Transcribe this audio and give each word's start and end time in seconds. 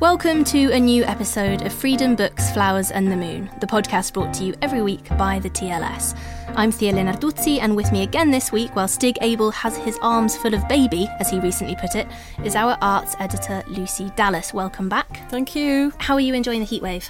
Welcome 0.00 0.42
to 0.44 0.70
a 0.72 0.78
new 0.78 1.04
episode 1.04 1.62
of 1.62 1.72
Freedom 1.72 2.16
Books, 2.16 2.50
Flowers 2.50 2.90
and 2.90 3.10
the 3.10 3.16
Moon, 3.16 3.48
the 3.60 3.66
podcast 3.66 4.12
brought 4.12 4.34
to 4.34 4.44
you 4.44 4.54
every 4.60 4.82
week 4.82 5.08
by 5.16 5.38
the 5.38 5.48
TLS. 5.48 6.18
I'm 6.56 6.72
Thea 6.72 6.92
Lenarduzzi, 6.92 7.58
and 7.60 7.76
with 7.76 7.90
me 7.92 8.02
again 8.02 8.30
this 8.30 8.50
week, 8.50 8.74
while 8.74 8.88
Stig 8.88 9.16
Abell 9.22 9.52
has 9.52 9.76
his 9.76 9.96
arms 10.02 10.36
full 10.36 10.52
of 10.52 10.66
baby, 10.68 11.08
as 11.20 11.30
he 11.30 11.38
recently 11.38 11.76
put 11.76 11.94
it, 11.94 12.08
is 12.44 12.56
our 12.56 12.76
arts 12.82 13.14
editor 13.20 13.62
Lucy 13.68 14.10
Dallas. 14.16 14.52
Welcome 14.52 14.88
back. 14.88 15.30
Thank 15.30 15.54
you. 15.54 15.92
How 15.98 16.14
are 16.14 16.20
you 16.20 16.34
enjoying 16.34 16.60
the 16.60 16.66
heatwave? 16.66 17.08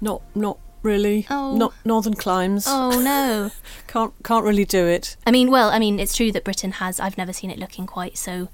Not 0.00 0.22
not 0.34 0.58
really. 0.82 1.26
Oh. 1.30 1.56
Not 1.56 1.74
northern 1.84 2.14
climes. 2.14 2.64
Oh 2.66 3.00
no. 3.04 3.50
Can't 3.88 4.14
can't 4.22 4.44
really 4.44 4.64
do 4.64 4.86
it. 4.86 5.16
I 5.26 5.30
mean, 5.30 5.50
well, 5.50 5.68
I 5.70 5.78
mean, 5.78 5.98
it's 5.98 6.16
true 6.16 6.32
that 6.32 6.44
Britain 6.44 6.72
has. 6.72 7.00
I've 7.00 7.18
never 7.18 7.32
seen 7.32 7.50
it 7.50 7.58
looking 7.58 7.86
quite 7.86 8.16
so 8.16 8.48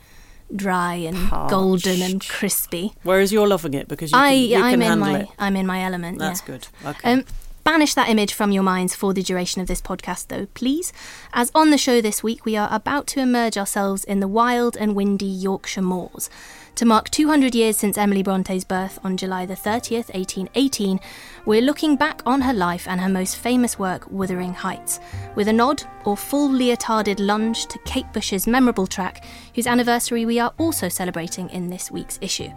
dry 0.55 0.95
and 0.95 1.31
golden 1.51 2.03
and 2.03 2.27
crispy. 2.29 2.93
Whereas 3.03 3.33
you're 3.33 3.49
loving 3.49 3.75
it 3.75 3.89
because 3.89 4.11
you 4.11 4.17
can, 4.17 4.25
I, 4.25 4.33
you 4.33 4.57
I'm 4.57 4.83
in 4.83 4.99
my, 4.99 5.19
it. 5.21 5.29
I'm 5.39 5.57
in 5.57 5.67
my 5.67 5.83
element. 5.83 6.19
That's 6.19 6.41
yeah. 6.41 6.47
good. 6.47 6.69
Okay. 6.85 7.13
Um, 7.13 7.25
banish 7.65 7.95
that 7.95 8.09
image 8.09 8.33
from 8.33 8.53
your 8.53 8.63
minds 8.63 8.95
for 8.95 9.13
the 9.13 9.23
duration 9.23 9.61
of 9.61 9.67
this 9.67 9.83
podcast, 9.83 10.29
though, 10.29 10.47
please. 10.55 10.93
As 11.33 11.51
on 11.53 11.71
the 11.71 11.79
show 11.79 12.01
this 12.01 12.23
week, 12.23 12.45
we 12.45 12.57
are 12.57 12.69
about 12.71 13.09
to 13.09 13.21
immerse 13.21 13.57
ourselves 13.57 14.05
in 14.05 14.21
the 14.21 14.29
wild 14.29 14.77
and 14.77 14.95
windy 14.95 15.27
Yorkshire 15.27 15.83
moors. 15.83 16.31
To 16.77 16.85
mark 16.85 17.09
200 17.09 17.55
years 17.55 17.79
since 17.79 17.97
Emily 17.97 18.23
Bronte's 18.23 18.63
birth 18.63 18.99
on 19.03 19.17
July 19.17 19.47
the 19.47 19.55
30th, 19.55 20.13
1818, 20.13 21.01
we're 21.47 21.63
looking 21.63 21.97
back 21.97 22.21
on 22.27 22.43
her 22.43 22.53
life 22.53 22.87
and 22.87 23.01
her 23.01 23.09
most 23.09 23.39
famous 23.39 23.79
work, 23.79 24.07
Wuthering 24.11 24.53
Heights, 24.53 25.01
with 25.37 25.49
a 25.49 25.55
nod 25.55 25.83
or 26.05 26.19
full 26.19 26.51
leotarded 26.51 27.19
lunge 27.19 27.65
to 27.69 27.79
Kate 27.87 28.13
Bush's 28.13 28.47
memorable 28.47 28.87
track, 28.87 29.25
whose 29.55 29.67
anniversary 29.67 30.27
we 30.27 30.39
are 30.39 30.53
also 30.59 30.91
celebrating 30.91 31.49
in 31.49 31.71
this 31.71 31.91
week's 31.91 32.19
issue. 32.21 32.51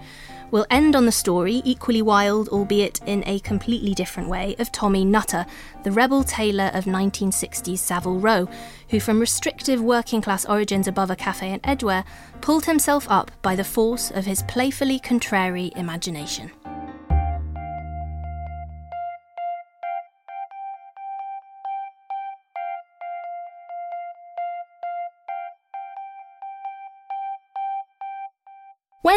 We'll 0.52 0.66
end 0.72 0.96
on 0.96 1.06
the 1.06 1.12
story, 1.12 1.62
equally 1.64 2.02
wild, 2.02 2.50
albeit 2.50 3.02
in 3.06 3.24
a 3.28 3.40
completely 3.40 3.94
different 3.94 4.30
way, 4.30 4.56
of 4.58 4.72
Tommy 4.72 5.06
Nutter, 5.06 5.46
the 5.84 5.92
rebel 5.92 6.24
tailor 6.24 6.72
of 6.74 6.86
1960s 6.86 7.78
Savile 7.78 8.20
Row, 8.20 8.50
who, 8.90 9.00
from 9.00 9.20
restrictive 9.20 9.80
working 9.80 10.22
class 10.22 10.46
origins 10.46 10.88
above 10.88 11.12
a 11.12 11.16
cafe 11.16 11.52
in 11.52 11.60
Edgware, 11.64 12.04
pulled 12.42 12.66
himself 12.66 13.06
up 13.12 13.30
by 13.44 13.56
the 13.56 13.64
force 13.64 14.10
of 14.10 14.26
his 14.26 14.42
playfully 14.44 14.98
contrary 14.98 15.72
imagination. 15.76 16.52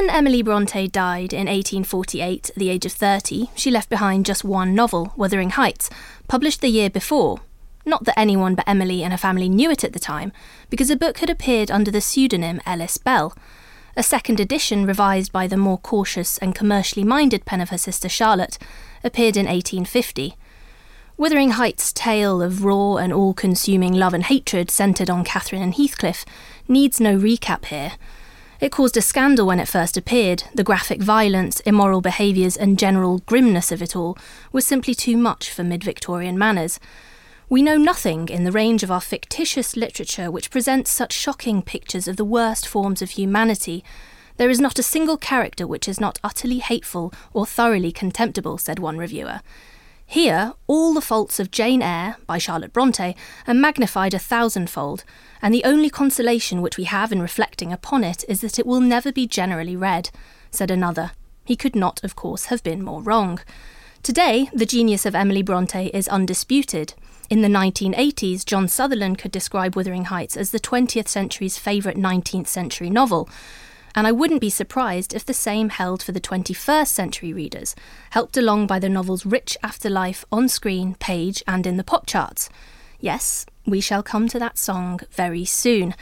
When 0.03 0.11
Emily 0.11 0.43
Bronte 0.43 0.89
died 0.89 1.33
in 1.33 1.47
1848 1.47 2.51
at 2.51 2.57
the 2.57 2.71
age 2.71 2.85
of 2.85 2.91
30, 2.91 3.51
she 3.55 3.71
left 3.71 3.89
behind 3.89 4.27
just 4.27 4.43
one 4.43 4.75
novel, 4.75 5.13
Wuthering 5.17 5.51
Heights, 5.51 5.89
published 6.27 6.61
the 6.61 6.67
year 6.67 6.91
before. 6.91 7.39
Not 7.87 8.03
that 8.03 8.19
anyone 8.19 8.57
but 8.57 8.67
Emily 8.67 9.05
and 9.05 9.13
her 9.13 9.17
family 9.17 9.49
knew 9.49 9.71
it 9.71 9.85
at 9.85 9.93
the 9.93 10.01
time, 10.01 10.33
because 10.71 10.89
the 10.89 10.97
book 10.97 11.19
had 11.19 11.31
appeared 11.31 11.71
under 11.71 11.93
the 11.93 12.01
pseudonym 12.01 12.61
Ellis 12.67 12.99
Bell. 12.99 13.33
A 13.97 14.03
second 14.03 14.41
edition, 14.41 14.87
revised 14.87 15.31
by 15.31 15.47
the 15.47 15.57
more 15.57 15.79
cautious 15.79 16.37
and 16.39 16.53
commercially 16.53 17.05
minded 17.05 17.45
pen 17.45 17.61
of 17.61 17.69
her 17.69 17.79
sister 17.79 18.09
Charlotte, 18.09 18.59
appeared 19.05 19.37
in 19.37 19.47
1850. 19.47 20.35
Wuthering 21.17 21.51
Heights' 21.53 21.93
tale 21.93 22.43
of 22.43 22.65
raw 22.65 22.97
and 22.97 23.13
all 23.13 23.35
consuming 23.35 23.93
love 23.93 24.15
and 24.15 24.25
hatred 24.25 24.69
centred 24.69 25.09
on 25.09 25.23
Catherine 25.23 25.63
and 25.63 25.77
Heathcliff 25.77 26.25
needs 26.67 26.99
no 26.99 27.17
recap 27.17 27.67
here. 27.67 27.93
It 28.63 28.71
caused 28.71 28.97
a 28.97 29.03
scandal 29.03 29.49
when 29.49 29.59
it 29.59 29.67
first 29.67 29.97
appeared. 29.97 30.45
The 30.55 30.63
graphic 30.63 31.03
violence, 31.03 31.59
immoral 31.67 32.01
behaviours, 32.01 32.57
and 32.57 32.79
general 32.79 33.19
grimness 33.27 33.73
of 33.73 33.83
it 33.83 33.97
all 33.97 34.17
was 34.53 34.65
simply 34.65 34.95
too 34.95 35.17
much 35.17 35.51
for 35.51 35.65
mid 35.65 35.83
Victorian 35.83 36.39
manners. 36.39 36.79
We 37.49 37.61
know 37.61 37.77
nothing 37.77 38.29
in 38.29 38.45
the 38.45 38.53
range 38.53 38.85
of 38.85 38.91
our 38.93 39.01
fictitious 39.01 39.75
literature 39.77 40.31
which 40.31 40.49
presents 40.49 40.93
such 40.93 41.13
shocking 41.13 41.63
pictures 41.63 42.07
of 42.07 42.17
the 42.17 42.25
worst 42.25 42.69
forms 42.69 43.03
of 43.03 43.11
humanity. 43.11 43.83
There 44.37 44.49
is 44.49 44.61
not 44.61 44.79
a 44.79 44.85
single 44.85 45.17
character 45.17 45.67
which 45.67 45.89
is 45.89 45.99
not 45.99 46.21
utterly 46.23 46.61
hateful 46.61 47.13
or 47.33 47.45
thoroughly 47.47 47.91
contemptible, 47.91 48.59
said 48.59 48.79
one 48.79 48.97
reviewer. 48.97 49.41
Here, 50.13 50.53
all 50.67 50.93
the 50.93 51.01
faults 51.01 51.41
of 51.41 51.51
Jane 51.51 51.81
Eyre, 51.81 52.17
by 52.27 52.37
Charlotte 52.37 52.75
Bronte, 52.75 53.17
are 53.47 53.55
magnified 53.55 54.13
a 54.13 54.19
thousandfold, 54.19 55.05
and 55.41 55.55
the 55.55 55.65
only 55.65 55.89
consolation 55.89 56.61
which 56.61 56.77
we 56.77 56.85
have 56.85 57.13
in 57.13 57.23
reflecting 57.23 57.73
upon 57.73 58.05
it 58.05 58.23
is 58.29 58.43
that 58.43 58.59
it 58.59 58.67
will 58.67 58.83
never 58.83 59.11
be 59.11 59.27
generally 59.27 59.75
read, 59.75 60.11
said 60.51 60.71
another. 60.71 61.13
He 61.47 61.57
could 61.57 61.75
not, 61.75 62.05
of 62.05 62.15
course, 62.15 62.45
have 62.47 62.63
been 62.63 62.83
more 62.83 63.01
wrong. 63.01 63.41
Today, 64.03 64.51
the 64.53 64.67
genius 64.67 65.07
of 65.07 65.15
Emily 65.15 65.41
Bronte 65.41 65.87
is 65.95 66.09
undisputed. 66.09 66.93
In 67.31 67.41
the 67.41 67.49
1980s, 67.49 68.45
John 68.45 68.69
Sutherland 68.69 69.17
could 69.17 69.33
describe 69.33 69.75
Wuthering 69.75 70.05
Heights 70.05 70.37
as 70.37 70.51
the 70.51 70.61
20th 70.61 71.09
century's 71.09 71.57
favourite 71.57 71.97
19th 71.97 72.49
century 72.49 72.91
novel. 72.91 73.31
And 73.95 74.07
I 74.07 74.13
wouldn't 74.13 74.41
be 74.41 74.51
surprised 74.51 75.15
if 75.15 75.25
the 75.25 75.35
same 75.35 75.69
held 75.69 76.03
for 76.03 76.13
the 76.13 76.21
21st 76.21 76.89
century 76.89 77.33
readers, 77.33 77.75
helped 78.11 78.37
along 78.37 78.67
by 78.67 78.79
the 78.79 78.89
novel's 78.89 79.27
rich 79.27 79.57
afterlife 79.63 80.25
on 80.33 80.49
screen, 80.49 80.95
page, 80.95 81.43
and 81.47 81.67
in 81.67 81.77
the 81.77 81.85
pop 81.85 82.07
charts. 82.07 82.49
Yes, 83.01 83.45
we 83.67 83.81
shall 83.81 84.03
come 84.03 84.29
to 84.29 84.39
that 84.39 84.59
song 84.59 85.01
very 85.11 85.45
soon. 85.45 85.95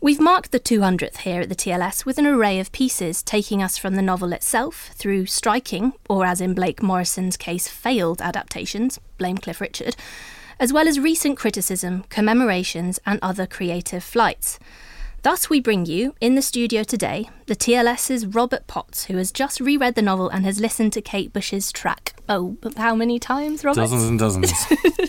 We've 0.00 0.20
marked 0.20 0.52
the 0.52 0.60
200th 0.60 1.18
here 1.18 1.40
at 1.40 1.48
the 1.48 1.54
TLS 1.54 2.04
with 2.04 2.18
an 2.18 2.26
array 2.26 2.60
of 2.60 2.70
pieces 2.70 3.22
taking 3.22 3.62
us 3.62 3.78
from 3.78 3.96
the 3.96 4.02
novel 4.02 4.32
itself 4.32 4.90
through 4.94 5.26
striking, 5.26 5.94
or 6.08 6.26
as 6.26 6.40
in 6.40 6.54
Blake 6.54 6.82
Morrison's 6.82 7.36
case, 7.36 7.66
failed 7.66 8.20
adaptations, 8.20 9.00
blame 9.18 9.38
Cliff 9.38 9.60
Richard, 9.60 9.96
as 10.60 10.72
well 10.72 10.86
as 10.86 11.00
recent 11.00 11.38
criticism, 11.38 12.04
commemorations, 12.10 13.00
and 13.06 13.18
other 13.22 13.46
creative 13.46 14.04
flights. 14.04 14.58
Thus, 15.26 15.50
we 15.50 15.60
bring 15.60 15.86
you, 15.86 16.14
in 16.20 16.36
the 16.36 16.40
studio 16.40 16.84
today, 16.84 17.28
the 17.46 17.56
TLS's 17.56 18.26
Robert 18.26 18.68
Potts, 18.68 19.06
who 19.06 19.16
has 19.16 19.32
just 19.32 19.58
reread 19.58 19.96
the 19.96 20.00
novel 20.00 20.28
and 20.28 20.44
has 20.44 20.60
listened 20.60 20.92
to 20.92 21.02
Kate 21.02 21.32
Bush's 21.32 21.72
track. 21.72 22.14
Oh, 22.28 22.56
how 22.76 22.94
many 22.94 23.18
times, 23.18 23.64
Robert? 23.64 23.80
Dozens 23.80 24.04
and 24.04 24.20
dozens. 24.20 24.52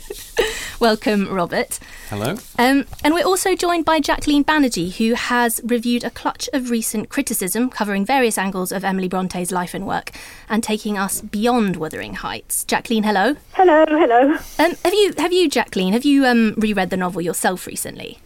Welcome, 0.80 1.32
Robert. 1.32 1.78
Hello. 2.10 2.36
Um, 2.58 2.86
and 3.04 3.14
we're 3.14 3.28
also 3.28 3.56
joined 3.56 3.86
by 3.86 4.00
Jacqueline 4.00 4.44
Banerjee, 4.44 4.98
who 4.98 5.14
has 5.14 5.62
reviewed 5.64 6.04
a 6.04 6.10
clutch 6.10 6.50
of 6.52 6.72
recent 6.72 7.10
criticism 7.10 7.70
covering 7.70 8.04
various 8.04 8.40
angles 8.40 8.72
of 8.72 8.84
Emily 8.84 9.08
Bronte's 9.08 9.52
life 9.52 9.76
and 9.76 9.86
work 9.86 10.10
and 10.50 10.64
taking 10.64 10.98
us 10.98 11.22
beyond 11.22 11.76
Wuthering 11.76 12.16
Heights. 12.16 12.64
Jacqueline, 12.64 13.04
hello. 13.04 13.36
Hello, 13.54 13.86
hello. 13.88 14.32
Um, 14.58 14.74
have 14.84 14.96
you, 14.96 15.14
have 15.20 15.32
you, 15.32 15.48
Jacqueline, 15.48 15.94
have 15.94 16.06
you 16.06 16.26
um, 16.26 16.56
reread 16.58 16.90
the 16.90 16.98
novel 16.98 17.22
yourself 17.22 17.68
recently? 17.68 18.18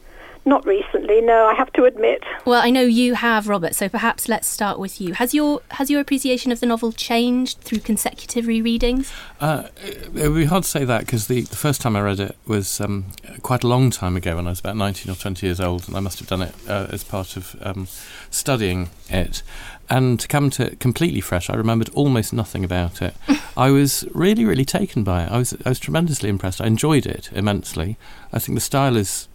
Not 0.44 0.66
recently, 0.66 1.22
no, 1.22 1.46
I 1.46 1.54
have 1.54 1.72
to 1.74 1.86
admit. 1.86 2.24
Well, 2.46 2.60
I 2.62 2.72
know 2.72 2.82
you 2.82 3.14
have, 3.14 3.48
Robert, 3.48 3.76
so 3.76 3.88
perhaps 3.88 4.28
let's 4.28 4.48
start 4.48 4.80
with 4.80 5.00
you. 5.00 5.14
Has 5.14 5.36
your 5.36 5.62
has 5.72 5.92
your 5.92 6.02
appreciation 6.02 6.52
of 6.52 6.60
the 6.60 6.66
novel 6.66 6.92
changed 6.92 7.60
through 7.60 7.80
consecutive 7.80 8.46
rereadings? 8.46 9.14
Uh, 9.40 9.68
it 9.84 10.30
would 10.30 10.36
be 10.36 10.46
hard 10.46 10.64
to 10.64 10.70
say 10.70 10.84
that 10.84 11.02
because 11.02 11.28
the, 11.28 11.42
the 11.42 11.56
first 11.56 11.80
time 11.80 11.96
I 11.96 12.02
read 12.02 12.20
it 12.20 12.36
was 12.48 12.82
um, 12.82 13.06
quite 13.44 13.64
a 13.64 13.68
long 13.68 13.92
time 13.92 14.18
ago 14.18 14.36
when 14.36 14.48
I 14.48 14.50
was 14.50 14.60
about 14.60 14.78
19 14.78 15.12
or 15.12 15.16
20 15.16 15.46
years 15.46 15.60
old, 15.60 15.88
and 15.88 15.96
I 15.96 16.00
must 16.00 16.18
have 16.18 16.28
done 16.28 16.42
it 16.42 16.56
uh, 16.68 16.88
as 16.90 17.04
part 17.04 17.38
of 17.38 17.56
um, 17.62 17.88
studying 18.32 18.90
it. 19.10 19.44
And 19.92 20.20
to 20.22 20.28
come 20.28 20.50
to 20.52 20.72
it 20.72 20.80
completely 20.80 21.22
fresh, 21.22 21.52
I 21.52 21.56
remembered 21.56 21.90
almost 21.90 22.34
nothing 22.34 22.64
about 22.64 23.02
it. 23.02 23.14
I 23.58 23.70
was 23.70 24.06
really, 24.12 24.46
really 24.46 24.66
taken 24.66 25.04
by 25.04 25.26
it. 25.26 25.32
I 25.32 25.38
was, 25.38 25.54
I 25.66 25.70
was 25.70 25.80
tremendously 25.80 26.30
impressed. 26.30 26.62
I 26.62 26.66
enjoyed 26.66 27.06
it 27.06 27.30
immensely. 27.34 27.98
I 28.34 28.40
think 28.40 28.56
the 28.56 28.62
style 28.62 28.96
is 28.96 29.28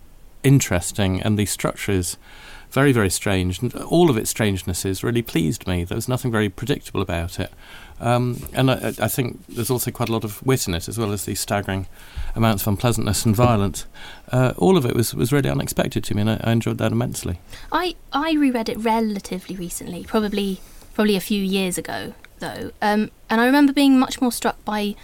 interesting 0.47 1.21
and 1.21 1.39
the 1.39 1.47
structure 1.47 1.93
is 1.93 2.17
very, 2.71 2.93
very 2.93 3.11
strange. 3.11 3.61
And 3.61 3.75
all 3.75 4.11
of 4.11 4.17
its 4.17 4.31
strangenesses 4.31 5.03
really 5.03 5.23
pleased 5.23 5.67
me. 5.67 5.85
There 5.85 5.97
was 5.97 6.09
nothing 6.09 6.31
very 6.31 6.49
predictable 6.49 7.01
about 7.01 7.41
it. 7.41 7.51
Um, 7.99 8.47
and 8.53 8.71
I, 8.71 8.93
I, 9.01 9.09
think 9.09 9.47
there's 9.49 9.71
also 9.71 9.91
quite 9.91 10.11
a 10.11 10.13
lot 10.13 10.25
of 10.25 10.45
wit 10.45 10.69
in 10.69 10.75
it, 10.75 10.87
as 10.87 10.99
well 10.99 11.13
as 11.13 11.25
these 11.25 11.41
staggering 11.41 11.87
amounts 12.35 12.63
of 12.63 12.69
unpleasantness 12.69 13.25
and 13.25 13.35
violence. 13.35 13.87
Uh, 14.31 14.53
all 14.59 14.77
of 14.77 14.85
it 14.85 14.95
was, 14.95 15.15
was 15.15 15.33
really 15.33 15.49
unexpected 15.49 16.05
to 16.05 16.15
me, 16.15 16.21
and 16.21 16.31
I, 16.31 16.41
I 16.45 16.53
enjoyed 16.53 16.77
that 16.79 16.93
immensely. 16.93 17.41
I, 17.73 17.95
I 18.13 18.35
reread 18.35 18.69
it 18.69 18.77
relatively 18.77 19.57
recently, 19.57 20.05
probably 20.05 20.61
probably 20.93 21.17
a 21.17 21.21
few 21.21 21.43
years 21.43 21.77
ago, 21.79 22.15
though, 22.39 22.71
um, 22.83 23.11
and 23.31 23.41
I 23.41 23.47
remember 23.47 23.73
being 23.73 23.99
much 23.99 24.21
more 24.21 24.33
struck 24.33 24.63
by 24.65 24.95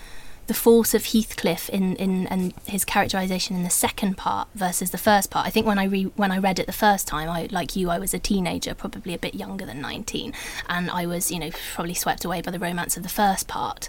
the 0.52 0.58
force 0.58 0.92
of 0.92 1.06
Heathcliff 1.06 1.70
in, 1.70 1.96
in 1.96 2.26
and 2.26 2.52
his 2.66 2.84
characterization 2.84 3.56
in 3.56 3.62
the 3.62 3.70
second 3.70 4.18
part 4.18 4.48
versus 4.54 4.90
the 4.90 4.98
first 4.98 5.30
part. 5.30 5.46
I 5.46 5.50
think 5.50 5.66
when 5.66 5.78
I 5.78 5.84
re, 5.84 6.02
when 6.16 6.30
I 6.30 6.36
read 6.38 6.58
it 6.58 6.66
the 6.66 6.72
first 6.86 7.08
time, 7.08 7.30
I 7.30 7.48
like 7.50 7.74
you, 7.74 7.88
I 7.88 7.98
was 7.98 8.12
a 8.12 8.18
teenager, 8.18 8.74
probably 8.74 9.14
a 9.14 9.18
bit 9.18 9.34
younger 9.34 9.64
than 9.64 9.80
nineteen, 9.80 10.34
and 10.68 10.90
I 10.90 11.06
was 11.06 11.30
you 11.30 11.38
know 11.38 11.50
probably 11.74 11.94
swept 11.94 12.24
away 12.26 12.42
by 12.42 12.50
the 12.50 12.58
romance 12.58 12.98
of 12.98 13.02
the 13.02 13.08
first 13.08 13.48
part. 13.48 13.88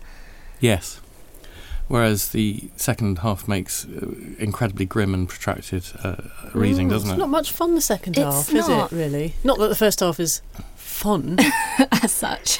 Yes. 0.61 1.01
Whereas 1.89 2.29
the 2.29 2.69
second 2.77 3.19
half 3.19 3.45
makes 3.45 3.85
uh, 3.85 4.07
incredibly 4.39 4.85
grim 4.85 5.13
and 5.13 5.27
protracted 5.27 5.83
uh, 6.01 6.15
reading, 6.53 6.87
Mm, 6.87 6.91
doesn't 6.91 7.09
it's 7.09 7.17
it? 7.17 7.19
not 7.19 7.29
much 7.29 7.51
fun 7.51 7.75
the 7.75 7.81
second 7.81 8.17
It's 8.17 8.23
half, 8.23 8.53
not. 8.53 8.59
is 8.61 8.69
it? 8.93 8.95
Really? 8.95 9.33
Not 9.43 9.57
that 9.59 9.67
the 9.67 9.75
first 9.75 9.99
half 9.99 10.17
is 10.17 10.41
fun. 10.77 11.39
As 12.01 12.13
such, 12.13 12.59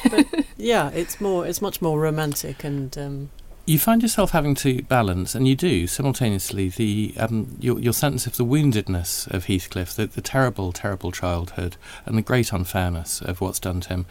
yeah, 0.58 0.90
it's 0.90 1.22
more. 1.22 1.48
It's 1.48 1.62
much 1.62 1.82
more 1.82 1.98
romantic 2.02 2.66
and. 2.66 2.98
Um, 2.98 3.30
you 3.66 3.80
find 3.80 4.02
yourself 4.02 4.32
having 4.32 4.56
to 4.56 4.82
balance, 4.84 5.36
and 5.36 5.48
you 5.48 5.56
do 5.56 5.88
simultaneously, 5.88 6.70
the 6.70 7.14
um, 7.18 7.58
your, 7.60 7.80
your 7.80 7.94
sense 7.94 8.28
of 8.28 8.36
the 8.36 8.46
woundedness 8.46 9.28
of 9.34 9.46
Heathcliff, 9.46 9.96
the, 9.96 10.06
the 10.08 10.22
terrible, 10.22 10.74
terrible 10.74 11.12
childhood, 11.12 11.78
and 12.06 12.18
the 12.18 12.22
great 12.22 12.52
unfairness 12.52 13.22
of 13.22 13.40
what's 13.40 13.60
done 13.60 13.80
to 13.82 13.90
him, 13.90 14.06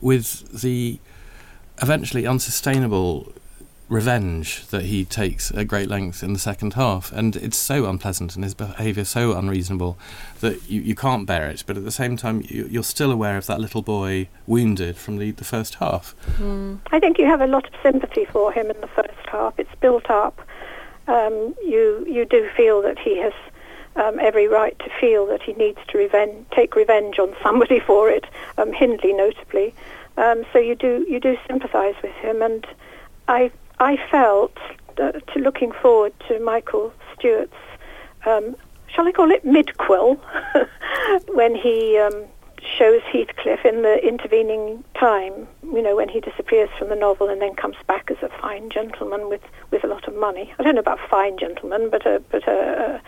with 0.00 0.62
the 0.62 0.98
eventually 1.82 2.26
unsustainable 2.26 3.32
revenge 3.88 4.66
that 4.68 4.82
he 4.84 5.04
takes 5.04 5.50
at 5.50 5.68
great 5.68 5.88
length 5.88 6.22
in 6.22 6.32
the 6.32 6.38
second 6.38 6.74
half. 6.74 7.12
And 7.12 7.36
it's 7.36 7.56
so 7.56 7.86
unpleasant 7.86 8.34
and 8.34 8.44
his 8.44 8.54
behaviour 8.54 9.04
so 9.04 9.36
unreasonable 9.36 9.98
that 10.40 10.68
you, 10.70 10.80
you 10.80 10.94
can't 10.94 11.26
bear 11.26 11.48
it. 11.48 11.64
But 11.66 11.76
at 11.76 11.84
the 11.84 11.90
same 11.90 12.16
time, 12.16 12.42
you, 12.46 12.66
you're 12.70 12.82
still 12.82 13.12
aware 13.12 13.36
of 13.36 13.46
that 13.46 13.60
little 13.60 13.82
boy 13.82 14.28
wounded 14.46 14.96
from 14.96 15.18
the, 15.18 15.32
the 15.32 15.44
first 15.44 15.76
half. 15.76 16.14
I 16.92 16.98
think 17.00 17.18
you 17.18 17.26
have 17.26 17.40
a 17.40 17.46
lot 17.46 17.66
of 17.66 17.72
sympathy 17.82 18.24
for 18.24 18.52
him 18.52 18.70
in 18.70 18.80
the 18.80 18.88
first 18.88 19.28
half. 19.30 19.58
It's 19.58 19.74
built 19.80 20.08
up. 20.10 20.40
Um, 21.06 21.54
you 21.62 22.06
you 22.08 22.24
do 22.24 22.48
feel 22.56 22.80
that 22.80 22.98
he 22.98 23.18
has 23.18 23.34
um, 23.96 24.18
every 24.18 24.48
right 24.48 24.78
to 24.78 24.90
feel 25.00 25.26
that 25.26 25.42
he 25.42 25.52
needs 25.52 25.78
to 25.88 25.98
reven- 25.98 26.44
take 26.50 26.74
revenge 26.74 27.18
on 27.18 27.34
somebody 27.42 27.78
for 27.86 28.10
it, 28.10 28.24
um, 28.56 28.72
Hindley 28.72 29.12
notably. 29.12 29.74
Um, 30.16 30.44
so 30.52 30.58
you 30.58 30.74
do 30.74 31.04
you 31.08 31.20
do 31.20 31.36
sympathise 31.46 31.96
with 32.02 32.14
him, 32.14 32.40
and 32.40 32.66
I 33.28 33.50
I 33.78 33.96
felt 34.10 34.56
uh, 34.98 35.12
to 35.12 35.38
looking 35.38 35.72
forward 35.72 36.12
to 36.28 36.38
Michael 36.40 36.92
Stewart's 37.14 37.52
um, 38.26 38.56
shall 38.94 39.06
I 39.06 39.12
call 39.12 39.30
it 39.30 39.44
midquel 39.44 40.18
when 41.34 41.54
he 41.54 41.98
um, 41.98 42.24
shows 42.78 43.02
Heathcliff 43.12 43.64
in 43.64 43.82
the 43.82 43.98
intervening 44.06 44.84
time, 44.98 45.46
you 45.62 45.82
know, 45.82 45.96
when 45.96 46.08
he 46.08 46.20
disappears 46.20 46.70
from 46.78 46.88
the 46.88 46.96
novel 46.96 47.28
and 47.28 47.42
then 47.42 47.54
comes 47.54 47.76
back 47.86 48.10
as 48.10 48.16
a 48.22 48.28
fine 48.40 48.70
gentleman 48.70 49.28
with, 49.28 49.42
with 49.70 49.84
a 49.84 49.86
lot 49.86 50.06
of 50.08 50.14
money. 50.16 50.52
I 50.58 50.62
don't 50.62 50.74
know 50.74 50.80
about 50.80 51.00
fine 51.10 51.38
gentleman, 51.38 51.90
but 51.90 52.06
a 52.06 52.22
but 52.30 52.46
a, 52.48 53.00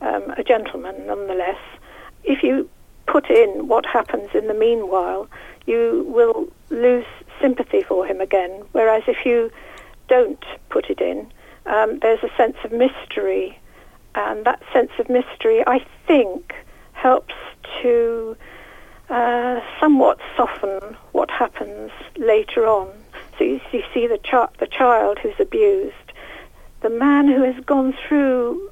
a, 0.00 0.06
um, 0.06 0.30
a 0.36 0.44
gentleman 0.44 1.06
nonetheless. 1.06 1.58
If 2.24 2.42
you 2.42 2.68
put 3.06 3.30
in 3.30 3.68
what 3.68 3.86
happens 3.86 4.30
in 4.34 4.48
the 4.48 4.54
meanwhile, 4.54 5.28
you 5.66 6.04
will 6.08 6.48
lose 6.70 7.06
sympathy 7.40 7.82
for 7.82 8.04
him 8.04 8.20
again. 8.20 8.64
Whereas 8.72 9.04
if 9.06 9.24
you 9.24 9.50
don't 10.08 10.44
put 10.70 10.90
it 10.90 11.00
in, 11.00 11.30
um, 11.66 11.98
there's 12.00 12.22
a 12.22 12.36
sense 12.36 12.56
of 12.64 12.72
mystery, 12.72 13.58
and 14.14 14.44
that 14.44 14.62
sense 14.72 14.90
of 14.98 15.08
mystery, 15.08 15.62
I 15.66 15.84
think, 16.06 16.54
helps 16.92 17.34
to 17.82 18.36
uh, 19.08 19.60
somewhat 19.80 20.18
soften 20.36 20.96
what 21.12 21.30
happens 21.30 21.90
later 22.16 22.66
on. 22.66 22.88
So 23.38 23.44
you, 23.44 23.60
you 23.72 23.82
see 23.94 24.06
the, 24.06 24.18
chi- 24.18 24.48
the 24.58 24.66
child 24.66 25.18
who's 25.18 25.38
abused, 25.38 25.94
the 26.80 26.90
man 26.90 27.28
who 27.28 27.42
has 27.42 27.64
gone 27.64 27.94
through, 28.06 28.70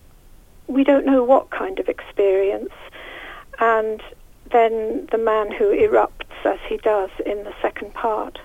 we 0.66 0.84
don't 0.84 1.06
know 1.06 1.22
what 1.22 1.50
kind 1.50 1.78
of 1.78 1.88
experience, 1.88 2.72
and 3.58 4.02
then 4.50 5.08
the 5.10 5.18
man 5.18 5.50
who 5.52 5.66
erupts 5.66 6.44
as 6.44 6.58
he 6.68 6.76
does 6.78 7.10
in 7.24 7.44
the 7.44 7.54
second 7.62 7.92
part. 7.94 8.38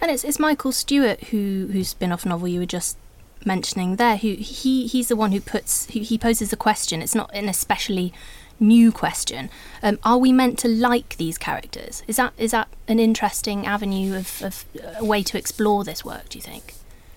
And 0.00 0.10
it's 0.10 0.24
it's 0.24 0.38
Michael 0.38 0.72
Stewart 0.72 1.24
who 1.24 1.68
whose 1.72 1.88
spin-off 1.88 2.26
novel 2.26 2.48
you 2.48 2.60
were 2.60 2.66
just 2.66 2.96
mentioning 3.44 3.96
there. 3.96 4.16
Who 4.16 4.34
he 4.34 4.86
he's 4.86 5.08
the 5.08 5.16
one 5.16 5.32
who 5.32 5.40
puts 5.40 5.90
who 5.90 6.00
he 6.00 6.18
poses 6.18 6.50
the 6.50 6.56
question. 6.56 7.02
It's 7.02 7.14
not 7.14 7.30
an 7.32 7.48
especially 7.48 8.12
new 8.60 8.90
question. 8.90 9.50
Um, 9.82 9.98
are 10.02 10.18
we 10.18 10.32
meant 10.32 10.58
to 10.60 10.68
like 10.68 11.16
these 11.16 11.38
characters? 11.38 12.02
Is 12.06 12.16
that 12.16 12.32
is 12.36 12.50
that 12.50 12.68
an 12.88 12.98
interesting 12.98 13.66
avenue 13.66 14.16
of, 14.16 14.42
of 14.42 14.64
a 14.98 15.04
way 15.04 15.22
to 15.22 15.38
explore 15.38 15.84
this 15.84 16.04
work? 16.04 16.28
Do 16.28 16.38
you 16.38 16.42
think? 16.42 16.74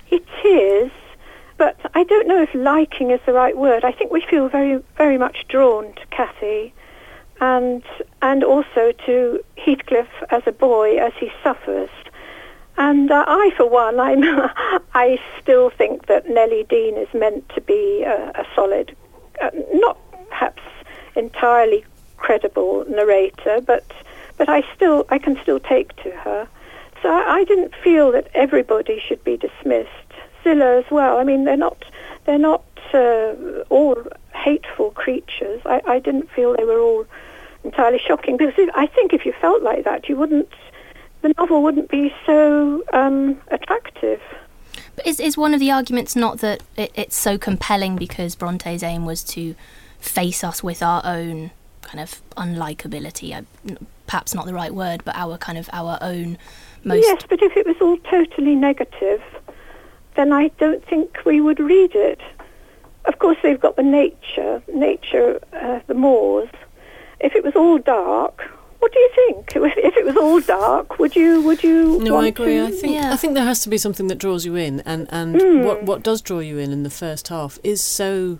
It 0.10 0.25
is, 0.45 0.92
but 1.57 1.80
I 1.95 2.04
don't 2.04 2.28
know 2.28 2.42
if 2.42 2.54
liking 2.54 3.12
is 3.12 3.19
the 3.25 3.33
right 3.33 3.57
word. 3.57 3.86
I 3.86 3.92
think 3.92 4.12
we 4.12 4.22
feel 4.22 4.50
very, 4.50 4.83
very 4.98 5.18
much 5.18 5.48
drawn 5.48 5.94
to 5.94 6.06
Cathy, 6.12 6.74
and 7.39 7.83
and 8.21 8.44
also 8.44 8.92
to 9.06 9.44
Heathcliff 9.57 10.09
as 10.30 10.44
a 10.45 10.52
boy 10.52 10.97
as 10.97 11.14
he 11.19 11.31
suffers. 11.44 11.90
And 12.78 13.11
uh, 13.11 13.25
I, 13.28 13.51
for 13.57 13.69
one, 13.69 13.99
I'm 14.07 14.23
I 14.94 15.19
still 15.42 15.69
think 15.69 16.07
that 16.07 16.30
Nellie 16.30 16.66
Dean 16.69 16.97
is 16.97 17.13
meant 17.13 17.47
to 17.49 17.61
be 17.61 18.04
a, 18.04 18.31
a 18.35 18.45
solid, 18.56 18.95
uh, 19.42 19.49
not 19.73 19.97
perhaps 20.30 20.61
entirely 21.16 21.85
credible 22.18 22.85
narrator, 22.87 23.61
but 23.61 23.85
but 24.37 24.49
I 24.49 24.63
still 24.75 25.06
I 25.09 25.18
can 25.18 25.37
still 25.42 25.59
take 25.59 25.95
to 25.97 26.11
her. 26.11 26.47
So 27.01 27.09
I, 27.09 27.40
I 27.40 27.44
didn't 27.44 27.73
feel 27.83 28.11
that 28.11 28.30
everybody 28.33 29.01
should 29.06 29.23
be 29.23 29.37
dismissed. 29.37 29.90
Zilla 30.44 30.80
as 30.80 30.90
well. 30.90 31.18
I 31.18 31.23
mean, 31.23 31.44
they're 31.44 31.57
not 31.57 31.83
they're 32.25 32.37
not 32.37 32.63
uh, 32.94 33.33
all 33.69 33.95
hateful 34.33 34.92
creatures. 34.92 35.61
I, 35.66 35.81
I 35.87 35.99
didn't 35.99 36.30
feel 36.31 36.56
they 36.56 36.63
were 36.63 36.80
all 36.80 37.06
entirely 37.63 37.99
shocking 37.99 38.37
because 38.37 38.54
if, 38.57 38.69
I 38.75 38.87
think 38.87 39.13
if 39.13 39.25
you 39.25 39.33
felt 39.40 39.61
like 39.61 39.83
that, 39.83 40.09
you 40.09 40.16
wouldn't 40.16 40.49
the 41.21 41.33
novel 41.37 41.63
wouldn't 41.63 41.90
be 41.90 42.13
so 42.25 42.83
um, 42.94 43.40
attractive. 43.49 44.21
But 44.95 45.07
is 45.07 45.19
is 45.19 45.37
one 45.37 45.54
of 45.54 45.59
the 45.59 45.71
arguments 45.71 46.16
not 46.16 46.40
that 46.40 46.63
it, 46.75 46.92
it's 46.95 47.16
so 47.16 47.37
compelling 47.37 47.95
because 47.95 48.35
Bronte's 48.35 48.83
aim 48.83 49.06
was 49.06 49.23
to 49.25 49.56
face 49.99 50.44
us 50.44 50.63
with 50.63 50.83
our 50.83 51.01
own 51.06 51.51
kind 51.81 51.99
of 51.99 52.21
unlikability? 52.35 53.33
I, 53.33 53.45
perhaps 54.07 54.33
not 54.33 54.45
the 54.45 54.54
right 54.54 54.73
word, 54.73 55.04
but 55.06 55.16
our 55.16 55.37
kind 55.37 55.57
of 55.57 55.69
our 55.71 55.97
own 56.01 56.37
most. 56.83 57.06
Yes, 57.06 57.23
but 57.30 57.42
if 57.42 57.56
it 57.56 57.66
was 57.66 57.78
all 57.80 57.97
totally 57.97 58.56
negative, 58.56 59.21
then 60.16 60.33
I 60.33 60.49
don't 60.59 60.85
think 60.85 61.19
we 61.25 61.40
would 61.42 61.59
read 61.59 61.95
it. 61.95 62.19
Of 63.06 63.19
course, 63.19 63.37
they've 63.42 63.59
got 63.59 63.78
the 63.78 63.83
nature, 63.83 64.61
nature, 64.73 65.40
uh, 65.54 65.80
the 65.87 65.94
moors. 65.94 66.49
If 67.19 67.35
it 67.35 67.44
was 67.44 67.56
all 67.56 67.78
dark, 67.78 68.51
what 68.81 68.92
do 68.94 69.00
you 69.00 69.09
think? 69.16 69.54
If 69.56 69.95
it 69.97 70.06
was 70.06 70.18
all 70.18 70.42
dark, 70.42 71.00
would 71.00 71.16
you 71.16 71.42
would 71.42 71.64
you? 71.64 72.00
No, 72.04 72.14
want 72.16 72.26
I 72.26 72.30
agree. 72.30 72.56
To? 72.57 72.66
I 72.66 72.71
think 72.71 72.94
Yeah. 72.95 73.14
I 73.14 73.18
think 73.18 73.33
there 73.35 73.45
has 73.45 73.61
to 73.64 73.69
be 73.69 73.78
something 73.78 74.07
that 74.07 74.18
draws 74.18 74.45
you 74.45 74.56
in, 74.56 74.81
and 74.81 75.07
and 75.11 75.35
Mm. 75.35 75.64
what 75.66 75.83
what 75.83 76.04
does 76.04 76.21
draw 76.21 76.40
you 76.40 76.57
in 76.57 76.71
in 76.71 76.83
the 76.83 76.90
first 77.04 77.28
half 77.30 77.59
is 77.64 77.80
so, 77.81 78.40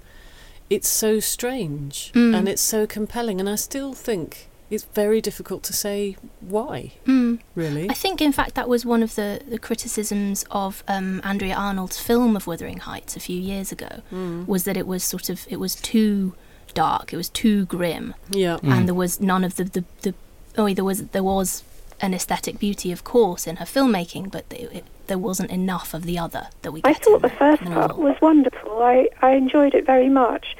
it's 0.70 0.90
so 0.90 1.20
strange 1.20 2.12
Mm. 2.14 2.36
and 2.38 2.50
it's 2.50 2.62
so 2.62 2.86
compelling, 2.88 3.40
and 3.40 3.48
I 3.50 3.56
still 3.56 3.94
think 3.94 4.48
it's 4.70 4.86
very 4.96 5.20
difficult 5.22 5.62
to 5.64 5.74
say 5.74 6.16
why. 6.40 6.94
Mm. 7.06 7.40
Really, 7.56 7.90
I 7.90 7.94
think, 7.94 8.22
in 8.22 8.32
fact, 8.32 8.56
that 8.56 8.70
was 8.70 8.86
one 8.86 9.04
of 9.04 9.16
the, 9.16 9.42
the 9.48 9.60
criticisms 9.60 10.46
of 10.50 10.84
um, 10.88 11.20
Andrea 11.26 11.56
Arnold's 11.56 12.00
film 12.00 12.36
of 12.38 12.48
Wuthering 12.48 12.80
Heights 12.80 13.18
a 13.18 13.20
few 13.20 13.40
years 13.40 13.72
ago. 13.74 14.02
Mm. 14.14 14.48
Was 14.48 14.64
that 14.64 14.78
it 14.78 14.88
was 14.88 15.04
sort 15.04 15.30
of 15.30 15.46
it 15.50 15.60
was 15.60 15.76
too 15.76 16.34
dark. 16.74 17.12
It 17.14 17.18
was 17.18 17.28
too 17.30 17.66
grim, 17.66 18.14
Yeah. 18.32 18.58
and 18.64 18.88
there 18.88 18.96
was 18.96 19.20
none 19.20 19.44
of 19.44 19.56
the 19.58 19.66
the, 19.66 19.84
the 20.04 20.14
oh 20.58 20.74
there 20.74 20.84
was 20.86 21.08
there 21.08 21.24
was 21.24 21.64
an 22.02 22.14
aesthetic 22.14 22.58
beauty, 22.58 22.92
of 22.92 23.04
course, 23.04 23.46
in 23.46 23.58
her 23.58 23.66
filmmaking, 23.66 24.32
but 24.32 24.46
it, 24.50 24.72
it, 24.74 24.84
there 25.08 25.20
wasn't 25.20 25.52
enough 25.52 25.94
of 25.94 26.04
the 26.04 26.18
other 26.18 26.48
that 26.64 26.72
we 26.72 26.82
could. 26.82 26.90
I 26.90 26.94
get. 26.94 27.04
thought 27.04 27.16
in 27.18 27.22
the 27.22 27.30
first 27.30 27.62
in 27.62 27.70
the 27.70 27.76
part 27.76 27.98
was 27.98 28.16
wonderful. 28.22 28.82
I, 28.82 29.08
I 29.22 29.32
enjoyed 29.34 29.76
it 29.76 29.86
very 29.86 30.10
much. 30.10 30.56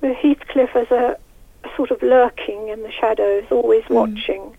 With 0.00 0.16
Heathcliff 0.16 0.76
as 0.76 0.90
a, 0.92 1.18
a 1.64 1.68
sort 1.76 1.90
of 1.90 2.00
lurking 2.02 2.68
in 2.68 2.82
the 2.82 2.92
shadows, 2.92 3.44
always 3.50 3.82
Hmm. 3.84 3.94
watching. 3.94 4.56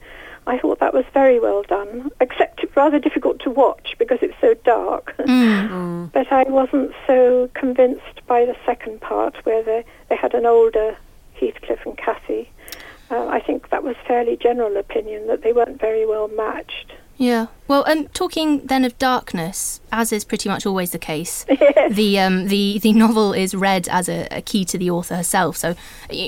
I 0.47 0.59
thought 0.59 0.79
that 0.79 0.93
was 0.93 1.05
very 1.13 1.39
well 1.39 1.63
done, 1.63 2.11
except 2.21 2.63
rather 2.75 2.99
difficult 2.99 3.39
to 3.39 3.49
watch 3.49 3.95
because 3.97 4.19
it's 4.21 4.35
so 4.41 4.53
dark. 4.65 5.15
Mm. 5.19 6.11
but 6.13 6.31
I 6.31 6.43
wasn't 6.43 6.91
so 7.07 7.49
convinced 7.55 8.21
by 8.27 8.45
the 8.45 8.55
second 8.65 9.01
part 9.01 9.37
where 9.45 9.63
they, 9.63 9.83
they 10.09 10.15
had 10.15 10.35
an 10.35 10.45
older 10.45 10.97
Heathcliff 11.33 11.83
and 11.85 11.97
Cathy. 11.97 12.51
Uh, 13.09 13.27
I 13.27 13.39
think 13.39 13.69
that 13.69 13.83
was 13.83 13.95
fairly 14.07 14.35
general 14.37 14.77
opinion 14.77 15.27
that 15.27 15.43
they 15.43 15.53
weren't 15.53 15.79
very 15.79 16.05
well 16.05 16.27
matched. 16.27 16.93
Yeah. 17.17 17.47
Well, 17.67 17.83
and 17.83 18.13
talking 18.13 18.65
then 18.65 18.83
of 18.83 18.97
darkness, 18.97 19.79
as 19.91 20.11
is 20.11 20.25
pretty 20.25 20.49
much 20.49 20.65
always 20.65 20.91
the 20.91 20.99
case, 20.99 21.45
the 21.89 22.19
um, 22.19 22.47
the 22.47 22.79
the 22.79 22.91
novel 22.91 23.31
is 23.31 23.55
read 23.55 23.87
as 23.87 24.09
a, 24.09 24.27
a 24.31 24.41
key 24.41 24.65
to 24.65 24.77
the 24.77 24.89
author 24.89 25.15
herself. 25.15 25.55
So 25.55 25.75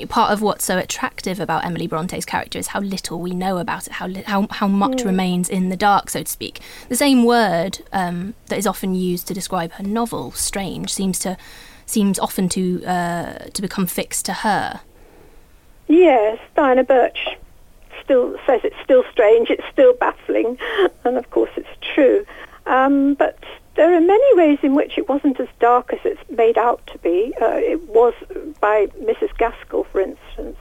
part 0.08 0.32
of 0.32 0.40
what's 0.40 0.64
so 0.64 0.78
attractive 0.78 1.40
about 1.40 1.64
Emily 1.64 1.86
Bronte's 1.86 2.24
character 2.24 2.58
is 2.58 2.68
how 2.68 2.80
little 2.80 3.20
we 3.20 3.32
know 3.32 3.58
about 3.58 3.86
it, 3.86 3.94
how 3.94 4.06
li- 4.06 4.24
how 4.26 4.46
how 4.50 4.66
much 4.66 5.04
remains 5.04 5.50
in 5.50 5.68
the 5.68 5.76
dark, 5.76 6.08
so 6.08 6.22
to 6.22 6.30
speak. 6.30 6.60
The 6.88 6.96
same 6.96 7.24
word 7.24 7.80
um, 7.92 8.34
that 8.46 8.58
is 8.58 8.66
often 8.66 8.94
used 8.94 9.28
to 9.28 9.34
describe 9.34 9.72
her 9.72 9.84
novel, 9.84 10.32
strange, 10.32 10.92
seems 10.92 11.18
to 11.20 11.36
seems 11.84 12.18
often 12.18 12.48
to 12.50 12.84
uh, 12.86 13.38
to 13.52 13.60
become 13.60 13.86
fixed 13.86 14.24
to 14.26 14.32
her. 14.32 14.80
Yes, 15.88 16.38
Dinah 16.54 16.84
Birch 16.84 17.36
still 18.04 18.36
says 18.46 18.60
it's 18.64 18.76
still 18.84 19.04
strange, 19.10 19.50
it's 19.50 19.64
still 19.72 19.94
baffling, 19.94 20.58
and 21.04 21.16
of 21.16 21.28
course 21.30 21.50
it's 21.56 21.68
true. 21.94 22.24
Um, 22.66 23.14
but 23.14 23.38
there 23.76 23.94
are 23.94 24.00
many 24.00 24.36
ways 24.36 24.58
in 24.62 24.74
which 24.74 24.98
it 24.98 25.08
wasn't 25.08 25.40
as 25.40 25.48
dark 25.60 25.92
as 25.92 26.00
it's 26.04 26.20
made 26.30 26.58
out 26.58 26.86
to 26.88 26.98
be. 26.98 27.32
Uh, 27.40 27.56
it 27.56 27.88
was 27.88 28.12
by 28.60 28.86
Mrs. 29.00 29.36
Gaskell, 29.38 29.84
for 29.84 30.00
instance, 30.00 30.58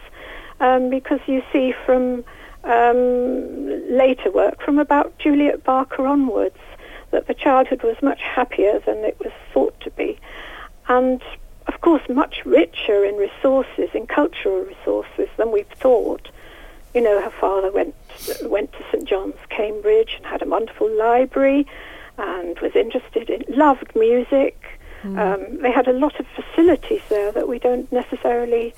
um, 0.59 0.89
because 0.89 1.19
you 1.25 1.43
see 1.51 1.73
from 1.85 2.23
um, 2.63 3.89
later 3.89 4.31
work, 4.31 4.61
from 4.61 4.79
about 4.79 5.17
Juliet 5.19 5.63
Barker 5.63 6.07
onwards, 6.07 6.59
that 7.11 7.27
the 7.27 7.33
childhood 7.33 7.83
was 7.83 7.95
much 8.01 8.21
happier 8.21 8.79
than 8.85 8.97
it 8.99 9.17
was 9.19 9.31
thought 9.53 9.79
to 9.81 9.91
be. 9.91 10.17
And 10.87 11.21
of 11.67 11.81
course, 11.81 12.01
much 12.09 12.45
richer 12.45 13.03
in 13.03 13.15
resources, 13.15 13.89
in 13.93 14.07
cultural 14.07 14.61
resources 14.61 15.29
than 15.37 15.51
we've 15.51 15.67
thought. 15.67 16.29
You 16.93 17.01
know, 17.01 17.21
her 17.21 17.29
father 17.29 17.71
went 17.71 17.95
went 18.43 18.71
to 18.73 18.83
St 18.91 19.05
John's, 19.05 19.35
Cambridge, 19.49 20.15
and 20.17 20.25
had 20.25 20.41
a 20.41 20.47
wonderful 20.47 20.89
library, 20.89 21.67
and 22.17 22.57
was 22.59 22.75
interested 22.75 23.29
in 23.29 23.43
loved 23.55 23.95
music. 23.95 24.77
Um, 25.03 25.59
they 25.61 25.71
had 25.71 25.87
a 25.87 25.93
lot 25.93 26.19
of 26.19 26.25
facilities 26.27 27.01
there 27.07 27.31
that 27.31 27.47
we 27.47 27.59
don't 27.59 27.89
necessarily 27.91 28.73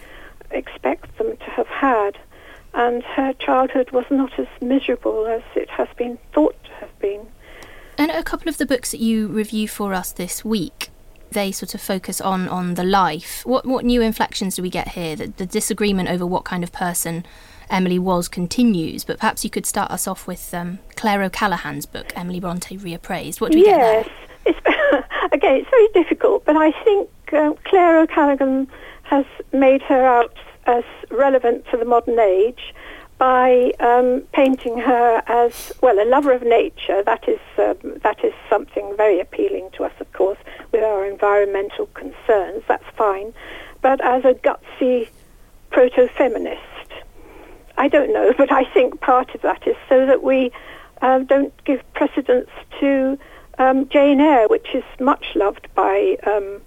expect 0.52 1.18
them 1.18 1.38
to 1.38 1.46
have 1.46 1.68
had. 1.68 2.18
And 2.74 3.04
her 3.04 3.34
childhood 3.34 3.92
was 3.92 4.06
not 4.12 4.38
as 4.38 4.48
miserable 4.62 5.26
as 5.26 5.42
it 5.56 5.70
has 5.70 5.88
been 5.98 6.20
thought 6.34 6.62
to 6.66 6.72
have 6.74 7.00
been. 7.00 7.28
And 7.98 8.12
a 8.12 8.24
couple 8.24 8.48
of 8.48 8.58
the 8.58 8.66
books 8.66 8.92
that 8.92 9.00
you 9.00 9.28
review 9.28 9.68
for 9.68 9.94
us 9.94 10.12
this 10.12 10.46
week, 10.46 10.90
they 11.32 11.52
sort 11.52 11.74
of 11.76 11.82
focus 11.82 12.20
on 12.22 12.48
on 12.48 12.76
the 12.76 12.84
life. 12.84 13.42
What 13.46 13.66
what 13.66 13.86
new 13.86 14.02
inflections 14.02 14.56
do 14.56 14.62
we 14.62 14.70
get 14.70 14.90
here? 14.90 15.16
The, 15.16 15.28
the 15.28 15.46
disagreement 15.46 16.10
over 16.10 16.26
what 16.26 16.44
kind 16.46 16.64
of 16.64 16.72
person 16.72 17.26
Emily 17.70 18.00
was 18.00 18.28
continues, 18.28 19.04
but 19.04 19.20
perhaps 19.20 19.44
you 19.44 19.50
could 19.50 19.66
start 19.66 19.92
us 19.92 20.08
off 20.08 20.28
with 20.28 20.54
um, 20.54 20.80
Claire 20.96 21.24
O'Callaghan's 21.24 21.86
book, 21.86 22.12
Emily 22.16 22.40
Bronte 22.40 22.78
Reappraised. 22.78 23.40
What 23.40 23.52
do 23.52 23.60
we 23.60 23.66
yes. 23.66 24.08
get 24.46 24.56
It's, 24.56 25.06
again, 25.32 25.56
it's 25.58 25.70
very 25.70 25.88
difficult, 25.94 26.46
but 26.46 26.56
I 26.58 26.72
think 26.84 27.10
uh, 27.32 27.54
Claire 27.66 28.00
O'Callaghan 28.00 28.68
has 29.04 29.26
made 29.54 29.82
her 29.84 30.04
out 30.04 30.36
as 30.66 30.84
relevant 31.12 31.66
to 31.72 31.78
the 31.78 31.86
modern 31.86 32.20
age 32.20 32.74
by 33.20 33.74
um, 33.82 34.24
painting 34.32 34.80
her 34.80 35.22
as 35.28 35.74
well 35.82 36.00
a 36.02 36.08
lover 36.08 36.32
of 36.32 36.42
nature. 36.42 37.04
That 37.04 37.28
is 37.28 37.40
um, 37.58 38.00
that 38.02 38.24
is 38.24 38.34
something 38.50 38.96
very 38.98 39.20
appealing 39.20 39.70
to 39.74 39.84
us, 39.84 39.92
of 40.00 40.12
course, 40.14 40.40
with 40.72 40.84
our 40.84 41.06
environmental 41.06 41.88
concerns. 41.88 42.64
That's 42.68 42.90
fine, 42.98 43.34
but 43.82 44.02
as 44.02 44.26
a 44.26 44.34
gutsy 44.34 45.10
proto-feminist. 45.70 46.64
I 47.78 47.88
don't 47.88 48.12
know, 48.12 48.34
but 48.38 48.52
I 48.52 48.64
think 48.74 49.00
part 49.02 49.36
of 49.36 49.42
that 49.42 49.68
is 49.68 49.76
so 49.88 50.06
that 50.06 50.24
we 50.24 50.52
uh, 51.02 51.20
don't 51.20 51.54
give 51.66 51.82
precedence 51.94 52.50
to 52.80 53.20
um, 53.58 53.88
Jane 53.90 54.22
Eyre, 54.22 54.48
which 54.48 54.68
is 54.74 54.84
much 55.00 55.26
loved 55.36 55.68
by 55.76 56.18
um, 56.26 56.62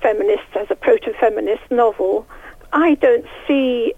feminists 0.00 0.54
as 0.56 0.66
a 0.70 0.74
proto-feminist 0.74 1.70
novel. 1.70 2.26
I 2.72 2.94
don't 2.96 3.26
see 3.46 3.94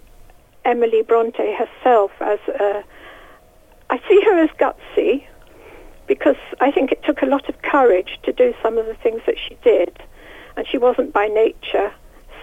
Emily 0.65 1.01
Bronte 1.01 1.53
herself 1.53 2.11
as 2.19 2.39
a. 2.47 2.83
I 3.89 3.99
see 4.09 4.21
her 4.25 4.43
as 4.43 4.49
gutsy 4.51 5.25
because 6.07 6.37
I 6.59 6.71
think 6.71 6.91
it 6.91 7.03
took 7.03 7.21
a 7.21 7.25
lot 7.25 7.47
of 7.49 7.61
courage 7.61 8.19
to 8.23 8.33
do 8.33 8.53
some 8.61 8.77
of 8.77 8.85
the 8.85 8.95
things 8.95 9.21
that 9.25 9.35
she 9.37 9.57
did, 9.63 10.01
and 10.57 10.67
she 10.67 10.77
wasn't 10.77 11.13
by 11.13 11.27
nature 11.27 11.93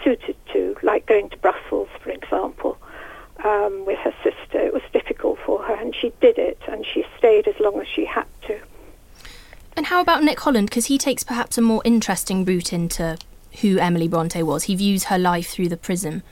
suited 0.05 0.37
to, 0.53 0.77
like 0.83 1.07
going 1.07 1.31
to 1.31 1.37
Brussels, 1.39 1.89
for 2.03 2.11
example 2.11 2.77
um, 3.45 3.85
with 3.87 3.99
her 3.99 4.15
sister. 4.23 4.59
It 4.59 4.73
was 4.73 4.83
difficult 4.93 5.39
for 5.45 5.63
her, 5.63 5.75
and 5.75 5.95
she 5.95 6.13
did 6.21 6.39
it, 6.39 6.59
and 6.69 6.85
she 6.87 7.05
stayed 7.19 7.49
as 7.49 7.59
long 7.61 7.81
as 7.81 7.89
she 7.89 8.05
had 8.05 8.27
to. 8.47 8.61
And 9.77 9.87
how 9.87 10.01
about 10.01 10.23
Nick 10.23 10.41
Holland? 10.41 10.69
Because 10.69 10.87
he 10.87 10.99
takes 10.99 11.25
perhaps 11.25 11.57
a 11.59 11.63
more 11.63 11.83
interesting 11.85 12.45
route 12.45 12.73
into 12.73 13.17
who 13.61 13.79
Emily 13.79 14.09
Bronte 14.09 14.43
was. 14.43 14.65
He 14.65 14.75
views 14.75 15.05
her 15.05 15.19
life 15.19 15.49
through 15.49 15.69
the 15.69 15.77
prism 15.77 16.23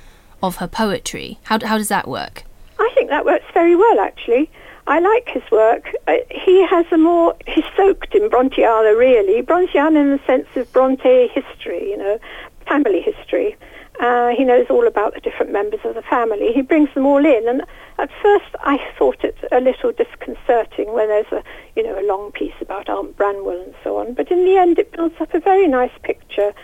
of 0.42 0.56
her 0.56 0.68
poetry. 0.68 1.38
How, 1.44 1.58
how 1.64 1.78
does 1.78 1.88
that 1.88 2.08
work? 2.08 2.44
I 2.78 2.90
think 2.94 3.10
that 3.10 3.24
works 3.24 3.46
very 3.52 3.76
well, 3.76 4.00
actually. 4.00 4.50
I 4.86 4.98
like 4.98 5.28
his 5.28 5.42
work. 5.52 5.94
Uh, 6.08 6.16
he 6.30 6.66
has 6.66 6.86
a 6.90 6.98
more, 6.98 7.36
he's 7.46 7.64
soaked 7.76 8.14
in 8.14 8.28
Bronteana, 8.28 8.98
really. 8.98 9.42
Bronteana 9.42 10.00
in 10.00 10.10
the 10.10 10.20
sense 10.26 10.48
of 10.56 10.72
Bronte 10.72 11.28
history, 11.28 11.90
you 11.90 11.96
know, 11.96 12.18
family 12.66 13.00
history. 13.00 13.56
Uh, 14.00 14.28
he 14.30 14.44
knows 14.44 14.66
all 14.70 14.86
about 14.86 15.12
the 15.14 15.20
different 15.20 15.52
members 15.52 15.80
of 15.84 15.94
the 15.94 16.02
family. 16.02 16.52
He 16.54 16.62
brings 16.62 16.88
them 16.94 17.04
all 17.04 17.24
in. 17.24 17.48
And 17.48 17.62
at 17.98 18.10
first 18.22 18.46
I 18.60 18.78
thought 18.98 19.22
it 19.22 19.36
a 19.52 19.60
little 19.60 19.92
disconcerting 19.92 20.92
when 20.92 21.08
there's 21.08 21.30
a, 21.32 21.44
you 21.76 21.82
know, 21.82 21.98
a 22.00 22.06
long 22.06 22.32
piece 22.32 22.54
about 22.62 22.88
Aunt 22.88 23.16
Branwell 23.16 23.60
and 23.60 23.74
so 23.84 23.98
on. 23.98 24.14
But 24.14 24.30
in 24.30 24.44
the 24.46 24.56
end 24.56 24.78
it 24.78 24.90
builds 24.92 25.20
up 25.20 25.34
a 25.34 25.40
very 25.40 25.68
nice 25.68 25.96
picture. 26.02 26.54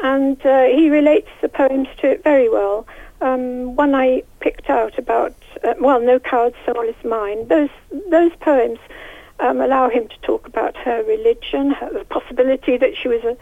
And 0.00 0.44
uh, 0.46 0.64
he 0.64 0.88
relates 0.88 1.28
the 1.42 1.48
poems 1.48 1.88
to 1.98 2.10
it 2.10 2.24
very 2.24 2.48
well. 2.48 2.86
Um, 3.20 3.74
one 3.74 3.94
I 3.94 4.22
picked 4.40 4.70
out 4.70 4.98
about, 4.98 5.34
uh, 5.64 5.74
well, 5.80 6.00
No 6.00 6.18
Coward's 6.18 6.56
Soul 6.64 6.82
is 6.82 6.94
Mine. 7.04 7.48
Those, 7.48 7.70
those 8.10 8.32
poems 8.40 8.78
um, 9.40 9.60
allow 9.60 9.88
him 9.88 10.08
to 10.08 10.18
talk 10.22 10.46
about 10.46 10.76
her 10.76 11.02
religion, 11.02 11.72
her, 11.72 11.90
the 11.92 12.04
possibility 12.04 12.76
that 12.76 12.96
she 12.96 13.08
was 13.08 13.22
a, 13.24 13.36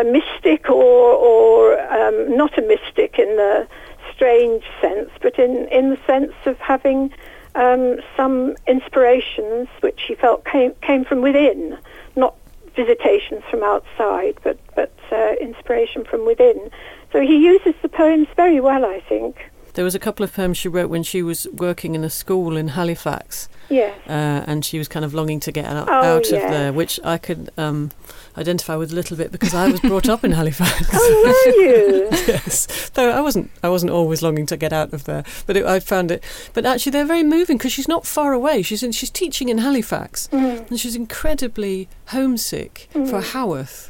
a 0.00 0.04
mystic 0.04 0.70
or, 0.70 1.14
or 1.14 1.80
um, 1.92 2.36
not 2.36 2.56
a 2.58 2.62
mystic 2.62 3.18
in 3.18 3.36
the 3.36 3.66
strange 4.14 4.64
sense, 4.80 5.10
but 5.20 5.38
in, 5.38 5.66
in 5.68 5.90
the 5.90 5.98
sense 6.06 6.34
of 6.46 6.58
having 6.58 7.12
um, 7.54 7.98
some 8.16 8.54
inspirations 8.66 9.68
which 9.80 10.00
she 10.06 10.14
felt 10.14 10.44
came, 10.44 10.72
came 10.82 11.04
from 11.04 11.20
within, 11.20 11.76
not 12.16 12.34
visitations 12.76 13.42
from 13.50 13.62
outside, 13.62 14.38
but, 14.42 14.58
but 14.74 14.92
uh, 15.12 15.34
inspiration 15.40 16.04
from 16.04 16.26
within. 16.26 16.70
So 17.12 17.20
he 17.20 17.36
uses 17.36 17.74
the 17.82 17.88
poems 17.88 18.28
very 18.36 18.60
well, 18.60 18.84
I 18.84 19.00
think. 19.00 19.36
There 19.74 19.84
was 19.84 19.94
a 19.94 20.00
couple 20.00 20.24
of 20.24 20.32
poems 20.34 20.58
she 20.58 20.66
wrote 20.68 20.90
when 20.90 21.04
she 21.04 21.22
was 21.22 21.46
working 21.52 21.94
in 21.94 22.02
a 22.02 22.10
school 22.10 22.56
in 22.56 22.68
Halifax, 22.68 23.48
Yes. 23.68 23.96
uh, 24.08 24.42
and 24.48 24.64
she 24.64 24.78
was 24.78 24.88
kind 24.88 25.04
of 25.04 25.14
longing 25.14 25.38
to 25.40 25.52
get 25.52 25.64
out, 25.64 25.88
Oh, 25.88 25.92
out 25.92 26.24
of 26.24 26.40
there, 26.40 26.72
which 26.72 26.98
I 27.04 27.18
could 27.18 27.50
um, 27.56 27.92
identify 28.36 28.74
with 28.74 28.90
a 28.90 28.96
little 28.96 29.16
bit 29.16 29.30
because 29.30 29.54
I 29.54 29.68
was 29.70 29.78
brought 29.80 30.08
up 30.08 30.24
in 30.24 30.32
Halifax. 30.32 30.88
Oh, 30.92 31.22
were 31.24 31.52
you? 31.62 32.08
yes, 32.26 32.90
though 32.94 33.10
I 33.12 33.20
wasn't. 33.20 33.48
I 33.62 33.68
wasn't 33.68 33.92
always 33.92 34.22
longing 34.22 34.46
to 34.46 34.56
get 34.56 34.72
out 34.72 34.92
of 34.92 35.04
there, 35.04 35.22
but 35.46 35.56
it, 35.56 35.64
I 35.64 35.78
found 35.78 36.10
it. 36.10 36.24
But 36.52 36.66
actually, 36.66 36.90
they're 36.90 37.04
very 37.06 37.22
moving 37.22 37.56
because 37.56 37.72
she's 37.72 37.88
not 37.88 38.04
far 38.04 38.32
away. 38.32 38.62
She's 38.62 38.82
in, 38.82 38.90
she's 38.90 39.10
teaching 39.10 39.48
in 39.48 39.58
Halifax, 39.58 40.28
Mm. 40.32 40.68
and 40.68 40.80
she's 40.80 40.96
incredibly 40.96 41.88
homesick 42.06 42.88
for 42.92 43.20
Haworth, 43.20 43.89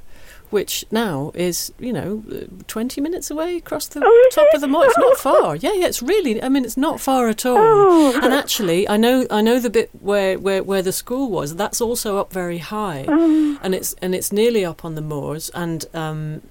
which 0.51 0.85
now 0.91 1.33
is 1.35 1.73
you 1.79 1.93
know 1.93 2.23
uh, 2.33 2.45
twenty 2.67 3.01
minutes 3.01 3.31
away 3.31 3.57
across 3.57 3.87
the 3.89 4.01
Oh, 4.05 4.29
top 4.33 4.49
of 4.55 4.61
the 4.61 4.69
moor. 4.69 4.85
It's 4.87 4.99
not 4.99 5.17
far. 5.19 5.57
Yeah, 5.57 5.73
yeah. 5.75 5.87
It's 5.87 6.03
really. 6.03 6.43
I 6.43 6.49
mean, 6.49 6.65
it's 6.65 6.77
not 6.77 7.01
far 7.01 7.29
at 7.29 7.45
all. 7.47 7.57
Oh. 7.59 8.21
And 8.23 8.33
actually, 8.35 8.89
I 8.89 8.97
know 8.97 9.27
I 9.31 9.41
know 9.41 9.59
the 9.61 9.71
bit 9.71 9.91
where, 10.01 10.39
where, 10.39 10.63
where 10.63 10.83
the 10.83 10.93
school 10.93 11.31
was. 11.31 11.57
That's 11.57 11.81
also 11.81 12.19
up 12.19 12.33
very 12.33 12.59
high, 12.59 13.05
Um, 13.09 13.59
and 13.63 13.75
it's 13.75 13.95
and 14.03 14.15
it's 14.15 14.33
nearly 14.33 14.65
up 14.65 14.85
on 14.85 14.95
the 14.95 15.03
moors. 15.03 15.51
And 15.55 15.85
um, 15.95 16.43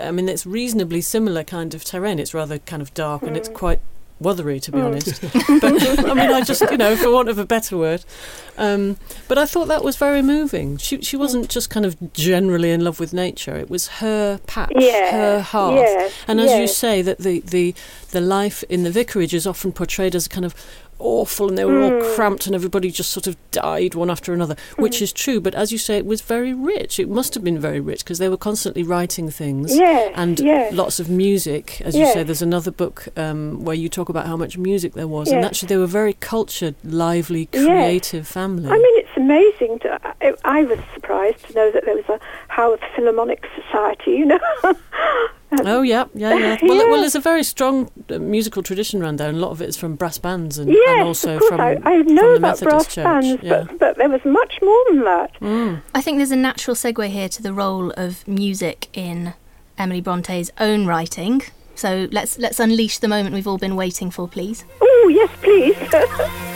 I 0.00 0.10
mean, 0.10 0.28
it's 0.28 0.44
reasonably 0.46 1.00
similar 1.00 1.44
kind 1.44 1.74
of 1.74 1.84
terrain. 1.84 2.18
It's 2.18 2.34
rather 2.34 2.58
kind 2.58 2.82
of 2.82 2.92
dark 2.94 3.22
and 3.22 3.36
it's 3.36 3.48
Mm. 3.48 3.54
quite 3.54 3.80
wothery, 4.22 4.58
to 4.60 4.72
be 4.72 4.78
Mm. 4.78 4.86
honest. 4.86 5.20
but 5.60 6.10
I 6.10 6.14
mean, 6.14 6.30
I 6.32 6.40
just, 6.42 6.62
you 6.70 6.76
know, 6.78 6.96
for 6.96 7.10
want 7.10 7.28
of 7.28 7.38
a 7.38 7.44
better 7.44 7.76
word. 7.76 8.04
Um, 8.58 8.96
but 9.28 9.38
I 9.38 9.46
thought 9.46 9.68
that 9.68 9.82
was 9.82 9.96
very 9.96 10.20
moving. 10.22 10.76
She 10.76 11.00
she 11.02 11.16
wasn't 11.16 11.48
just 11.48 11.70
kind 11.70 11.86
of 11.86 11.96
generally 12.12 12.70
in 12.70 12.84
love 12.84 13.00
with 13.00 13.12
nature. 13.12 13.56
It 13.56 13.70
was 13.70 13.86
her 14.02 14.38
patch, 14.46 14.72
Yeah, 14.76 15.10
her 15.12 15.40
heart. 15.40 15.74
yes, 15.76 16.12
And 16.28 16.38
as 16.40 16.52
you 16.60 16.66
say, 16.66 17.02
that 17.02 17.18
the, 17.18 17.40
the 17.40 17.74
the 18.10 18.20
life 18.20 18.62
in 18.68 18.82
the 18.84 18.90
vicarage 18.90 19.32
is 19.34 19.46
often 19.46 19.72
portrayed 19.72 20.14
as 20.14 20.26
a 20.26 20.28
kind 20.28 20.44
of 20.44 20.54
awful, 21.02 21.48
and 21.48 21.58
they 21.58 21.64
were 21.64 21.80
all 21.82 21.90
Mm. 21.90 22.14
cramped, 22.14 22.46
and 22.46 22.54
everybody 22.54 22.90
just 22.90 23.10
sort 23.10 23.26
of 23.26 23.36
died 23.50 23.94
one 23.94 24.10
after 24.10 24.32
another, 24.32 24.56
which 24.76 24.98
Mm. 24.98 25.02
is 25.02 25.12
true. 25.12 25.40
But 25.40 25.54
as 25.54 25.72
you 25.72 25.78
say, 25.78 25.96
it 25.96 26.06
was 26.06 26.20
very 26.22 26.54
rich. 26.54 26.98
It 26.98 27.08
must 27.08 27.34
have 27.34 27.44
been 27.44 27.58
very 27.58 27.80
rich 27.80 28.00
because 28.04 28.18
they 28.18 28.28
were 28.28 28.36
constantly 28.36 28.82
writing 28.82 29.30
things. 29.30 29.74
Yes, 29.76 30.12
And 30.16 30.38
yes. 30.40 30.72
lots 30.72 31.00
of 31.00 31.10
music, 31.10 31.80
as 31.84 31.96
you 31.96 32.06
say. 32.06 32.22
There's 32.22 32.42
another 32.42 32.70
book 32.70 33.08
um, 33.16 33.64
where 33.64 33.74
you 33.76 33.88
talk 33.88 34.08
about 34.08 34.26
how 34.26 34.36
much 34.36 34.56
music 34.56 34.94
there 34.94 35.08
was, 35.08 35.30
and 35.30 35.44
actually 35.44 35.68
they 35.68 35.76
were 35.76 35.86
very 35.86 36.14
cultured, 36.14 36.74
lively, 36.84 37.48
Yes. 37.52 37.64
creative 37.66 38.26
family. 38.28 38.68
I 38.68 38.76
mean, 38.78 38.98
it's 38.98 39.16
amazing. 39.16 39.78
To, 39.80 39.98
I, 40.22 40.34
I 40.44 40.62
was 40.64 40.78
surprised 40.94 41.46
to 41.48 41.54
know 41.54 41.70
that 41.70 41.84
there 41.84 41.94
was 41.96 42.08
a 42.08 42.18
Haworth 42.48 42.80
Philharmonic 42.94 43.44
Society. 43.60 44.12
You 44.12 44.26
know. 44.26 44.38
Oh 45.64 45.82
yeah, 45.82 46.04
yeah, 46.14 46.34
yeah. 46.34 46.58
Well, 46.62 46.76
Yeah. 46.78 46.84
well, 46.90 47.00
there's 47.00 47.14
a 47.14 47.20
very 47.20 47.42
strong 47.42 47.90
uh, 48.10 48.18
musical 48.18 48.62
tradition 48.62 49.02
around 49.02 49.16
there, 49.18 49.28
and 49.28 49.36
a 49.38 49.40
lot 49.40 49.50
of 49.50 49.60
it 49.62 49.68
is 49.68 49.76
from 49.76 49.94
brass 49.96 50.18
bands 50.18 50.58
and, 50.58 50.70
yes, 50.70 50.88
and 50.98 51.00
also 51.08 51.36
of 51.36 51.42
from, 51.44 51.60
I, 51.60 51.72
I 51.84 52.02
from 52.02 52.14
know 52.14 52.30
the 52.32 52.36
about 52.36 52.60
Methodist 52.60 52.64
brass 52.64 52.94
Church. 52.94 53.04
bands, 53.04 53.42
yeah. 53.42 53.64
but, 53.68 53.78
but 53.78 53.96
there 53.98 54.08
was 54.08 54.24
much 54.24 54.58
more 54.62 54.84
than 54.90 55.04
that. 55.04 55.30
Mm. 55.40 55.82
I 55.94 56.00
think 56.00 56.18
there's 56.18 56.30
a 56.30 56.36
natural 56.36 56.74
segue 56.74 57.08
here 57.08 57.28
to 57.28 57.42
the 57.42 57.52
role 57.52 57.90
of 57.96 58.26
music 58.26 58.88
in 58.92 59.34
Emily 59.78 60.00
Bronte's 60.00 60.50
own 60.58 60.86
writing. 60.86 61.42
So 61.74 62.08
let's 62.12 62.38
let's 62.38 62.60
unleash 62.60 62.98
the 62.98 63.08
moment 63.08 63.34
we've 63.34 63.46
all 63.48 63.58
been 63.58 63.76
waiting 63.76 64.10
for, 64.10 64.28
please. 64.28 64.64
Oh 64.80 65.08
yes, 65.12 65.30
please. 65.42 66.48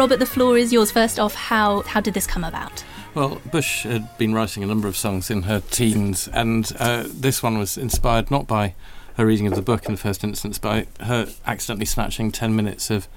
Robert, 0.00 0.18
the 0.18 0.24
floor 0.24 0.56
is 0.56 0.72
yours. 0.72 0.90
First 0.90 1.18
off, 1.18 1.34
how 1.34 1.82
how 1.82 2.00
did 2.00 2.14
this 2.14 2.26
come 2.26 2.42
about? 2.42 2.82
Well, 3.14 3.38
Bush 3.52 3.82
had 3.82 4.16
been 4.16 4.32
writing 4.32 4.62
a 4.62 4.66
number 4.66 4.88
of 4.88 4.96
songs 4.96 5.30
in 5.30 5.42
her 5.42 5.60
teens, 5.60 6.26
and 6.32 6.72
uh, 6.78 7.04
this 7.06 7.42
one 7.42 7.58
was 7.58 7.76
inspired 7.76 8.30
not 8.30 8.46
by 8.46 8.74
her 9.18 9.26
reading 9.26 9.46
of 9.46 9.56
the 9.56 9.60
book 9.60 9.84
in 9.84 9.92
the 9.92 10.00
first 10.00 10.24
instance, 10.24 10.58
by 10.58 10.86
her 11.00 11.28
accidentally 11.44 11.84
snatching 11.84 12.32
10 12.32 12.56
minutes 12.56 12.88
of 12.88 13.08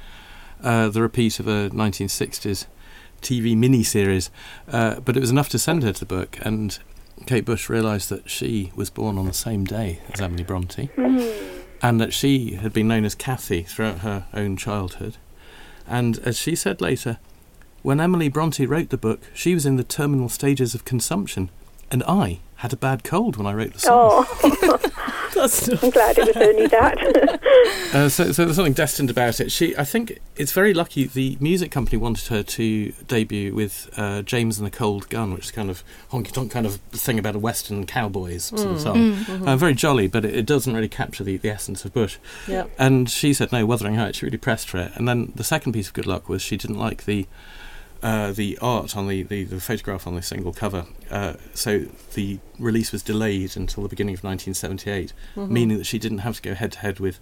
uh, 0.61 0.89
the 0.89 1.01
repeat 1.01 1.39
of 1.39 1.47
a 1.47 1.69
1960s 1.69 2.65
TV 3.21 3.55
mini-series. 3.55 4.29
Uh, 4.67 4.99
but 4.99 5.15
it 5.15 5.21
was 5.21 5.31
enough 5.31 5.47
to 5.47 5.59
send 5.59 5.83
her 5.83 5.93
to 5.93 6.01
the 6.01 6.05
book, 6.05 6.37
and 6.41 6.79
Kate 7.25 7.45
Bush 7.45 7.69
realised 7.69 8.09
that 8.09 8.29
she 8.29 8.73
was 8.75 8.89
born 8.89 9.17
on 9.17 9.25
the 9.25 9.33
same 9.33 9.63
day 9.63 10.01
as 10.11 10.19
Emily 10.19 10.43
Bronte, 10.43 10.89
and 11.81 12.01
that 12.01 12.11
she 12.11 12.55
had 12.55 12.73
been 12.73 12.89
known 12.89 13.05
as 13.05 13.15
Kathy 13.15 13.61
throughout 13.63 13.99
her 13.99 14.25
own 14.33 14.57
childhood. 14.57 15.15
And 15.87 16.19
as 16.19 16.37
she 16.37 16.55
said 16.55 16.81
later, 16.81 17.17
when 17.81 17.99
Emily 17.99 18.29
Bronte 18.29 18.65
wrote 18.65 18.89
the 18.89 18.97
book, 18.97 19.21
she 19.33 19.53
was 19.53 19.65
in 19.65 19.75
the 19.75 19.83
terminal 19.83 20.29
stages 20.29 20.73
of 20.73 20.85
consumption, 20.85 21.49
and 21.91 22.03
I 22.03 22.39
had 22.63 22.71
a 22.71 22.77
bad 22.77 23.03
cold 23.03 23.35
when 23.35 23.45
I 23.45 23.53
wrote 23.53 23.73
the 23.73 23.79
song. 23.79 24.25
oh, 24.25 24.79
That's 25.35 25.67
not 25.67 25.83
I'm 25.83 25.89
glad 25.89 26.17
it 26.17 26.27
was 26.27 26.37
only 26.37 26.67
that. 26.67 27.39
Uh, 27.93 28.09
so, 28.09 28.31
so 28.31 28.43
there's 28.43 28.55
something 28.55 28.73
destined 28.73 29.11
about 29.11 29.39
it. 29.39 29.51
She, 29.51 29.77
I 29.77 29.83
think, 29.83 30.19
it's 30.35 30.51
very 30.51 30.73
lucky. 30.73 31.05
The 31.05 31.37
music 31.39 31.69
company 31.69 31.95
wanted 31.95 32.27
her 32.29 32.41
to 32.41 32.91
debut 33.07 33.53
with 33.53 33.87
uh, 33.95 34.23
James 34.23 34.57
and 34.57 34.65
the 34.65 34.71
Cold 34.71 35.09
Gun, 35.09 35.31
which 35.31 35.45
is 35.45 35.51
kind 35.51 35.69
of 35.69 35.83
honky 36.11 36.31
tonk 36.31 36.51
kind 36.51 36.65
of 36.65 36.77
thing 36.91 37.19
about 37.19 37.35
a 37.35 37.39
western 37.39 37.85
cowboys 37.85 38.45
sort 38.45 38.65
of 38.65 38.81
song. 38.81 39.13
Uh, 39.45 39.55
very 39.55 39.75
jolly, 39.75 40.07
but 40.07 40.25
it, 40.25 40.35
it 40.35 40.45
doesn't 40.47 40.73
really 40.73 40.89
capture 40.89 41.23
the, 41.23 41.37
the 41.37 41.49
essence 41.49 41.85
of 41.85 41.93
Bush. 41.93 42.17
yeah. 42.47 42.65
And 42.79 43.07
she 43.09 43.31
said 43.31 43.51
no, 43.51 43.63
Wuthering 43.63 43.95
Heights. 43.95 44.17
She 44.17 44.25
really 44.25 44.39
pressed 44.39 44.67
for 44.67 44.79
it. 44.79 44.91
And 44.95 45.07
then 45.07 45.31
the 45.35 45.43
second 45.43 45.73
piece 45.73 45.89
of 45.89 45.93
good 45.93 46.07
luck 46.07 46.27
was 46.27 46.41
she 46.41 46.57
didn't 46.57 46.79
like 46.79 47.05
the 47.05 47.27
uh, 48.03 48.31
the 48.31 48.57
art 48.61 48.95
on 48.95 49.07
the, 49.07 49.23
the, 49.23 49.43
the 49.45 49.59
photograph 49.59 50.05
on 50.05 50.13
the 50.15 50.21
single 50.21 50.53
cover. 50.53 50.85
Uh, 51.09 51.33
so 51.53 51.85
the 52.13 52.37
release 52.59 52.91
was 52.91 53.01
delayed 53.01 53.55
until 53.57 53.81
the 53.81 53.89
beginning 53.89 54.13
of 54.13 54.23
1978, 54.23 55.13
Mm-hmm. 55.35 55.53
meaning 55.53 55.77
that 55.79 55.85
she 55.85 55.97
didn't 55.97 56.19
have 56.19 56.35
to 56.35 56.41
go 56.41 56.53
head 56.53 56.73
to 56.73 56.79
head 56.79 56.99
with 56.99 57.19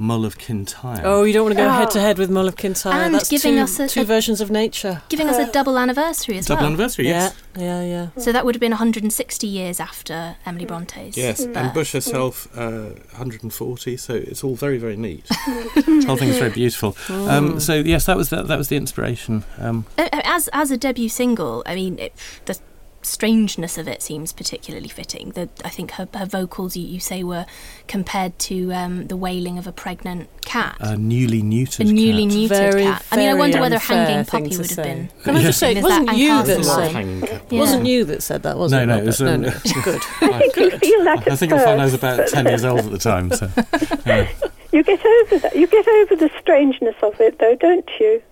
Mull 0.00 0.24
of 0.24 0.38
Kintyre. 0.38 1.02
Oh, 1.04 1.24
you 1.24 1.32
don't 1.34 1.44
want 1.44 1.54
to 1.56 1.62
go 1.62 1.68
Oh. 1.68 1.72
head 1.72 1.90
to 1.90 2.00
head 2.00 2.16
with 2.16 2.30
Mull 2.30 2.48
of 2.48 2.56
Kintyre. 2.56 2.92
And 2.92 3.14
That's 3.14 3.28
giving 3.28 3.56
two, 3.56 3.60
us 3.62 3.78
a- 3.78 3.86
two 3.88 4.00
a- 4.00 4.04
versions 4.04 4.40
of 4.40 4.50
nature. 4.50 5.02
Giving 5.10 5.28
us 5.28 5.36
a 5.36 5.52
double 5.58 5.78
anniversary 5.78 6.38
as 6.38 6.46
Double 6.46 6.56
well. 6.62 6.70
Double 6.70 6.74
anniversary, 6.80 7.06
yes. 7.08 7.34
Yeah, 7.56 7.82
yeah, 7.82 8.08
yeah. 8.16 8.22
So 8.22 8.32
that 8.32 8.44
would 8.46 8.54
have 8.54 8.60
been 8.60 8.72
160 8.72 9.46
years 9.46 9.78
after 9.78 10.36
Emily 10.46 10.64
Bronte's. 10.64 11.16
Yes, 11.18 11.44
birth. 11.44 11.56
and 11.56 11.72
Bush 11.74 11.92
herself, 11.92 12.48
uh, 12.56 12.94
140. 13.12 13.96
So 13.98 14.14
it's 14.14 14.42
all 14.42 14.54
very, 14.56 14.78
very 14.78 14.96
neat. 14.96 15.24
the 15.74 16.04
whole 16.06 16.16
thing 16.16 16.30
is 16.30 16.38
very 16.38 16.50
beautiful. 16.50 16.96
Um, 17.10 17.60
so 17.60 17.74
yes, 17.74 18.06
that 18.06 18.16
was 18.16 18.30
the, 18.30 18.42
that 18.42 18.56
was 18.58 18.68
the 18.68 18.76
inspiration. 18.76 19.44
Um, 19.58 19.84
Uh, 19.98 20.08
uh, 20.12 20.20
As 20.24 20.48
as 20.52 20.70
a 20.70 20.76
debut 20.78 21.08
single, 21.10 21.62
I 21.66 21.74
mean, 21.74 21.98
it, 21.98 22.14
the 22.46 22.58
strangeness 23.02 23.78
of 23.78 23.88
it 23.88 24.02
seems 24.02 24.32
particularly 24.32 24.88
fitting. 24.88 25.30
The, 25.30 25.48
I 25.64 25.68
think 25.70 25.92
her, 25.92 26.08
her 26.14 26.26
vocals, 26.26 26.76
you, 26.76 26.86
you 26.86 27.00
say, 27.00 27.22
were 27.22 27.46
compared 27.88 28.38
to 28.40 28.72
um, 28.72 29.06
the 29.06 29.16
wailing 29.16 29.56
of 29.58 29.66
a 29.66 29.72
pregnant 29.72 30.28
cat. 30.42 30.76
a 30.80 30.96
newly 30.96 31.42
neutered. 31.42 31.80
a 31.88 31.92
newly 31.92 32.24
cat. 32.26 32.32
neutered 32.36 32.48
Very, 32.48 32.82
cat. 32.84 33.06
I 33.10 33.16
mean, 33.16 33.28
I 33.28 33.34
wonder 33.34 33.60
whether 33.60 33.76
unfair 33.76 33.96
Hanging 34.06 34.24
thing 34.24 34.42
Puppy 34.44 34.50
to 34.54 34.58
would 34.58 34.66
have 34.66 34.74
say. 34.76 34.82
been. 34.82 35.10
Can 35.24 35.36
I 35.36 35.42
just 35.42 35.58
say, 35.58 35.72
it 35.76 35.82
wasn't 35.82 36.16
you 36.16 36.28
that 36.42 36.64
said- 36.64 36.92
line. 36.94 37.20
Yeah. 37.50 37.58
wasn't 37.60 37.86
you 37.86 38.04
that 38.04 38.22
said 38.22 38.42
that, 38.42 38.58
was 38.58 38.72
No, 38.72 38.82
it? 38.82 38.86
no, 38.86 38.98
it 38.98 39.04
was, 39.04 39.20
no, 39.20 39.34
um, 39.34 39.40
no. 39.42 39.50
Good. 39.84 40.00
I 40.20 40.38
think 40.40 40.56
you 40.56 40.70
feel 40.78 41.04
that 41.04 41.18
I 41.26 41.32
at 41.32 41.38
think 41.38 41.50
you'll 41.50 41.60
find 41.60 41.80
I 41.80 41.84
was 41.84 41.94
about 41.94 42.28
ten 42.28 42.46
years 42.46 42.64
old 42.64 42.80
at 42.80 42.90
the 42.90 42.98
time. 42.98 43.30
So 43.32 43.46
uh, 44.06 44.26
You 44.72 44.82
get 44.84 45.00
over 45.04 45.38
that. 45.38 45.56
You 45.56 45.66
get 45.66 45.88
over 45.88 46.16
the 46.16 46.30
strangeness 46.38 46.94
of 47.02 47.20
it, 47.20 47.38
though, 47.38 47.56
don't 47.56 47.88
you? 47.98 48.22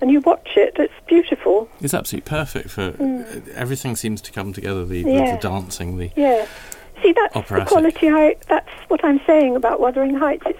And 0.00 0.10
you 0.10 0.20
watch 0.20 0.50
it. 0.56 0.74
It's 0.78 0.92
beautiful. 1.06 1.68
it's 1.80 1.94
absolutely 1.94 2.28
perfect 2.28 2.70
for 2.70 2.94
everything. 3.54 3.96
Seems 3.96 4.20
to 4.22 4.32
come 4.32 4.52
together. 4.52 4.84
The, 4.84 5.02
the, 5.02 5.10
Yeah. 5.12 5.34
the 5.36 5.40
dancing, 5.42 5.98
the 5.98 6.10
Yeah. 6.16 6.46
See, 7.02 7.12
that's 7.12 7.34
Operatic. 7.36 7.68
the 7.68 7.72
quality. 7.72 8.08
I. 8.10 8.36
That's 8.48 8.68
what 8.88 9.04
I'm 9.04 9.20
saying 9.26 9.56
about 9.56 9.80
Wuthering 9.80 10.14
Heights. 10.14 10.44
It's 10.46 10.58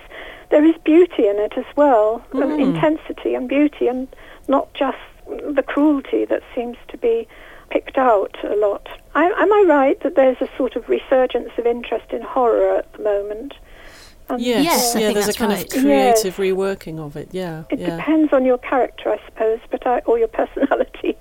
there 0.50 0.64
is 0.64 0.74
beauty 0.84 1.26
in 1.28 1.36
it 1.38 1.52
as 1.56 1.64
well, 1.76 2.24
um, 2.32 2.58
intensity 2.58 3.34
and 3.34 3.48
beauty, 3.48 3.86
and 3.86 4.08
not 4.48 4.72
just 4.74 4.96
the 5.26 5.62
cruelty 5.62 6.24
that 6.24 6.42
seems 6.54 6.76
to 6.88 6.96
be 6.96 7.28
picked 7.70 7.98
out 7.98 8.34
a 8.44 8.56
lot. 8.56 8.88
I, 9.14 9.26
am 9.26 9.52
I 9.52 9.64
right 9.68 10.00
that 10.02 10.14
there's 10.14 10.40
a 10.40 10.48
sort 10.56 10.74
of 10.74 10.88
resurgence 10.88 11.50
of 11.58 11.66
interest 11.66 12.12
in 12.12 12.22
horror 12.22 12.76
at 12.76 12.90
the 12.94 13.02
moment? 13.02 13.54
And 14.30 14.40
Yes, 14.40 14.64
Yes, 14.64 14.94
yeah, 14.96 15.12
there's 15.12 15.28
a 15.28 15.32
kind 15.32 15.52
right. 15.52 15.64
of 15.64 15.82
creative 15.82 16.36
reworking 16.36 16.98
of 16.98 17.16
it. 17.16 17.28
Yeah, 17.32 17.64
It 17.70 17.78
yeah. 17.78 17.96
depends 17.96 18.32
on 18.32 18.44
your 18.44 18.58
character, 18.58 19.10
I 19.10 19.20
suppose, 19.26 19.60
but 19.70 19.86
I, 19.86 20.00
or 20.00 20.18
your 20.18 20.28
personality. 20.40 21.16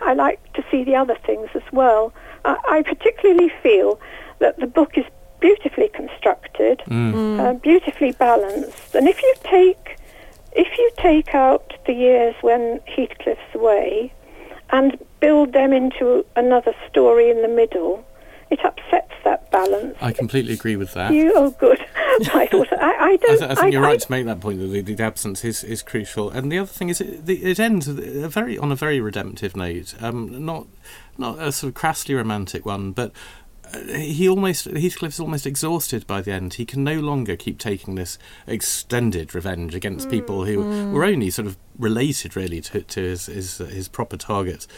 I 0.00 0.12
like 0.14 0.40
to 0.54 0.64
see 0.70 0.84
the 0.84 0.96
other 0.96 1.16
things 1.26 1.48
as 1.54 1.62
well. 1.72 2.12
I, 2.44 2.56
I 2.68 2.82
particularly 2.82 3.50
feel 3.62 3.98
that 4.40 4.58
the 4.58 4.66
book 4.66 4.98
is 4.98 5.04
beautifully 5.40 5.88
constructed, 5.88 6.82
Mm. 6.88 7.40
uh, 7.40 7.52
beautifully 7.54 8.12
balanced, 8.12 8.94
and 8.94 9.08
if 9.08 9.20
you 9.22 9.34
take 9.44 9.96
if 10.56 10.78
you 10.78 10.90
take 10.98 11.34
out 11.34 11.74
the 11.86 11.92
years 11.92 12.34
when 12.40 12.80
Heathcliff's 12.86 13.40
away 13.54 14.12
and 14.70 14.96
build 15.18 15.52
them 15.52 15.72
into 15.72 16.24
another 16.36 16.72
story 16.88 17.28
in 17.28 17.42
the 17.42 17.48
middle, 17.48 18.04
it 18.50 18.64
upsets 18.64 19.12
that 19.24 19.50
balance. 19.50 19.96
I 20.00 20.12
completely 20.12 20.52
agree 20.54 20.76
with 20.76 20.94
that. 20.94 21.12
You, 21.12 21.32
oh, 21.34 21.50
good. 21.50 21.84
I 22.34 22.46
thought 22.46 22.72
I, 22.72 22.76
I 22.76 23.04
I, 23.14 23.16
don't. 23.16 23.38
th- 23.38 23.50
I 23.50 23.54
think 23.54 23.72
you're 23.72 23.84
I- 23.84 23.88
right 23.88 24.00
to 24.00 24.10
make 24.10 24.26
that 24.26 24.40
point 24.40 24.58
that 24.60 24.66
the, 24.66 24.80
the 24.80 25.02
absence 25.02 25.44
is, 25.44 25.62
is 25.64 25.82
crucial, 25.82 26.30
and 26.30 26.50
the 26.50 26.58
other 26.58 26.66
thing 26.66 26.88
is 26.88 27.00
it, 27.00 27.26
the, 27.26 27.42
it 27.44 27.58
ends 27.60 27.88
a 27.88 28.28
very 28.28 28.56
on 28.58 28.72
a 28.72 28.76
very 28.76 29.00
redemptive 29.00 29.56
note. 29.56 29.94
Um, 30.02 30.44
not 30.44 30.66
not 31.18 31.38
a 31.40 31.52
sort 31.52 31.68
of 31.68 31.74
crassly 31.74 32.14
romantic 32.14 32.64
one, 32.66 32.92
but 32.92 33.12
uh, 33.72 33.78
he 33.94 34.28
almost 34.28 34.66
Heathcliff's 34.66 35.20
almost 35.20 35.46
exhausted 35.46 36.06
by 36.06 36.20
the 36.20 36.32
end. 36.32 36.54
He 36.54 36.64
can 36.66 36.84
no 36.84 37.00
longer 37.00 37.36
keep 37.36 37.58
taking 37.58 37.94
this 37.94 38.18
extended 38.46 39.34
revenge 39.34 39.74
against 39.74 40.10
people 40.10 40.44
who 40.44 40.90
were 40.92 41.04
only 41.04 41.30
sort 41.30 41.46
of 41.46 41.56
related 41.78 42.36
really 42.36 42.60
to, 42.60 42.82
to 42.82 43.00
his, 43.00 43.26
his, 43.26 43.58
his 43.58 43.88
proper 43.88 44.16
targets. 44.16 44.68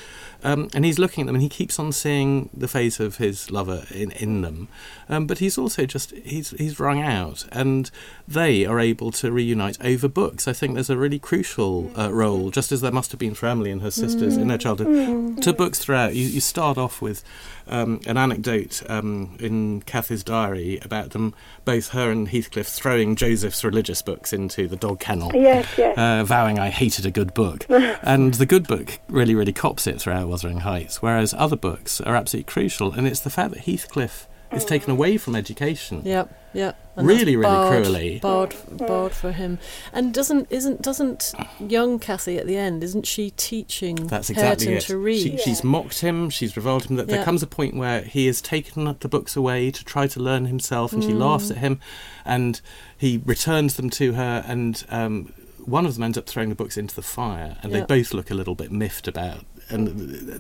Um, 0.45 0.69
and 0.75 0.85
he's 0.85 0.99
looking 0.99 1.23
at 1.23 1.27
them 1.27 1.35
and 1.35 1.43
he 1.43 1.49
keeps 1.49 1.79
on 1.79 1.93
seeing 1.93 2.51
the 2.55 2.69
face 2.69 3.01
of 3.01 3.17
his 3.17 3.51
lover 3.51 3.85
in, 3.91 4.13
in 4.13 4.43
them. 4.43 4.69
Um, 5.09 5.27
but 5.27 5.39
he's 5.39 5.59
also 5.59 5.87
just, 5.87 6.11
he's, 6.13 6.51
he's 6.51 6.79
wrung 6.79 7.01
out 7.01 7.47
and 7.53 7.91
they 8.29 8.65
are 8.65 8.79
able 8.79 9.11
to 9.13 9.33
reunite 9.33 9.79
over 9.85 10.09
books. 10.09 10.47
I 10.47 10.53
think 10.53 10.75
there's 10.75 10.91
a 10.91 10.97
really 10.97 11.19
crucial 11.19 11.91
uh, 11.99 12.13
role, 12.13 12.51
just 12.51 12.71
as 12.71 12.81
there 12.81 12.93
must 12.93 13.13
have 13.13 13.19
been 13.21 13.35
for 13.35 13.47
Emily 13.47 13.71
and 13.71 13.83
her 13.83 13.91
sisters 13.91 14.37
in 14.37 14.49
their 14.49 14.59
childhood, 14.59 15.43
to 15.43 15.53
books 15.53 15.79
throughout. 15.79 16.15
You, 16.15 16.27
you 16.27 16.41
start 16.41 16.79
off 16.79 17.01
with 17.01 17.25
um, 17.67 18.01
an 18.07 18.17
anecdote 18.17 18.83
um, 18.89 19.37
in 19.41 19.83
Cathy's 19.83 20.23
diary 20.23 20.79
about 20.83 21.11
them, 21.11 21.35
both 21.65 21.89
her 21.89 22.11
and 22.11 22.29
Heathcliff, 22.29 22.69
throwing 22.69 23.17
Joseph's 23.17 23.65
religious 23.65 24.03
books 24.03 24.33
into 24.33 24.69
the 24.69 24.77
dog 24.77 25.01
kennel. 25.01 25.33
Yes, 25.35 25.67
yes. 25.77 25.97
Uh, 25.99 26.25
vowing 26.25 26.59
I 26.59 26.71
hated 26.87 27.05
a 27.05 27.11
good 27.11 27.35
book. 27.35 27.66
and 27.68 28.35
the 28.35 28.46
good 28.46 28.66
book 28.66 29.01
really, 29.09 29.35
really 29.35 29.53
cops 29.53 29.87
it 29.87 30.01
throughout 30.01 30.29
Wuthering 30.29 30.61
Heights, 30.61 31.03
whereas 31.03 31.35
other 31.35 31.57
books 31.57 32.01
are 32.01 32.14
absolutely 32.14 32.51
crucial. 32.51 32.92
And 32.92 33.07
it's 33.09 33.20
the 33.20 33.31
fact 33.31 33.53
that 33.55 33.64
Heathcliff 33.64 34.29
is 34.53 34.64
mm. 34.64 34.68
taken 34.68 34.92
away 34.92 35.16
from 35.16 35.35
education. 35.35 36.03
Yep, 36.05 36.51
yep. 36.55 36.79
Really, 36.96 37.35
really 37.35 37.53
barred, 37.53 37.85
cruelly. 37.85 38.18
barred, 38.20 38.51
mm. 38.51 38.87
barred 38.87 39.12
for 39.12 39.33
him. 39.33 39.59
And 39.92 40.14
doesn't 40.14 40.46
isn't 40.49 40.81
doesn't 40.81 41.35
young 41.59 41.99
Cathy 41.99 42.38
at 42.38 42.46
the 42.46 42.57
end? 42.57 42.85
Isn't 42.85 43.05
she 43.05 43.31
teaching 43.31 43.96
That's 43.96 44.31
exactly 44.31 44.68
Hareton 44.68 44.79
it. 44.79 44.81
to 44.83 44.99
read? 44.99 45.20
She, 45.20 45.37
She's 45.38 45.64
mocked 45.64 46.01
him. 46.01 46.31
She's 46.31 46.57
reviled 46.57 46.85
him. 46.88 46.94
That 46.94 47.09
There 47.09 47.18
Yeah. 47.18 47.25
comes 47.25 47.42
a 47.42 47.49
point 47.49 47.75
where 47.75 48.03
he 48.03 48.27
has 48.29 48.40
taken 48.40 48.85
the 49.01 49.09
books 49.09 49.35
away 49.35 49.72
to 49.72 49.85
try 49.85 50.07
to 50.07 50.20
learn 50.20 50.46
himself, 50.46 50.92
and 50.92 51.03
she 51.03 51.11
mm. 51.11 51.18
laughs 51.18 51.51
at 51.51 51.57
him, 51.57 51.81
and 52.25 52.61
he 52.96 53.20
returns 53.27 53.75
them 53.75 53.90
to 53.90 54.12
her, 54.12 54.44
and 54.46 54.85
um, 54.88 55.33
one 55.66 55.85
of 55.85 55.94
them 55.94 56.05
ends 56.05 56.16
up 56.16 56.26
throwing 56.26 56.48
the 56.48 56.55
books 56.55 56.76
into 56.76 56.94
the 56.94 57.02
fire, 57.02 57.57
and 57.62 57.72
Yeah. 57.72 57.81
they 57.81 57.87
both 57.87 58.14
look 58.14 58.31
a 58.31 58.35
little 58.35 58.55
bit 58.55 58.70
miffed 58.70 59.09
about. 59.09 59.44
And 59.68 59.88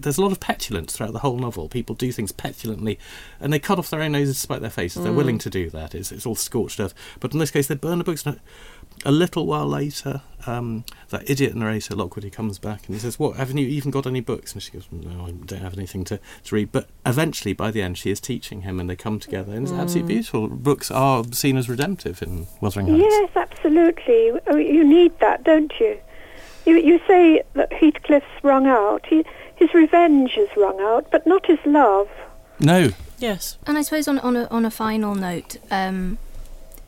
there's 0.02 0.18
a 0.18 0.22
lot 0.22 0.30
of 0.30 0.38
petulance 0.38 0.96
throughout 0.96 1.12
the 1.12 1.18
whole 1.18 1.36
novel. 1.36 1.68
People 1.68 1.96
do 1.96 2.12
things 2.12 2.30
petulantly, 2.30 2.98
and 3.40 3.52
they 3.52 3.58
cut 3.58 3.78
off 3.78 3.90
their 3.90 4.00
own 4.02 4.12
noses 4.12 4.36
despite 4.36 4.60
their 4.60 4.70
faces. 4.70 5.02
They're 5.02 5.12
mm. 5.12 5.16
willing 5.16 5.38
to 5.38 5.50
do 5.50 5.68
that. 5.70 5.96
It's, 5.96 6.12
it's 6.12 6.26
all 6.26 6.36
scorched 6.36 6.78
earth. 6.78 6.94
But 7.18 7.32
in 7.32 7.40
this 7.40 7.50
case, 7.50 7.66
they 7.66 7.74
burn 7.74 7.98
the 7.98 8.04
books. 8.04 8.24
And 8.24 8.38
a 9.06 9.12
little 9.12 9.46
while 9.46 9.66
later, 9.66 10.20
um, 10.46 10.84
that 11.10 11.28
idiot 11.30 11.54
narrator 11.54 11.94
Lockwood 11.94 12.24
he 12.24 12.30
comes 12.30 12.58
back 12.58 12.86
and 12.86 12.94
he 12.94 13.00
says, 13.00 13.18
"What? 13.18 13.36
Haven't 13.36 13.58
you 13.58 13.66
even 13.66 13.90
got 13.90 14.06
any 14.06 14.20
books?" 14.20 14.52
And 14.52 14.62
she 14.62 14.72
goes, 14.72 14.86
"No, 14.90 15.26
I 15.26 15.30
don't 15.30 15.60
have 15.60 15.74
anything 15.74 16.04
to, 16.04 16.20
to 16.44 16.54
read." 16.54 16.72
But 16.72 16.88
eventually, 17.04 17.52
by 17.52 17.70
the 17.70 17.82
end, 17.82 17.98
she 17.98 18.10
is 18.10 18.20
teaching 18.20 18.62
him, 18.62 18.78
and 18.78 18.90
they 18.90 18.96
come 18.96 19.18
together, 19.18 19.52
and 19.52 19.62
it's 19.62 19.72
absolutely 19.72 20.14
beautiful. 20.14 20.48
Books 20.48 20.90
are 20.90 21.24
seen 21.32 21.56
as 21.56 21.68
redemptive 21.68 22.22
in 22.22 22.46
Wuthering 22.60 22.88
Heights. 22.88 23.04
Yes, 23.08 23.30
absolutely. 23.36 24.32
Oh, 24.46 24.56
You 24.56 24.84
need 24.84 25.18
that, 25.20 25.44
don't 25.44 25.72
you? 25.80 25.98
You, 26.66 26.76
you 26.76 27.00
say 27.06 27.42
that 27.54 27.72
Heathcliff's 27.72 28.26
wrung 28.42 28.66
out. 28.66 29.06
He, 29.06 29.24
his 29.54 29.72
revenge 29.72 30.36
is 30.36 30.48
wrung 30.56 30.80
out, 30.80 31.10
but 31.12 31.26
not 31.26 31.46
his 31.46 31.60
love. 31.64 32.08
No, 32.58 32.90
Yes. 33.18 33.56
And 33.66 33.78
I 33.78 33.82
suppose 33.82 34.08
on 34.08 34.18
on 34.18 34.36
a, 34.36 34.44
on 34.48 34.64
a 34.64 34.70
final 34.70 35.14
note, 35.14 35.56
um, 35.70 36.18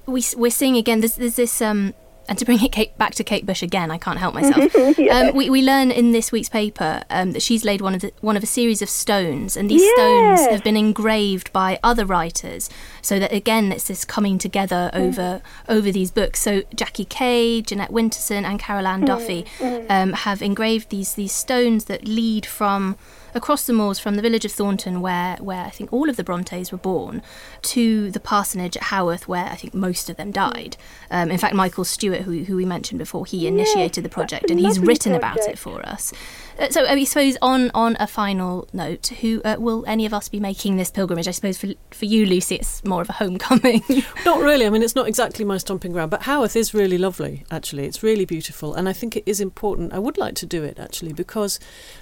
we 0.07 0.23
we're 0.37 0.51
seeing 0.51 0.77
again. 0.77 1.01
There's, 1.01 1.17
there's 1.17 1.37
this 1.37 1.63
um, 1.63 1.95
and 2.29 2.38
to 2.38 2.45
bring 2.45 2.62
it 2.62 2.73
Kate, 2.73 2.97
back 2.99 3.14
to 3.14 3.25
Kate 3.25 3.47
Bush 3.47 3.62
again, 3.62 3.91
I 3.91 3.99
can't 3.99 4.19
help 4.19 4.35
myself. 4.35 4.75
um, 5.11 5.35
we 5.35 5.49
we 5.49 5.62
learn 5.62 5.91
in 5.91 6.12
this 6.12 6.31
week's 6.31 6.49
paper 6.49 7.03
um, 7.09 7.33
that 7.33 7.43
she's 7.43 7.64
laid 7.64 7.81
one 7.81 7.95
of 7.95 8.03
the, 8.03 8.12
one 8.21 8.37
of 8.37 8.43
a 8.43 8.47
series 8.47 8.83
of 8.83 8.91
stones, 8.91 9.57
and 9.57 9.71
these 9.71 9.88
stones 9.95 10.41
have 10.41 10.62
been 10.62 10.77
engraved 10.77 11.53
by 11.53 11.79
other 11.83 12.05
writers, 12.05 12.69
so 13.01 13.19
that 13.19 13.33
again 13.33 13.73
it's 13.73 13.88
this 13.88 14.05
coming 14.05 14.38
together 14.38 14.91
over 14.93 15.41
over 15.69 15.91
these 15.91 16.11
books. 16.11 16.41
So 16.41 16.62
Jackie 16.75 17.07
Kay, 17.07 17.62
Jeanette 17.62 17.91
Winterson, 17.91 18.45
and 18.45 18.61
Carol 18.61 18.87
Ann 18.87 19.05
Duffy 19.05 19.47
um, 19.88 20.12
have 20.12 20.43
engraved 20.43 20.91
these 20.91 21.14
these 21.14 21.33
stones 21.33 21.87
that 21.87 22.07
lead 22.07 22.45
from 22.45 22.97
across 23.38 23.66
the 23.66 23.72
moors 23.72 23.98
from 23.98 24.16
the 24.16 24.22
village 24.22 24.44
of 24.44 24.53
Thornton, 24.53 25.01
where 25.01 25.37
where 25.37 25.64
I 25.64 25.70
think 25.70 25.90
all 25.92 26.11
of 26.11 26.16
the 26.16 26.24
Brontes 26.24 26.70
were 26.70 26.79
born, 26.79 27.22
to 27.62 28.11
the 28.11 28.20
parsonage 28.20 28.77
at 28.77 28.85
Haworth, 28.85 29.27
where 29.27 29.46
I 29.46 29.55
think 29.55 29.72
most 29.72 30.11
of 30.11 30.16
them 30.16 30.31
died. 30.31 30.77
Um, 31.11 31.31
in 31.31 31.38
fact, 31.38 31.55
Michael 31.55 31.85
Stewart, 31.85 32.22
who 32.22 32.44
who 32.44 32.57
we 32.57 32.66
mentioned 32.66 32.98
before, 32.98 33.24
he 33.24 33.46
initiated 33.46 34.05
the 34.05 34.11
project, 34.11 34.51
and 34.51 34.61
he's 34.61 34.77
lovely 34.77 34.88
written 34.88 35.14
about 35.14 35.38
it 35.38 35.59
for 35.59 35.81
us. 35.87 36.12
Uh, 36.59 36.68
so 36.68 36.85
I 36.85 37.03
suppose 37.05 37.38
on 37.40 37.70
on 37.72 37.96
a 38.01 38.07
final 38.07 38.68
note, 38.72 39.07
who 39.20 39.40
uh, 39.44 39.57
will 39.59 39.85
any 39.87 40.05
of 40.05 40.12
us 40.12 40.29
be 40.29 40.40
making 40.40 40.77
this 40.77 40.90
pilgrimage? 40.90 41.29
I 41.29 41.31
suppose 41.31 41.57
for 41.57 41.68
for 41.90 42.05
you, 42.05 42.27
Lucy, 42.27 42.57
it's 42.57 42.85
more 42.85 43.01
of 43.01 43.09
a 43.09 43.12
homecoming. 43.14 43.83
Not 44.24 44.40
really. 44.40 44.66
I 44.66 44.70
mean, 44.70 44.83
it's 44.83 44.94
not 44.94 45.09
exactly 45.09 45.44
my 45.44 45.59
stomping 45.59 45.92
ground, 45.92 46.11
but 46.11 46.22
Haworth 46.22 46.57
is 46.57 46.74
really 46.74 46.98
lovely, 46.98 47.44
actually. 47.51 47.87
It's 47.87 48.03
really 48.03 48.24
beautiful. 48.24 48.74
And 48.74 48.88
I 48.88 48.92
think 48.92 49.16
it 49.16 49.24
is 49.27 49.40
important. 49.40 49.92
I 49.92 49.98
would 49.98 50.18
like 50.18 50.35
to 50.37 50.46
do 50.46 50.64
it, 50.64 50.79
actually, 50.79 51.12
because 51.12 51.61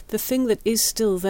the 0.08 0.18
thing 0.18 0.46
that 0.46 0.60
is 0.64 0.82
still 0.82 1.18
there, 1.18 1.25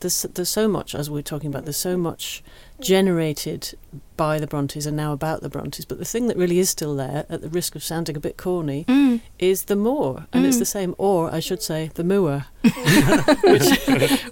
there's, 0.00 0.22
there's 0.22 0.48
so 0.48 0.66
much, 0.68 0.94
as 0.94 1.08
we 1.10 1.14
we're 1.18 1.22
talking 1.22 1.48
about, 1.50 1.64
there's 1.64 1.76
so 1.76 1.96
much 1.96 2.42
generated 2.80 3.74
by 4.16 4.38
the 4.38 4.46
Brontes 4.46 4.86
and 4.86 4.96
now 4.96 5.12
about 5.12 5.42
the 5.42 5.48
Brontes. 5.50 5.84
But 5.84 5.98
the 5.98 6.04
thing 6.04 6.26
that 6.28 6.36
really 6.36 6.58
is 6.58 6.70
still 6.70 6.94
there, 6.96 7.26
at 7.28 7.42
the 7.42 7.48
risk 7.50 7.74
of 7.74 7.82
sounding 7.84 8.16
a 8.16 8.20
bit 8.20 8.36
corny, 8.36 8.84
Mm. 8.88 9.20
is 9.38 9.64
the 9.64 9.76
moor. 9.76 10.26
And 10.32 10.46
it's 10.46 10.58
the 10.58 10.64
same, 10.64 10.94
or 10.98 11.30
I 11.32 11.40
should 11.40 11.62
say, 11.62 11.90
the 11.94 12.04
moor. 12.04 12.46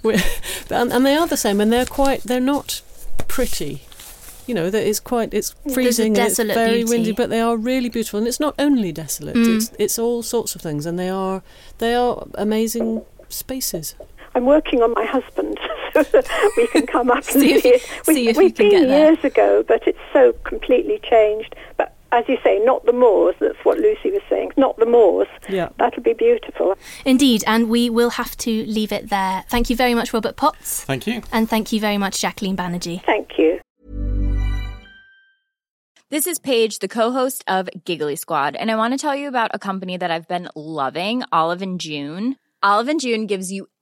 Which- 0.02 0.22
and, 0.70 0.92
and 0.92 1.04
they 1.06 1.14
are 1.16 1.26
the 1.26 1.37
same, 1.37 1.61
and 1.61 1.72
they're 1.72 1.87
quite, 1.87 2.22
they're 2.24 2.40
not 2.40 2.82
pretty. 3.28 3.82
You 4.46 4.54
know, 4.54 4.70
that 4.70 4.87
it's 4.88 5.00
quite. 5.00 5.34
It's 5.34 5.54
freezing 5.74 6.16
and 6.18 6.28
it's 6.28 6.38
very 6.38 6.78
beauty. 6.78 6.90
windy, 6.90 7.12
but 7.12 7.28
they 7.28 7.40
are 7.40 7.54
really 7.56 7.90
beautiful. 7.90 8.16
And 8.18 8.26
it's 8.26 8.40
not 8.40 8.54
only 8.58 8.92
desolate; 8.92 9.37
Mm. 9.37 9.56
it's 9.56 9.70
it's 9.78 9.98
all 9.98 10.22
sorts 10.22 10.54
of 10.54 10.62
things, 10.62 10.87
and 10.87 10.98
they 10.98 11.11
are 11.11 11.42
they 11.78 11.94
are 11.94 12.26
amazing 12.37 13.02
spaces. 13.28 13.94
I'm 14.34 14.44
working 14.46 14.82
on 14.82 14.92
my 14.94 15.04
husband 15.04 15.58
so 15.92 16.02
that 16.04 16.52
we 16.56 16.66
can 16.68 16.86
come 16.86 17.10
up 17.10 17.16
and 17.34 17.40
See 17.42 17.54
if 17.54 17.64
you- 17.64 17.72
it. 17.74 17.82
We, 18.06 18.14
see 18.14 18.28
if 18.28 18.36
we've 18.36 18.54
can 18.54 18.68
been 18.70 18.80
get 18.82 18.88
there. 18.88 19.06
years 19.12 19.24
ago, 19.24 19.64
but 19.66 19.86
it's 19.86 19.98
so 20.12 20.32
completely 20.44 21.00
changed. 21.08 21.54
But 21.76 21.94
as 22.12 22.24
you 22.28 22.38
say, 22.42 22.58
not 22.64 22.86
the 22.86 22.92
moors. 22.92 23.34
That's 23.38 23.58
what 23.64 23.78
Lucy 23.78 24.10
was 24.10 24.22
saying. 24.30 24.52
Not 24.56 24.78
the 24.78 24.86
moors. 24.86 25.28
Yeah. 25.48 25.68
That'll 25.78 26.02
be 26.02 26.14
beautiful. 26.14 26.74
Indeed, 27.04 27.44
and 27.46 27.68
we 27.68 27.90
will 27.90 28.10
have 28.10 28.34
to 28.38 28.64
leave 28.66 28.92
it 28.92 29.10
there. 29.10 29.44
Thank 29.50 29.68
you 29.68 29.76
very 29.76 29.94
much, 29.94 30.12
Robert 30.14 30.36
Potts, 30.36 30.84
thank 30.84 31.06
you. 31.06 31.22
and 31.32 31.48
thank 31.50 31.70
you 31.72 31.80
very 31.80 31.98
much, 31.98 32.20
Jacqueline 32.20 32.56
Banerjee. 32.56 33.04
Thank 33.04 33.38
you. 33.38 33.60
This 36.10 36.26
is 36.26 36.38
Paige, 36.38 36.78
the 36.78 36.88
co-host 36.88 37.44
of 37.46 37.68
Giggly 37.84 38.16
Squad, 38.16 38.56
and 38.56 38.70
I 38.70 38.76
want 38.76 38.94
to 38.94 38.98
tell 38.98 39.14
you 39.14 39.28
about 39.28 39.50
a 39.52 39.58
company 39.58 39.98
that 39.98 40.10
I've 40.10 40.26
been 40.26 40.48
loving, 40.54 41.22
Olive 41.32 41.60
and 41.60 41.78
June. 41.78 42.36
Olive 42.62 42.88
and 42.88 42.98
June 43.00 43.26
gives 43.26 43.52
you 43.52 43.68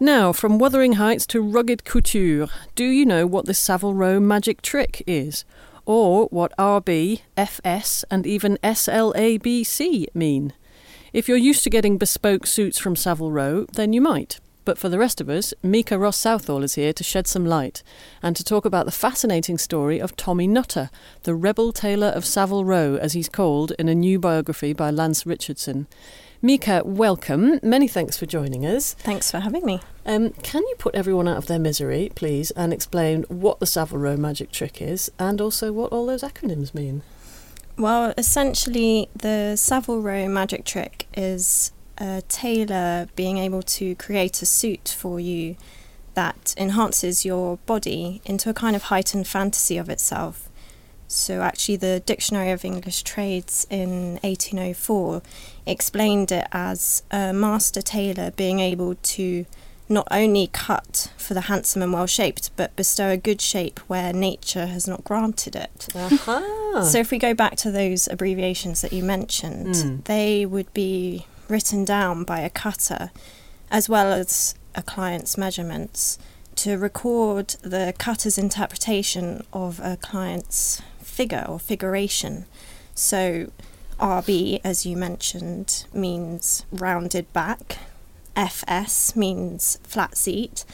Now, 0.00 0.32
from 0.32 0.60
Wuthering 0.60 0.92
Heights 0.92 1.26
to 1.26 1.42
rugged 1.42 1.84
couture, 1.84 2.46
do 2.76 2.84
you 2.84 3.04
know 3.04 3.26
what 3.26 3.46
the 3.46 3.54
Savile 3.54 3.94
Row 3.94 4.20
magic 4.20 4.62
trick 4.62 5.02
is? 5.08 5.44
Or 5.86 6.26
what 6.26 6.56
RB, 6.56 7.22
FS, 7.36 8.04
and 8.08 8.24
even 8.24 8.58
SLABC 8.62 10.06
mean? 10.14 10.52
If 11.12 11.26
you're 11.26 11.36
used 11.36 11.64
to 11.64 11.70
getting 11.70 11.98
bespoke 11.98 12.46
suits 12.46 12.78
from 12.78 12.94
Savile 12.94 13.32
Row, 13.32 13.66
then 13.72 13.92
you 13.92 14.00
might. 14.00 14.38
But 14.64 14.78
for 14.78 14.88
the 14.88 15.00
rest 15.00 15.20
of 15.20 15.28
us, 15.28 15.52
Mika 15.64 15.98
Ross 15.98 16.16
Southall 16.16 16.62
is 16.62 16.74
here 16.74 16.92
to 16.92 17.02
shed 17.02 17.26
some 17.26 17.44
light 17.44 17.82
and 18.22 18.36
to 18.36 18.44
talk 18.44 18.64
about 18.64 18.86
the 18.86 18.92
fascinating 18.92 19.58
story 19.58 19.98
of 19.98 20.14
Tommy 20.14 20.46
Nutter, 20.46 20.90
the 21.24 21.34
rebel 21.34 21.72
tailor 21.72 22.08
of 22.08 22.24
Savile 22.24 22.64
Row, 22.64 22.96
as 22.96 23.14
he's 23.14 23.28
called 23.28 23.72
in 23.80 23.88
a 23.88 23.96
new 23.96 24.20
biography 24.20 24.72
by 24.72 24.90
Lance 24.90 25.26
Richardson. 25.26 25.88
Mika, 26.40 26.82
welcome. 26.84 27.58
Many 27.64 27.88
thanks 27.88 28.16
for 28.16 28.24
joining 28.24 28.64
us. 28.64 28.94
Thanks 28.94 29.28
for 29.28 29.40
having 29.40 29.66
me. 29.66 29.80
Um, 30.06 30.30
can 30.30 30.62
you 30.62 30.76
put 30.78 30.94
everyone 30.94 31.26
out 31.26 31.36
of 31.36 31.46
their 31.46 31.58
misery, 31.58 32.12
please, 32.14 32.52
and 32.52 32.72
explain 32.72 33.24
what 33.24 33.58
the 33.58 33.66
Savile 33.66 33.98
Row 33.98 34.16
magic 34.16 34.52
trick 34.52 34.80
is 34.80 35.10
and 35.18 35.40
also 35.40 35.72
what 35.72 35.90
all 35.90 36.06
those 36.06 36.22
acronyms 36.22 36.72
mean? 36.72 37.02
Well, 37.76 38.14
essentially, 38.16 39.08
the 39.16 39.56
Savile 39.56 40.00
Row 40.00 40.28
magic 40.28 40.64
trick 40.64 41.08
is 41.16 41.72
a 41.98 42.22
tailor 42.28 43.08
being 43.16 43.38
able 43.38 43.62
to 43.62 43.96
create 43.96 44.40
a 44.40 44.46
suit 44.46 44.94
for 44.96 45.18
you 45.18 45.56
that 46.14 46.54
enhances 46.56 47.24
your 47.24 47.56
body 47.66 48.22
into 48.24 48.48
a 48.48 48.54
kind 48.54 48.76
of 48.76 48.84
heightened 48.84 49.26
fantasy 49.26 49.76
of 49.76 49.88
itself. 49.88 50.47
So, 51.10 51.40
actually, 51.40 51.76
the 51.76 52.00
Dictionary 52.04 52.50
of 52.50 52.64
English 52.66 53.02
Trades 53.02 53.66
in 53.70 54.18
1804 54.22 55.22
explained 55.66 56.30
it 56.30 56.46
as 56.52 57.02
a 57.10 57.32
master 57.32 57.80
tailor 57.80 58.30
being 58.32 58.60
able 58.60 58.94
to 58.94 59.46
not 59.88 60.06
only 60.10 60.48
cut 60.48 61.10
for 61.16 61.32
the 61.32 61.42
handsome 61.42 61.80
and 61.80 61.94
well 61.94 62.06
shaped, 62.06 62.50
but 62.56 62.76
bestow 62.76 63.08
a 63.08 63.16
good 63.16 63.40
shape 63.40 63.80
where 63.86 64.12
nature 64.12 64.66
has 64.66 64.86
not 64.86 65.02
granted 65.02 65.56
it. 65.56 65.88
Uh-huh. 65.94 66.84
So, 66.84 66.98
if 66.98 67.10
we 67.10 67.16
go 67.18 67.32
back 67.32 67.56
to 67.56 67.70
those 67.70 68.06
abbreviations 68.08 68.82
that 68.82 68.92
you 68.92 69.02
mentioned, 69.02 69.74
Mm. 69.74 70.04
they 70.04 70.44
would 70.44 70.72
be 70.74 71.26
written 71.48 71.86
down 71.86 72.24
by 72.24 72.40
a 72.40 72.50
cutter 72.50 73.10
as 73.70 73.88
well 73.88 74.12
as 74.12 74.54
a 74.74 74.82
client's 74.82 75.38
measurements 75.38 76.18
to 76.56 76.76
record 76.76 77.48
the 77.62 77.94
cutter's 77.98 78.36
interpretation 78.36 79.44
of 79.54 79.80
a 79.80 79.96
client's 79.96 80.82
figure 81.18 81.44
or 81.48 81.58
figuration. 81.58 82.46
So, 82.94 83.50
RB, 83.98 84.60
as 84.62 84.86
you 84.86 84.96
mentioned, 84.96 85.84
means 85.92 86.64
rounded 86.70 87.26
back, 87.32 87.78
FS 88.36 89.16
means 89.16 89.78
flat 89.82 90.16
seat, 90.16 90.64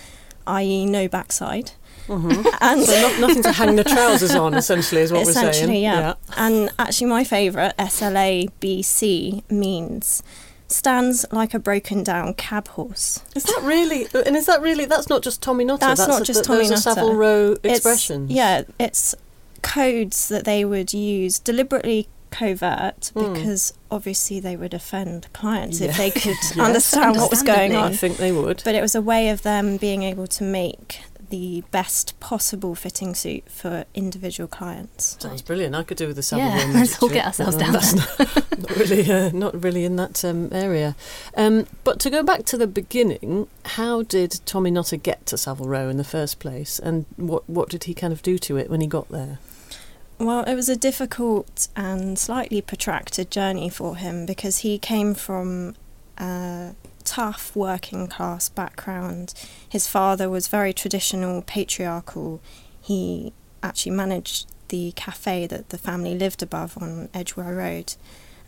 i.e., 0.46 0.84
no 0.84 1.08
backside. 1.08 1.72
Mm-hmm. 2.08 2.46
And 2.60 2.82
So 2.82 3.00
not, 3.00 3.20
nothing 3.20 3.42
to 3.44 3.52
hang 3.52 3.76
the 3.76 3.84
trousers 3.84 4.34
on, 4.34 4.52
essentially, 4.52 5.00
is 5.00 5.10
what 5.12 5.24
we're 5.24 5.32
saying. 5.32 5.48
Essentially, 5.48 5.82
yeah. 5.82 6.14
And 6.36 6.70
actually, 6.78 7.06
my 7.08 7.24
favourite, 7.24 7.74
SLABC, 7.78 9.50
means 9.50 10.22
stands 10.68 11.24
like 11.30 11.54
a 11.54 11.58
broken 11.58 12.02
down 12.02 12.34
cab 12.34 12.68
horse. 12.68 13.22
Is 13.34 13.44
that 13.44 13.60
really? 13.62 14.06
And 14.26 14.36
is 14.36 14.44
that 14.46 14.60
really? 14.60 14.84
That's 14.84 15.08
not 15.08 15.22
just 15.22 15.40
Tommy 15.40 15.64
Nutter. 15.64 15.86
That's 15.86 16.06
not 16.06 16.22
a, 16.22 16.24
just 16.24 16.44
Tommy 16.44 16.68
Nutter. 16.68 16.76
Savile 16.76 17.14
Row 17.14 17.56
It's- 17.62 18.10
yeah, 18.28 18.62
it's 18.78 19.14
codes 19.64 20.28
that 20.28 20.44
they 20.44 20.64
would 20.64 20.92
use 20.92 21.38
deliberately 21.38 22.08
covert 22.30 23.12
because 23.14 23.72
obviously 23.92 24.40
they 24.40 24.56
would 24.56 24.74
offend 24.74 25.32
clients 25.32 25.80
if 25.80 25.96
they 25.96 26.10
could 26.10 26.36
understand 26.58 27.16
what 27.16 27.30
was 27.30 27.42
going 27.42 27.76
on. 27.76 27.92
I 27.92 27.96
think 27.96 28.16
they 28.16 28.32
would. 28.32 28.62
But 28.64 28.74
it 28.74 28.82
was 28.82 28.94
a 28.94 29.02
way 29.02 29.28
of 29.28 29.42
them 29.42 29.76
being 29.76 30.02
able 30.02 30.26
to 30.26 30.44
make 30.44 31.00
the 31.30 31.62
best 31.70 32.18
possible 32.20 32.74
fitting 32.74 33.14
suit 33.14 33.48
for 33.48 33.84
individual 33.94 34.48
clients. 34.48 35.16
Sounds 35.20 35.42
brilliant. 35.42 35.74
I 35.74 35.82
could 35.82 35.96
do 35.96 36.06
with 36.06 36.16
the 36.16 36.22
Savile 36.22 36.46
Yeah, 36.46 36.66
Row 36.66 36.72
let's 36.74 37.02
all 37.02 37.08
get 37.08 37.26
ourselves 37.26 37.56
uh, 37.56 37.60
down 37.60 37.72
That's 37.72 37.94
not, 37.94 38.58
not 38.58 38.76
really, 38.76 39.10
uh, 39.10 39.30
not 39.32 39.62
really 39.62 39.84
in 39.84 39.96
that 39.96 40.24
um, 40.24 40.48
area. 40.52 40.96
Um, 41.36 41.66
but 41.82 41.98
to 42.00 42.10
go 42.10 42.22
back 42.22 42.44
to 42.46 42.56
the 42.56 42.66
beginning, 42.66 43.48
how 43.64 44.02
did 44.02 44.40
Tommy 44.44 44.70
Nutter 44.70 44.96
get 44.96 45.24
to 45.26 45.38
Savile 45.38 45.66
Row 45.66 45.88
in 45.88 45.96
the 45.96 46.04
first 46.04 46.38
place, 46.38 46.78
and 46.78 47.06
what 47.16 47.48
what 47.48 47.68
did 47.68 47.84
he 47.84 47.94
kind 47.94 48.12
of 48.12 48.22
do 48.22 48.38
to 48.38 48.56
it 48.56 48.68
when 48.70 48.80
he 48.80 48.86
got 48.86 49.08
there? 49.08 49.38
Well, 50.18 50.44
it 50.44 50.54
was 50.54 50.68
a 50.68 50.76
difficult 50.76 51.68
and 51.74 52.18
slightly 52.18 52.60
protracted 52.60 53.30
journey 53.30 53.68
for 53.68 53.96
him 53.96 54.26
because 54.26 54.58
he 54.58 54.78
came 54.78 55.12
from 55.14 55.74
a 56.18 56.74
tough 57.02 57.54
working 57.56 58.06
class 58.06 58.48
background. 58.48 59.34
His 59.68 59.88
father 59.88 60.30
was 60.30 60.48
very 60.48 60.72
traditional, 60.72 61.42
patriarchal. 61.42 62.40
He 62.80 63.32
actually 63.62 63.92
managed 63.92 64.46
the 64.68 64.92
cafe 64.92 65.46
that 65.46 65.70
the 65.70 65.78
family 65.78 66.14
lived 66.14 66.42
above 66.42 66.80
on 66.80 67.08
Edgware 67.12 67.54
Road. 67.54 67.94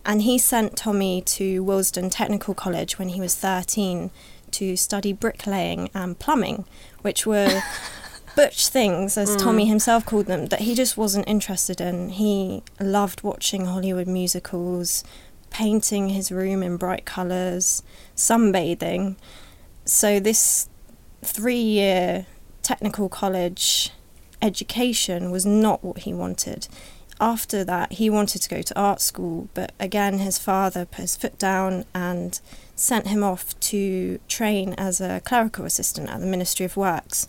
And 0.05 0.23
he 0.23 0.39
sent 0.39 0.77
Tommy 0.77 1.21
to 1.23 1.65
Willesden 1.65 2.11
Technical 2.11 2.55
College 2.55 2.99
when 2.99 3.09
he 3.11 3.21
was 3.21 3.35
13 3.35 4.11
to 4.53 4.77
study 4.77 5.13
bricklaying 5.13 5.91
and 5.95 6.19
plumbing, 6.19 6.65
which 7.03 7.27
were 7.27 7.63
butch 8.37 8.69
things, 8.69 9.17
as 9.17 9.37
mm. 9.37 9.43
Tommy 9.43 9.65
himself 9.65 10.07
called 10.07 10.27
them, 10.27 10.47
that 10.47 10.61
he 10.61 10.75
just 10.75 10.97
wasn't 10.97 11.27
interested 11.27 11.81
in. 11.81 12.11
He 12.11 12.63
loved 12.79 13.23
watching 13.23 13.65
Hollywood 13.65 14.07
musicals, 14.07 15.03
painting 15.51 16.11
his 16.11 16.31
room 16.31 16.63
in 16.63 16.77
bright 16.77 17.05
colours, 17.05 17.83
sunbathing. 18.15 19.17
So, 19.85 20.21
this 20.21 20.69
three 21.23 21.57
year 21.57 22.27
technical 22.63 23.09
college 23.09 23.91
education 24.43 25.31
was 25.31 25.47
not 25.47 25.83
what 25.83 26.01
he 26.01 26.13
wanted. 26.13 26.69
After 27.19 27.65
that, 27.65 27.93
he 27.93 28.11
wanted 28.11 28.43
to 28.43 28.49
go 28.49 28.61
to 28.61 28.79
art 28.79 29.01
school, 29.01 29.49
but 29.55 29.73
again, 29.81 30.19
his 30.19 30.37
father 30.39 30.85
put 30.85 31.01
his 31.01 31.17
foot 31.17 31.39
down 31.39 31.87
and 31.95 32.39
sent 32.75 33.07
him 33.07 33.25
off 33.25 33.59
to 33.61 34.21
train 34.29 34.75
as 34.75 35.01
a 35.01 35.23
clerical 35.25 35.65
assistant 35.65 36.11
at 36.11 36.21
the 36.21 36.27
Ministry 36.27 36.67
of 36.67 36.77
Works. 36.77 37.27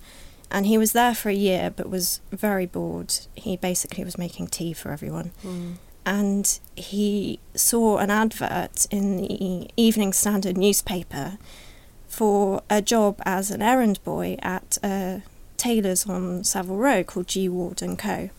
And 0.49 0.65
he 0.65 0.77
was 0.77 0.93
there 0.93 1.13
for 1.13 1.29
a 1.29 1.33
year 1.33 1.71
but 1.75 1.89
was 1.89 2.21
very 2.31 2.65
bored. 2.65 3.13
He 3.36 3.57
basically 3.57 4.03
was 4.03 4.17
making 4.17 4.47
tea 4.47 4.73
for 4.73 4.91
everyone. 4.91 5.31
Mm. 5.43 5.75
And 6.05 6.60
he 6.75 7.39
saw 7.53 7.97
an 7.97 8.10
advert 8.10 8.86
in 8.89 9.17
the 9.17 9.69
Evening 9.75 10.13
Standard 10.13 10.57
newspaper 10.57 11.38
for 12.07 12.63
a 12.69 12.81
job 12.81 13.21
as 13.25 13.51
an 13.51 13.62
errand 13.62 14.01
boy 14.05 14.38
at 14.41 14.77
uh, 14.81 14.88
a 14.88 15.23
tailor's 15.57 16.07
on 16.07 16.43
Savile 16.43 16.77
Row 16.77 17.03
called 17.03 17.27
G 17.27 17.49
Ward 17.49 17.81
and 17.81 17.99
Co. 17.99 18.29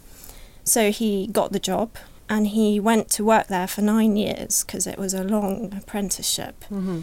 So 0.65 0.91
he 0.91 1.27
got 1.27 1.53
the 1.53 1.59
job 1.59 1.97
and 2.29 2.49
he 2.49 2.79
went 2.81 3.11
to 3.11 3.25
work 3.25 3.49
there 3.49 3.67
for 3.67 3.83
nine 3.83 4.17
years 4.17 4.65
because 4.65 4.87
it 4.87 4.99
was 4.99 5.15
a 5.15 5.25
long 5.25 5.73
apprenticeship. 5.77 6.65
Mm-hmm. 6.71 7.03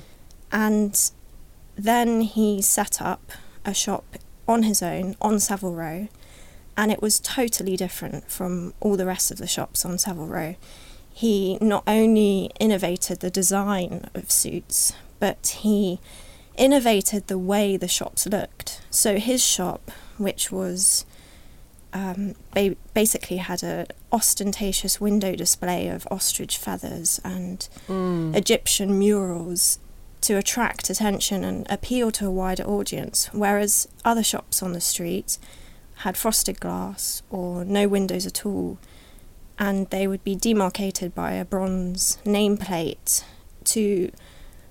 And 0.51 1.11
then 1.75 2.21
he 2.21 2.61
set 2.61 3.01
up 3.01 3.31
a 3.65 3.73
shop 3.73 4.17
on 4.47 4.63
his 4.63 4.81
own 4.81 5.15
on 5.21 5.39
Savile 5.39 5.73
Row, 5.73 6.07
and 6.77 6.91
it 6.91 7.01
was 7.01 7.19
totally 7.19 7.75
different 7.77 8.29
from 8.29 8.73
all 8.79 8.95
the 8.97 9.05
rest 9.05 9.31
of 9.31 9.37
the 9.37 9.47
shops 9.47 9.85
on 9.85 9.97
Savile 9.97 10.27
Row. 10.27 10.55
He 11.13 11.57
not 11.61 11.83
only 11.87 12.51
innovated 12.59 13.21
the 13.21 13.29
design 13.31 14.09
of 14.13 14.29
suits, 14.31 14.93
but 15.19 15.57
he 15.61 15.99
innovated 16.57 17.27
the 17.27 17.37
way 17.37 17.77
the 17.77 17.87
shops 17.87 18.25
looked. 18.27 18.81
So 18.89 19.17
his 19.17 19.43
shop, 19.43 19.91
which 20.17 20.51
was 20.51 21.05
um, 21.93 22.35
ba- 22.53 22.75
basically 22.93 23.37
had 23.37 23.63
a 23.63 23.87
ostentatious 24.11 24.99
window 24.99 25.35
display 25.35 25.87
of 25.87 26.05
ostrich 26.11 26.57
feathers 26.57 27.21
and 27.23 27.67
Egyptian 28.35 28.99
murals 28.99 29.79
to 30.25 30.37
attract 30.37 30.89
attention 30.89 31.43
and 31.43 31.67
appeal 31.69 32.11
to 32.11 32.25
a 32.25 32.31
wider 32.31 32.63
audience, 32.63 33.29
whereas 33.31 33.87
other 34.03 34.23
shops 34.23 34.63
on 34.63 34.73
the 34.73 34.81
street 34.81 35.37
had 35.97 36.17
frosted 36.17 36.59
glass 36.59 37.21
or 37.29 37.63
no 37.63 37.87
windows 37.87 38.25
at 38.25 38.43
all, 38.43 38.79
and 39.59 39.87
they 39.91 40.07
would 40.07 40.23
be 40.23 40.35
demarcated 40.35 41.13
by 41.13 41.33
a 41.33 41.45
bronze 41.45 42.17
nameplate 42.25 43.23
to 43.65 44.11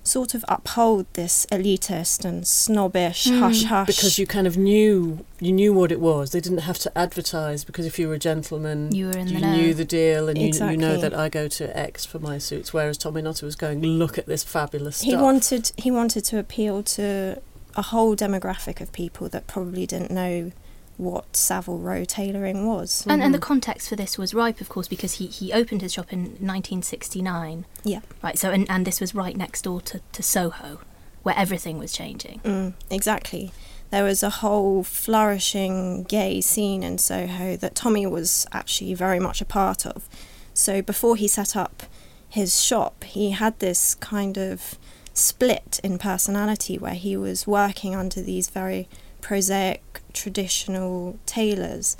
sort 0.05 0.33
of 0.35 0.45
uphold 0.47 1.05
this 1.13 1.45
elitist 1.51 2.23
and 2.23 2.45
snobbish 2.47 3.25
Mm. 3.25 3.39
hush 3.39 3.63
hush. 3.63 3.87
because 3.87 4.19
you 4.19 4.27
kind 4.27 4.45
of 4.47 4.55
knew 4.57 5.25
you 5.39 5.51
knew 5.51 5.73
what 5.73 5.91
it 5.91 5.99
was. 5.99 6.29
They 6.31 6.39
didn't 6.39 6.59
have 6.59 6.77
to 6.79 6.97
advertise 6.97 7.63
because 7.65 7.85
if 7.85 7.97
you 7.99 8.07
were 8.07 8.13
a 8.13 8.19
gentleman, 8.19 8.93
You 8.93 9.07
were 9.07 9.17
in 9.17 9.27
you 9.27 9.35
the 9.39 9.41
know. 9.41 9.55
knew 9.57 9.73
the 9.73 9.83
deal, 9.85 10.29
and 10.29 10.37
you, 10.37 10.47
you 10.53 10.77
know 10.77 10.97
that 11.01 11.13
I 11.13 11.27
go 11.29 11.47
to 11.47 11.77
X 11.77 12.05
for 12.05 12.19
my 12.19 12.37
suits. 12.37 12.71
Whereas 12.73 12.97
Tommy 12.97 13.21
Nutter 13.23 13.45
was 13.45 13.55
going, 13.55 13.81
look 13.81 14.17
at 14.17 14.27
this 14.27 14.43
fabulous 14.43 14.97
stuff. 14.97 15.09
he 15.09 15.15
wanted 15.17 15.71
he 15.77 15.89
wanted 15.91 16.23
to 16.25 16.37
appeal 16.39 16.83
to 16.83 17.41
a 17.75 17.81
whole 17.81 18.15
demographic 18.15 18.79
of 18.79 18.91
people 18.93 19.27
that 19.29 19.47
probably 19.47 19.85
didn't 19.85 20.11
know 20.11 20.51
what 20.97 21.35
Savile 21.35 21.77
Row 21.77 22.05
tailoring 22.05 22.65
was. 22.65 23.05
And, 23.07 23.21
and 23.21 23.33
the 23.33 23.39
context 23.39 23.89
for 23.89 23.95
this 23.95 24.17
was 24.17 24.33
ripe, 24.33 24.61
of 24.61 24.69
course, 24.69 24.87
because 24.87 25.13
he, 25.13 25.27
he 25.27 25.51
opened 25.51 25.81
his 25.81 25.93
shop 25.93 26.11
in 26.11 26.19
1969. 26.19 27.65
Yeah. 27.83 27.99
Right, 28.23 28.37
so, 28.37 28.51
and, 28.51 28.69
and 28.69 28.85
this 28.85 29.01
was 29.01 29.13
right 29.13 29.35
next 29.35 29.63
door 29.63 29.81
to, 29.81 30.01
to 30.11 30.23
Soho, 30.23 30.79
where 31.23 31.35
everything 31.37 31.77
was 31.77 31.91
changing. 31.91 32.39
Mm, 32.43 32.73
exactly. 32.89 33.51
There 33.89 34.03
was 34.03 34.23
a 34.23 34.29
whole 34.29 34.83
flourishing 34.83 36.03
gay 36.03 36.41
scene 36.41 36.83
in 36.83 36.97
Soho 36.97 37.55
that 37.57 37.75
Tommy 37.75 38.05
was 38.05 38.45
actually 38.51 38.93
very 38.93 39.19
much 39.19 39.41
a 39.41 39.45
part 39.45 39.85
of. 39.85 40.07
So 40.53 40.81
before 40.81 41.15
he 41.15 41.27
set 41.27 41.55
up 41.55 41.83
his 42.29 42.61
shop, 42.61 43.03
he 43.03 43.31
had 43.31 43.59
this 43.59 43.95
kind 43.95 44.37
of 44.37 44.77
split 45.13 45.79
in 45.83 45.97
personality 45.97 46.77
where 46.77 46.93
he 46.93 47.15
was 47.15 47.47
working 47.47 47.95
under 47.95 48.21
these 48.21 48.49
very 48.49 48.87
prosaic, 49.25 50.01
traditional 50.13 51.17
tailors, 51.25 51.97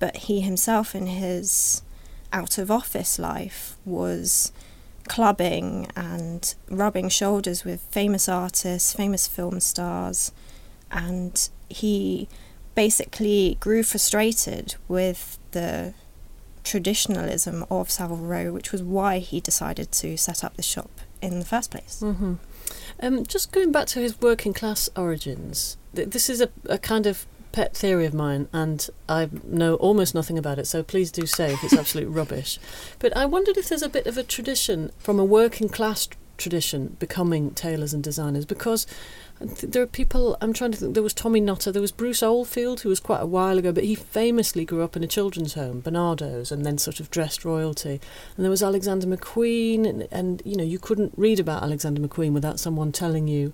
but 0.00 0.16
he 0.16 0.40
himself 0.40 0.96
in 0.96 1.06
his 1.06 1.82
out 2.32 2.58
of 2.58 2.72
office 2.72 3.20
life 3.20 3.76
was 3.84 4.50
clubbing 5.06 5.86
and 5.94 6.56
rubbing 6.68 7.08
shoulders 7.08 7.64
with 7.64 7.80
famous 7.92 8.28
artists, 8.28 8.92
famous 8.92 9.28
film 9.28 9.60
stars, 9.60 10.32
and 10.90 11.50
he 11.68 12.26
basically 12.74 13.56
grew 13.60 13.84
frustrated 13.84 14.74
with 14.88 15.38
the 15.52 15.94
traditionalism 16.64 17.64
of 17.70 17.92
Savile 17.92 18.16
Row, 18.16 18.52
which 18.52 18.72
was 18.72 18.82
why 18.82 19.20
he 19.20 19.38
decided 19.40 19.92
to 19.92 20.16
set 20.16 20.42
up 20.42 20.56
the 20.56 20.64
shop 20.64 20.90
in 21.22 21.38
the 21.38 21.44
first 21.44 21.70
place. 21.70 22.00
hmm 22.00 22.34
Um, 23.00 23.24
just 23.26 23.52
going 23.52 23.72
back 23.72 23.86
to 23.88 24.00
his 24.00 24.20
working 24.20 24.52
class 24.52 24.88
origins, 24.96 25.76
th- 25.94 26.10
this 26.10 26.28
is 26.28 26.40
a, 26.40 26.48
a 26.68 26.78
kind 26.78 27.06
of 27.06 27.26
pet 27.52 27.74
theory 27.74 28.04
of 28.06 28.12
mine, 28.14 28.48
and 28.52 28.88
I 29.08 29.30
know 29.44 29.76
almost 29.76 30.14
nothing 30.14 30.36
about 30.38 30.58
it, 30.58 30.66
so 30.66 30.82
please 30.82 31.10
do 31.10 31.26
say 31.26 31.52
if 31.52 31.64
it's 31.64 31.72
absolute 31.82 32.08
rubbish. 32.08 32.58
But 32.98 33.16
I 33.16 33.24
wondered 33.26 33.56
if 33.56 33.68
there's 33.68 33.82
a 33.82 33.88
bit 33.88 34.06
of 34.06 34.18
a 34.18 34.22
tradition 34.22 34.90
from 34.98 35.18
a 35.18 35.24
working 35.24 35.68
class 35.68 36.08
tradition 36.36 36.96
becoming 36.98 37.52
tailors 37.52 37.94
and 37.94 38.02
designers, 38.04 38.44
because 38.44 38.86
th- 39.40 39.72
there 39.72 39.82
are 39.82 39.86
people, 39.86 40.36
I'm 40.40 40.52
trying 40.52 40.72
to 40.72 40.78
think, 40.78 40.94
there 40.94 41.02
was 41.02 41.14
Tommy 41.14 41.40
Nutter, 41.40 41.72
there 41.72 41.82
was 41.82 41.92
Bruce 41.92 42.22
Oldfield, 42.22 42.80
who 42.80 42.88
was 42.88 43.00
quite 43.00 43.20
a 43.20 43.26
while 43.26 43.58
ago, 43.58 43.72
but 43.72 43.84
he 43.84 43.94
famously 43.94 44.64
grew 44.64 44.82
up 44.82 44.96
in 44.96 45.04
a 45.04 45.08
children's 45.08 45.54
home, 45.54 45.80
Barnardo's, 45.80 46.50
and 46.50 46.64
then 46.64 46.78
sort 46.78 47.00
of 47.00 47.10
dressed 47.10 47.44
royalty. 47.44 48.00
And 48.36 48.44
there 48.44 48.50
was 48.50 48.62
Alexander 48.62 49.06
McQueen, 49.06 49.86
and, 49.86 50.08
and 50.10 50.42
you 50.44 50.56
know, 50.56 50.64
you 50.64 50.78
couldn't 50.78 51.12
read 51.16 51.40
about 51.40 51.62
Alexander 51.62 52.00
McQueen 52.00 52.32
without 52.32 52.58
someone 52.58 52.92
telling 52.92 53.28
you 53.28 53.52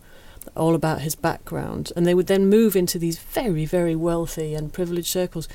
all 0.57 0.75
about 0.75 1.03
his 1.03 1.15
background. 1.15 1.93
And 1.97 2.07
they 2.07 2.15
would 2.15 2.27
then 2.27 2.49
move 2.49 2.77
into 2.77 2.99
these 2.99 3.19
very, 3.19 3.65
very 3.65 3.97
wealthy 3.97 4.55
and 4.55 4.73
privileged 4.73 5.09
circles. 5.09 5.49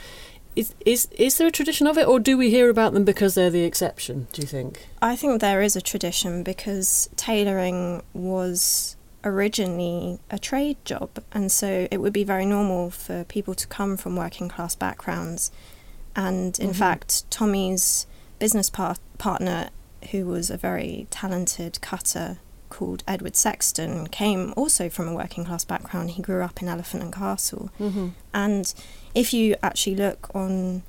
Is, 0.55 0.73
is, 0.85 1.07
is 1.11 1.37
there 1.37 1.47
a 1.47 1.51
tradition 1.51 1.85
of 1.85 1.97
it, 1.97 2.07
or 2.07 2.19
do 2.19 2.35
we 2.35 2.49
hear 2.49 2.69
about 2.69 2.93
them 2.93 3.05
because 3.05 3.35
they're 3.35 3.51
the 3.51 3.63
exception, 3.63 4.27
do 4.33 4.41
you 4.41 4.47
think? 4.47 4.87
I 5.01 5.15
think 5.15 5.39
there 5.39 5.61
is 5.61 5.75
a 5.75 5.81
tradition 5.81 6.41
because 6.41 7.09
tailoring 7.15 8.01
was 8.13 8.96
originally 9.27 10.19
a 10.29 10.39
trade 10.39 10.77
job, 10.85 11.09
and 11.31 11.51
so 11.51 11.87
it 11.91 11.97
would 12.01 12.13
be 12.13 12.23
very 12.23 12.45
normal 12.45 12.89
for 12.89 13.23
people 13.25 13.53
to 13.55 13.67
come 13.67 13.97
from 13.97 14.15
working 14.15 14.49
class 14.49 14.75
backgrounds. 14.75 15.51
And 16.15 16.57
in 16.59 16.71
Mhm. 16.71 16.75
fact, 16.75 17.29
Tommy's 17.29 18.07
business 18.39 18.69
par- 18.69 18.97
partner, 19.17 19.69
who 20.11 20.25
was 20.25 20.49
a 20.49 20.57
very 20.57 21.07
talented 21.11 21.79
cutter 21.81 22.39
called 22.69 23.03
Edward 23.07 23.35
Sexton, 23.35 24.07
came 24.07 24.53
also 24.57 24.89
from 24.89 25.07
a 25.07 25.13
working 25.13 25.45
class 25.45 25.63
background. 25.63 26.11
He 26.11 26.21
grew 26.21 26.43
up 26.43 26.61
in 26.61 26.67
Elephant 26.67 27.03
and 27.03 27.13
Castle. 27.13 27.69
Mm-hmm. 27.79 28.09
And 28.33 28.73
if 29.15 29.33
you 29.33 29.55
actually 29.63 29.95
look 29.95 30.29
on 30.35 30.83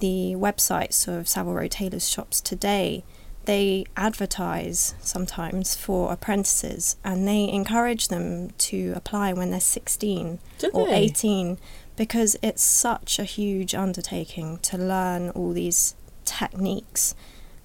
the 0.00 0.34
websites 0.36 1.06
of 1.08 1.28
Savile 1.28 1.54
Row 1.54 1.68
Tailors 1.68 2.08
shops 2.08 2.40
today, 2.40 3.04
they 3.46 3.86
advertise 3.96 4.94
sometimes 5.00 5.74
for 5.74 6.12
apprentices 6.12 6.96
and 7.04 7.26
they 7.26 7.48
encourage 7.48 8.08
them 8.08 8.50
to 8.58 8.92
apply 8.94 9.32
when 9.32 9.50
they're 9.50 9.60
16 9.60 10.38
Do 10.58 10.70
or 10.72 10.86
they? 10.86 10.96
18 10.96 11.58
because 11.96 12.36
it's 12.42 12.62
such 12.62 13.18
a 13.18 13.24
huge 13.24 13.74
undertaking 13.74 14.58
to 14.58 14.76
learn 14.76 15.30
all 15.30 15.52
these 15.52 15.94
techniques 16.24 17.14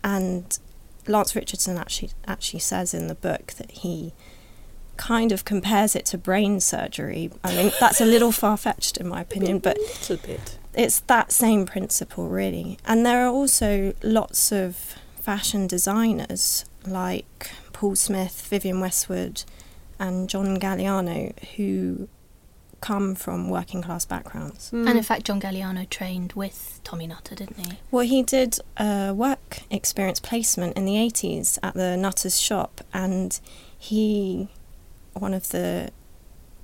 and 0.03 0.57
Lance 1.07 1.35
Richardson 1.35 1.77
actually 1.77 2.11
actually 2.27 2.59
says 2.59 2.93
in 2.93 3.07
the 3.07 3.15
book 3.15 3.53
that 3.57 3.71
he 3.71 4.13
kind 4.97 5.31
of 5.31 5.45
compares 5.45 5.95
it 5.95 6.05
to 6.05 6.17
brain 6.17 6.59
surgery. 6.59 7.31
I 7.43 7.55
mean 7.55 7.71
that's 7.79 7.99
a 7.99 8.05
little 8.05 8.31
far 8.31 8.55
fetched 8.57 8.97
in 8.97 9.07
my 9.07 9.21
opinion, 9.21 9.59
but 9.59 9.77
a 9.77 9.81
little 9.81 10.17
bit. 10.17 10.57
it's 10.73 10.99
that 11.01 11.31
same 11.31 11.65
principle 11.65 12.27
really. 12.27 12.77
And 12.85 13.05
there 13.05 13.25
are 13.25 13.29
also 13.31 13.93
lots 14.03 14.51
of 14.51 14.95
fashion 15.31 15.65
designers 15.65 16.65
like 16.85 17.51
Paul 17.71 17.95
Smith, 17.95 18.45
Vivienne 18.49 18.81
Westwood, 18.81 19.45
and 19.97 20.27
John 20.27 20.59
Galliano 20.59 21.31
who 21.55 22.09
come 22.81 23.15
from 23.15 23.49
working 23.49 23.81
class 23.81 24.03
backgrounds. 24.03 24.71
Hmm. 24.71 24.89
And 24.89 24.97
in 24.97 25.03
fact, 25.05 25.23
John 25.23 25.39
Galliano 25.39 25.89
trained 25.89 26.33
with 26.33 26.81
Tommy 26.83 27.07
Nutter, 27.07 27.33
didn't 27.35 27.65
he? 27.65 27.79
Well, 27.91 28.05
he 28.05 28.23
did 28.23 28.59
a 28.75 29.13
work 29.13 29.61
experience 29.69 30.19
placement 30.19 30.75
in 30.75 30.83
the 30.83 30.95
80s 30.95 31.57
at 31.63 31.75
the 31.75 31.95
Nutter's 31.95 32.37
shop, 32.37 32.81
and 32.93 33.39
he, 33.79 34.49
one 35.13 35.33
of 35.33 35.47
the 35.51 35.91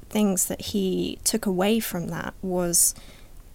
things 0.09 0.47
that 0.47 0.59
he 0.73 1.19
took 1.23 1.45
away 1.45 1.79
from 1.79 2.09
that 2.09 2.33
was 2.41 2.93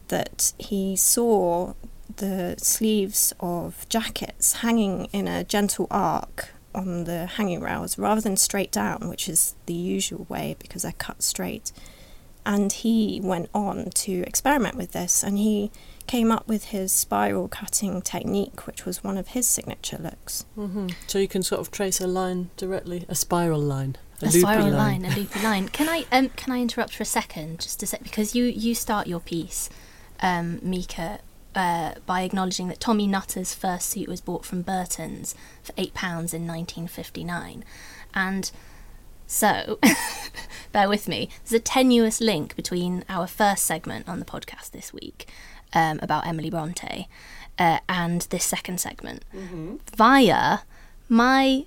that 0.09 0.55
he 0.57 0.97
saw 0.97 1.75
the 2.17 2.55
sleeves 2.59 3.33
of 3.41 3.87
jackets 3.89 4.55
hanging 4.55 5.07
in 5.13 5.29
a 5.29 5.45
gentle 5.45 5.87
arc 5.91 6.51
on 6.75 7.05
the 7.05 7.27
hanging 7.27 7.61
rails 7.61 7.99
rather 7.99 8.21
than 8.21 8.37
straight 8.37 8.73
down, 8.73 9.09
which 9.09 9.29
is 9.29 9.55
the 9.67 9.75
usual 9.75 10.27
way 10.29 10.57
because 10.59 10.83
they're 10.83 10.93
cut 10.93 11.23
straight. 11.23 11.73
And 12.45 12.73
he 12.73 13.21
went 13.23 13.49
on 13.55 13.91
to 13.91 14.13
experiment 14.27 14.77
with 14.77 14.93
this 14.93 15.23
and 15.23 15.39
he 15.39 15.71
came 16.09 16.33
up 16.33 16.49
with 16.49 16.65
his 16.67 16.91
spiral 16.91 17.47
cutting 17.47 18.03
technique, 18.03 18.67
which 18.67 18.85
was 18.85 19.05
one 19.05 19.17
of 19.17 19.29
his 19.29 19.47
signature 19.47 19.99
looks. 19.99 20.45
hmm 20.57 20.89
So 21.07 21.19
you 21.19 21.29
can 21.29 21.43
sort 21.45 21.61
of 21.61 21.71
trace 21.71 22.01
a 22.01 22.07
line 22.09 22.51
directly, 22.57 23.05
a 23.09 23.15
spiral 23.15 23.61
line, 23.61 23.97
a, 24.21 24.27
A, 24.27 24.31
spiral 24.31 24.71
line. 24.71 25.03
line. 25.03 25.13
a 25.13 25.15
loopy 25.17 25.41
line. 25.41 25.69
Can 25.69 25.89
I 25.89 26.05
um, 26.11 26.31
can 26.31 26.53
I 26.53 26.61
interrupt 26.61 26.95
for 26.95 27.03
a 27.05 27.07
second, 27.07 27.61
just 27.61 27.79
to 27.81 27.87
say 27.87 27.99
because 28.03 28.35
you 28.35 28.45
you 28.47 28.75
start 28.75 29.07
your 29.07 29.21
piece, 29.21 29.71
um, 30.21 30.59
Mika, 30.63 31.21
uh, 31.55 31.95
by 32.07 32.23
acknowledging 32.23 32.69
that 32.69 32.81
Tommy 32.81 33.07
Nutter's 33.07 33.55
first 33.55 33.89
suit 33.89 34.09
was 34.09 34.21
bought 34.21 34.45
from 34.45 34.63
Burton's 34.63 35.35
for 35.63 35.73
eight 35.77 35.95
pounds 35.95 36.33
in 36.33 36.43
1959, 36.47 37.65
and 38.15 38.51
so 39.27 39.79
bear 40.73 40.89
with 40.89 41.09
me. 41.09 41.29
There's 41.45 41.61
a 41.61 41.65
tenuous 41.65 42.21
link 42.21 42.55
between 42.55 43.05
our 43.09 43.27
first 43.27 43.65
segment 43.65 44.09
on 44.09 44.19
the 44.19 44.25
podcast 44.27 44.73
this 44.73 44.93
week 44.93 45.29
um, 45.73 45.99
about 46.03 46.27
Emily 46.27 46.51
Bronte 46.51 47.09
uh, 47.59 47.79
and 47.89 48.23
this 48.31 48.45
second 48.45 48.81
segment 48.81 49.25
via 49.97 50.59
my 51.09 51.65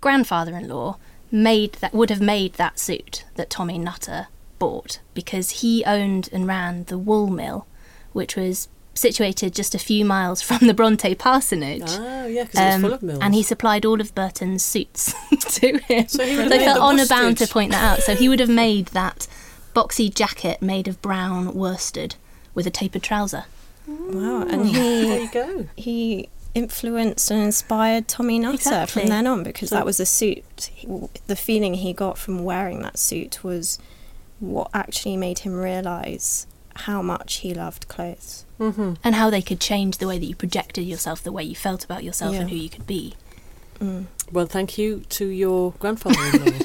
grandfather-in-law 0.00 0.96
made 1.30 1.72
that 1.74 1.94
would 1.94 2.10
have 2.10 2.20
made 2.20 2.54
that 2.54 2.78
suit 2.78 3.24
that 3.36 3.50
Tommy 3.50 3.78
Nutter 3.78 4.28
bought 4.58 5.00
because 5.14 5.62
he 5.62 5.84
owned 5.84 6.28
and 6.32 6.46
ran 6.46 6.84
the 6.84 6.98
wool 6.98 7.28
mill, 7.28 7.66
which 8.12 8.36
was 8.36 8.68
situated 8.94 9.54
just 9.54 9.74
a 9.74 9.78
few 9.78 10.04
miles 10.04 10.42
from 10.48 10.66
the 10.66 10.74
Bronte 10.74 11.14
parsonage. 11.14 11.82
Ah, 11.86 12.26
yeah, 12.26 12.44
because 12.44 12.60
it's 12.60 12.74
Um, 12.76 12.80
full 12.82 12.92
of 12.92 13.02
mills. 13.02 13.18
and 13.22 13.34
he 13.34 13.42
supplied 13.42 13.84
all 13.86 14.00
of 14.00 14.14
Burton's 14.14 14.64
suits 14.64 15.14
to 15.56 15.78
him. 15.78 16.08
So 16.08 16.24
he 16.24 16.36
would 16.36 16.52
have 16.52 16.62
felt 16.62 16.78
honour 16.80 17.06
bound 17.06 17.38
to 17.38 17.46
point 17.46 17.70
that 17.72 17.82
out. 17.98 18.02
So 18.04 18.14
he 18.14 18.28
would 18.28 18.40
have 18.40 18.48
made 18.50 18.86
that 18.88 19.26
boxy 19.74 20.14
jacket 20.14 20.60
made 20.60 20.86
of 20.88 21.00
brown 21.00 21.54
worsted 21.54 22.16
with 22.54 22.66
a 22.66 22.70
tapered 22.70 23.02
trouser. 23.02 23.44
Wow. 23.86 24.42
And 24.42 24.66
there 24.66 25.16
he 25.16 25.22
you 25.22 25.30
go. 25.32 25.66
he 25.76 26.28
influenced 26.54 27.30
and 27.30 27.42
inspired 27.42 28.06
Tommy 28.06 28.38
Nutter 28.38 28.54
Exactly. 28.56 29.02
from 29.02 29.08
then 29.08 29.26
on 29.26 29.42
because 29.42 29.70
So- 29.70 29.76
that 29.76 29.86
was 29.86 29.98
a 29.98 30.04
suit. 30.06 30.44
He, 30.74 30.86
the 31.26 31.36
feeling 31.36 31.74
he 31.74 31.92
got 31.94 32.18
from 32.18 32.44
wearing 32.44 32.82
that 32.82 32.98
suit 32.98 33.42
was 33.42 33.78
what 34.38 34.68
actually 34.74 35.16
made 35.16 35.40
him 35.40 35.54
realise 35.54 36.46
how 36.76 37.00
much 37.00 37.36
he 37.36 37.54
loved 37.54 37.88
clothes. 37.88 38.44
Mm-hmm. 38.62 38.94
And 39.04 39.14
how 39.14 39.28
they 39.30 39.42
could 39.42 39.60
change 39.60 39.98
the 39.98 40.06
way 40.06 40.18
that 40.18 40.24
you 40.24 40.34
projected 40.36 40.84
yourself, 40.84 41.22
the 41.22 41.32
way 41.32 41.42
you 41.42 41.54
felt 41.56 41.84
about 41.84 42.04
yourself, 42.04 42.34
Yeah. 42.34 42.40
and 42.42 42.50
who 42.50 42.56
you 42.56 42.68
could 42.68 42.86
be. 42.86 43.14
Mm. 43.80 44.06
Well, 44.30 44.46
thank 44.46 44.78
you 44.78 45.00
to 45.10 45.26
your 45.26 45.72
grandfather-in-law. 45.80 46.58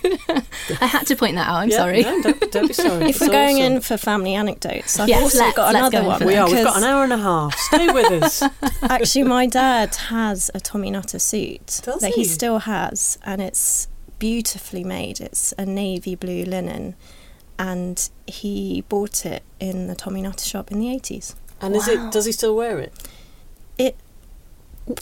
I 0.80 0.86
had 0.86 1.06
to 1.06 1.14
point 1.16 1.36
that 1.36 1.46
out. 1.48 1.56
I'm 1.56 1.68
Yeah, 1.70 1.76
sorry. 1.76 2.02
no, 2.02 2.22
don't, 2.22 2.50
don't 2.52 2.66
be 2.66 2.72
sorry. 2.72 3.04
If 3.10 3.16
It's 3.16 3.20
we're 3.20 3.28
going 3.28 3.56
awesome. 3.58 3.72
in 3.74 3.80
for 3.80 3.96
family 3.96 4.34
anecdotes, 4.34 4.98
I've 4.98 5.08
Yes, 5.08 5.22
also 5.22 5.38
let's- 5.38 5.56
got 5.56 5.72
let's 5.72 5.76
another 5.76 5.90
go 5.98 6.00
in 6.00 6.06
one. 6.06 6.26
we 6.26 6.34
are. 6.36 6.46
We've 6.50 6.64
got 6.64 6.76
an 6.78 6.84
hour 6.84 7.04
and 7.04 7.12
a 7.12 7.18
half. 7.18 7.56
Stay 7.56 7.86
with 7.92 8.10
us. 8.22 8.42
Actually, 8.82 9.24
my 9.24 9.46
dad 9.46 9.94
has 9.94 10.50
a 10.54 10.60
Tommy 10.60 10.90
Nutter 10.90 11.18
suit 11.20 11.80
Does 11.84 12.00
that 12.00 12.14
he? 12.14 12.22
he 12.22 12.24
still 12.24 12.58
has, 12.60 13.18
and 13.22 13.40
it's 13.40 13.86
beautifully 14.18 14.82
made. 14.84 15.20
It's 15.20 15.54
a 15.56 15.64
navy 15.64 16.14
blue 16.16 16.44
linen, 16.44 16.96
and 17.58 18.08
he 18.26 18.82
bought 18.88 19.24
it 19.24 19.42
in 19.60 19.86
the 19.86 19.94
Tommy 19.94 20.22
Nutter 20.22 20.44
shop 20.44 20.72
in 20.72 20.80
the 20.80 20.86
80s. 20.86 21.34
And 21.60 21.74
is 21.76 21.88
it? 21.88 22.12
Does 22.12 22.24
he 22.26 22.32
still 22.32 22.54
wear 22.56 22.78
it? 22.78 22.92
It. 23.78 23.96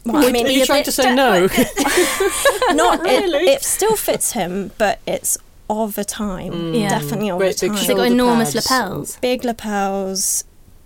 Well, 0.06 0.22
Are 0.24 0.28
I 0.28 0.32
mean, 0.32 0.46
are 0.46 0.50
you 0.50 0.64
trying 0.64 0.84
to 0.84 0.92
say 0.92 1.12
no? 1.14 1.48
not 2.70 3.00
Really? 3.02 3.44
it, 3.44 3.48
it 3.48 3.62
still 3.62 3.96
fits 3.96 4.32
him, 4.32 4.70
but 4.78 5.00
it's 5.06 5.36
of 5.68 5.98
a 5.98 6.04
time. 6.04 6.52
Mm. 6.52 6.80
Yeah. 6.80 6.88
Definitely 6.90 7.30
of 7.30 7.40
a 7.40 7.52
time. 7.52 7.70
Has 7.70 7.82
it 7.88 7.88
got 7.88 7.96
Shoulder 7.96 8.04
enormous 8.04 8.52
pads. 8.54 8.70
lapels? 8.70 9.16
Big 9.16 9.44
lapels, 9.44 10.44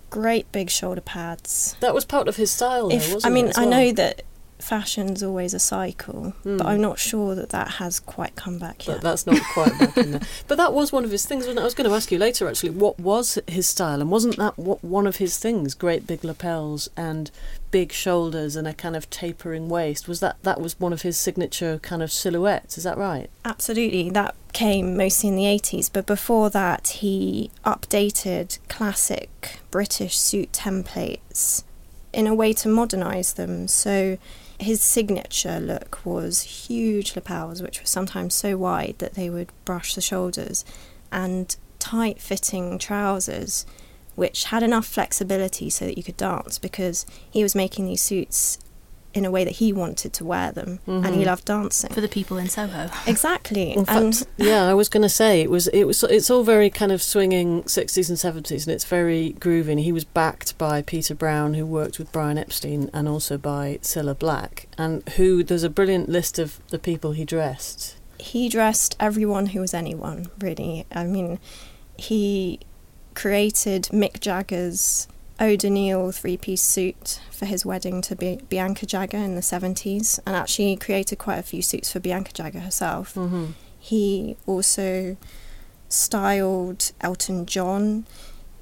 great 0.09 0.51
big 0.51 0.69
shoulder 0.71 1.01
pads. 1.01 1.75
that 1.79 1.93
was 1.93 2.05
part 2.05 2.27
of 2.27 2.37
his 2.37 2.49
style, 2.49 2.89
though, 2.89 2.95
If 2.95 3.13
wasn't 3.13 3.25
I 3.25 3.29
mean, 3.29 3.47
it, 3.49 3.57
I 3.57 3.61
well? 3.61 3.69
know 3.69 3.91
that 3.93 4.23
fashion's 4.59 5.21
always 5.23 5.53
a 5.53 5.59
cycle, 5.59 6.33
Mm. 6.45 6.57
but 6.57 6.67
I'm 6.67 6.81
not 6.81 6.99
sure 6.99 7.35
that 7.35 7.49
that 7.49 7.67
has 7.81 7.99
quite 7.99 8.35
come 8.35 8.57
back 8.57 8.77
But 8.85 8.87
yet. 8.93 9.01
that's 9.01 9.25
not 9.27 9.39
quite 9.53 9.77
back 9.79 9.97
in 9.97 10.11
there. 10.11 10.21
But 10.47 10.57
that 10.57 10.73
was 10.73 10.91
one 10.91 11.05
of 11.05 11.11
his 11.11 11.25
things, 11.25 11.41
wasn't 11.45 11.59
it? 11.59 11.61
I 11.61 11.65
was 11.65 11.73
going 11.73 11.89
to 11.89 11.95
ask 11.95 12.11
you 12.11 12.17
later, 12.17 12.47
actually, 12.47 12.71
what 12.71 12.99
was 12.99 13.37
his 13.47 13.67
style? 13.67 14.01
And 14.01 14.09
wasn't 14.11 14.37
that 14.37 14.57
what, 14.57 14.83
one 14.83 15.05
of 15.07 15.17
his 15.17 15.37
things? 15.37 15.73
Great 15.73 16.07
big 16.07 16.23
lapels 16.23 16.89
and 16.97 17.29
big 17.69 17.91
shoulders 17.91 18.55
and 18.55 18.67
a 18.67 18.73
kind 18.73 18.95
of 18.95 19.09
tapering 19.09 19.69
waist. 19.69 20.07
Was 20.07 20.19
that 20.21 20.37
that 20.43 20.59
was 20.61 20.79
one 20.79 20.93
of 20.93 21.01
his 21.03 21.17
signature 21.19 21.79
kind 21.83 22.01
of 22.01 22.11
silhouettes? 22.11 22.77
Is 22.77 22.83
that 22.85 22.97
right? 22.97 23.29
Absolutely, 23.45 24.09
that 24.11 24.35
came 24.53 24.97
mostly 24.97 25.29
in 25.29 25.35
the 25.35 25.43
80s, 25.43 25.89
but 25.91 26.05
before 26.05 26.49
that, 26.49 26.87
he 26.87 27.51
updated 27.65 28.57
classic 28.69 29.59
British 29.69 30.17
suit 30.17 30.51
templates 30.51 31.63
in 32.13 32.25
a 32.25 32.33
way 32.33 32.53
to 32.53 32.67
modernise 32.69 33.33
them. 33.33 33.67
So 33.67 34.17
his 34.59 34.81
signature 34.81 35.59
look 35.59 36.05
was 36.05 36.41
huge 36.41 37.15
lapels, 37.15 37.61
which 37.61 37.79
were 37.79 37.85
sometimes 37.87 38.33
so 38.33 38.57
wide 38.57 38.95
that 38.97 39.13
they 39.13 39.29
would 39.29 39.51
brush 39.65 39.93
the 39.95 40.01
shoulders, 40.01 40.65
and 41.11 41.55
tight 41.79 42.19
fitting 42.19 42.79
trousers, 42.79 43.65
which 44.15 44.45
had 44.45 44.63
enough 44.63 44.85
flexibility 44.85 45.69
so 45.69 45.85
that 45.85 45.97
you 45.97 46.03
could 46.03 46.17
dance 46.17 46.57
because 46.57 47.05
he 47.29 47.43
was 47.43 47.55
making 47.55 47.85
these 47.85 48.01
suits 48.01 48.57
in 49.17 49.25
a 49.25 49.31
way 49.31 49.43
that 49.43 49.53
he 49.61 49.73
wanted 49.73 50.13
to 50.13 50.23
wear 50.23 50.51
them 50.51 50.79
and 50.87 51.13
he 51.15 51.23
Mhm. 51.23 51.25
loved 51.25 51.45
dancing. 51.45 51.91
For 51.93 52.01
the 52.01 52.07
people 52.07 52.37
in 52.37 52.47
Soho. 52.49 52.89
Exactly. 53.05 53.71
In 53.73 53.79
and 53.87 54.15
fact, 54.15 54.27
yeah, 54.37 54.65
I 54.67 54.73
was 54.73 54.89
going 54.89 55.01
to 55.03 55.09
say 55.09 55.41
it 55.41 55.49
was 55.49 55.67
it 55.69 55.85
was 55.85 56.03
it's 56.03 56.29
all 56.29 56.43
very 56.43 56.69
kind 56.69 56.91
of 56.91 57.01
swinging 57.01 57.63
60s 57.63 58.09
and 58.09 58.17
70s, 58.19 58.65
and 58.65 58.73
it's 58.75 58.85
very 58.85 59.35
groovy. 59.39 59.71
And 59.71 59.79
he 59.79 59.91
was 59.91 60.03
backed 60.05 60.57
by 60.57 60.81
Peter 60.81 61.15
Brown, 61.15 61.55
who 61.55 61.65
worked 61.65 61.97
with 61.99 62.11
Brian 62.11 62.37
Epstein, 62.37 62.89
and 62.93 63.07
also 63.07 63.37
by 63.37 63.79
Cilla 63.81 64.17
Black, 64.17 64.67
and 64.77 65.07
who 65.17 65.43
there's 65.43 65.63
a 65.63 65.69
brilliant 65.69 66.07
list 66.09 66.37
of 66.39 66.59
the 66.69 66.79
people 66.79 67.11
he 67.13 67.25
dressed. 67.25 67.95
he 68.19 68.49
dressed 68.49 68.95
everyone 68.99 69.47
who 69.47 69.59
was 69.61 69.73
anyone, 69.75 70.25
really. 70.39 70.85
I 70.91 71.03
mean, 71.03 71.37
he 71.97 72.59
created 73.13 73.83
Mick 73.91 74.19
Jagger's 74.19 75.07
O'Donnell 75.39 76.11
three 76.11 76.37
piece 76.37 76.61
suit 76.63 77.19
for 77.31 77.45
his 77.45 77.65
wedding 77.65 78.01
to 78.01 78.15
Bi- 78.15 78.39
Bianca 78.49 78.85
Jagger 78.85 79.17
in 79.17 79.35
the 79.35 79.41
70s, 79.41 80.19
and 80.25 80.35
actually 80.35 80.75
created 80.75 81.17
quite 81.19 81.37
a 81.37 81.43
few 81.43 81.61
suits 81.61 81.91
for 81.91 81.99
Bianca 81.99 82.31
Jagger 82.33 82.59
herself. 82.61 83.13
Mm-hmm. 83.13 83.47
He 83.79 84.35
also 84.45 85.15
styled 85.89 86.91
Elton 87.01 87.45
John, 87.45 88.05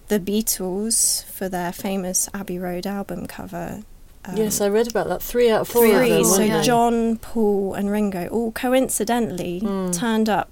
the 0.08 0.20
Beatles 0.20 1.24
for 1.26 1.50
their 1.50 1.72
famous 1.72 2.30
Abbey 2.34 2.60
Road 2.60 2.86
album 2.86 3.26
cover. 3.26 3.82
Um, 4.26 4.38
yes, 4.38 4.60
I 4.62 4.68
read 4.70 4.88
about 4.88 5.08
that. 5.08 5.22
Three 5.22 5.50
out 5.50 5.62
of 5.62 5.68
four 5.68 5.84
three. 5.88 6.12
of 6.12 6.18
them. 6.18 6.24
so 6.26 6.38
they? 6.40 6.62
John, 6.64 7.18
Paul, 7.18 7.74
and 7.74 7.90
Ringo 7.92 8.28
all 8.28 8.52
coincidentally 8.52 9.62
Mm. 9.62 9.98
turned 9.98 10.30
up 10.30 10.50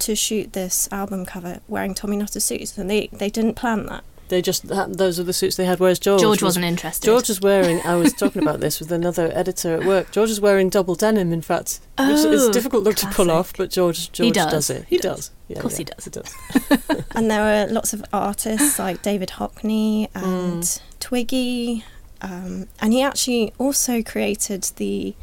to 0.00 0.14
shoot 0.14 0.52
this 0.52 0.88
album 0.92 1.26
cover 1.26 1.60
wearing 1.68 1.94
Tommy 1.94 2.16
Nutter 2.16 2.40
suits, 2.40 2.78
and 2.78 2.88
they, 2.88 3.08
they 3.12 3.28
didn't 3.30 3.54
plan 3.54 3.86
that. 3.86 4.04
They 4.28 4.42
just 4.42 4.68
had, 4.68 4.98
those 4.98 5.18
are 5.18 5.22
the 5.24 5.32
suits 5.32 5.56
they 5.56 5.64
had. 5.64 5.80
Whereas 5.80 5.98
George, 5.98 6.20
George 6.20 6.42
was, 6.42 6.50
wasn't 6.50 6.66
interested. 6.66 7.06
George 7.06 7.28
was 7.28 7.40
wearing. 7.40 7.80
I 7.82 7.94
was 7.96 8.12
talking 8.12 8.42
about 8.42 8.60
this 8.60 8.78
with 8.80 8.92
another 8.92 9.30
editor 9.34 9.74
at 9.80 9.86
work. 9.86 10.10
George 10.12 10.30
is 10.30 10.40
wearing 10.40 10.68
double 10.68 10.94
denim. 10.94 11.32
In 11.32 11.40
fact, 11.42 11.80
which 11.98 12.08
is 12.10 12.24
Oh, 12.26 12.48
a 12.50 12.52
difficult 12.52 12.84
look 12.84 12.96
to 12.96 13.06
pull 13.08 13.30
off, 13.30 13.52
but 13.56 13.70
George 13.70 14.12
George 14.12 14.32
does. 14.34 14.68
it. 14.70 14.84
He, 14.88 14.96
He 14.96 15.00
does. 15.00 15.16
does. 15.28 15.30
Yeah, 15.48 15.56
Of 15.56 15.62
course 15.62 15.74
yeah, 15.74 15.78
he 15.78 15.84
does. 15.84 16.04
He 16.04 16.10
does. 16.10 17.04
And 17.14 17.30
there 17.30 17.40
were 17.66 17.72
lots 17.72 17.92
of 17.94 18.04
artists 18.12 18.78
like 18.78 19.02
David 19.02 19.30
Hockney 19.30 20.08
and 20.14 20.62
Mm. 20.62 20.80
Twiggy, 21.00 21.84
um, 22.20 22.68
and 22.80 22.92
he 22.92 23.02
actually 23.02 23.52
also 23.58 24.02
created 24.02 24.64
the 24.76 25.14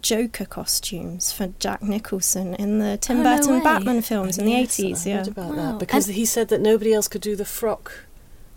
Joker 0.00 0.44
costumes 0.44 1.32
for 1.32 1.48
Jack 1.58 1.82
Nicholson 1.82 2.54
in 2.54 2.78
the 2.78 2.96
Tim 2.98 3.20
Oh, 3.20 3.22
Burton 3.24 3.54
way. 3.58 3.64
Batman 3.64 4.00
films 4.02 4.38
in 4.38 4.44
the 4.44 4.52
Yes, 4.52 4.78
I 4.78 4.82
80s. 4.84 5.06
Yeah. 5.06 5.16
heard 5.18 5.28
about 5.28 5.54
Wow. 5.56 5.72
that 5.72 5.78
because 5.80 6.06
he 6.06 6.24
said 6.24 6.48
that 6.48 6.60
nobody 6.60 6.92
else 6.94 7.08
could 7.08 7.20
do 7.22 7.34
the 7.34 7.44
frock 7.44 8.04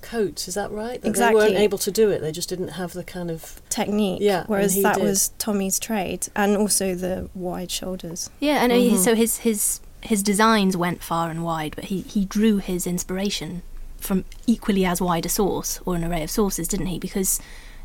coats. 0.01 0.47
Is 0.47 0.55
that 0.55 0.71
right? 0.71 1.01
That 1.01 1.07
Exactly. 1.07 1.39
They 1.41 1.47
weren't 1.47 1.59
able 1.59 1.77
to 1.79 1.91
do 1.91 2.09
it. 2.09 2.19
They 2.21 2.31
just 2.31 2.49
didn't 2.49 2.69
have 2.69 2.93
the 2.93 3.03
kind 3.03 3.29
of. 3.31 3.61
technique. 3.69 4.21
Yeah, 4.21 4.43
whereas 4.47 4.81
that 4.81 4.95
did. 4.95 5.03
was 5.03 5.29
Tommy's 5.37 5.79
trade, 5.79 6.27
and 6.35 6.57
also 6.57 6.95
the 6.95 7.29
wide 7.33 7.71
shoulders. 7.71 8.29
Yeah, 8.39 8.63
and 8.63 8.71
he 8.71 8.91
Mhm. 8.91 8.97
so 9.03 9.15
his 9.15 9.37
his 9.39 9.79
his 10.01 10.23
designs 10.23 10.75
went 10.75 11.01
far 11.03 11.29
and 11.29 11.43
wide, 11.43 11.73
but 11.75 11.85
he 11.85 12.01
he 12.01 12.25
drew 12.25 12.57
his 12.57 12.85
inspiration 12.87 13.61
from 13.97 14.25
equally 14.47 14.83
as 14.85 14.99
wide 14.99 15.25
a 15.25 15.29
source 15.29 15.79
or 15.85 15.95
an 15.95 16.03
array 16.03 16.23
of 16.23 16.31
sources, 16.31 16.67
didn't 16.67 16.87
he? 16.87 16.97
Because 16.99 17.39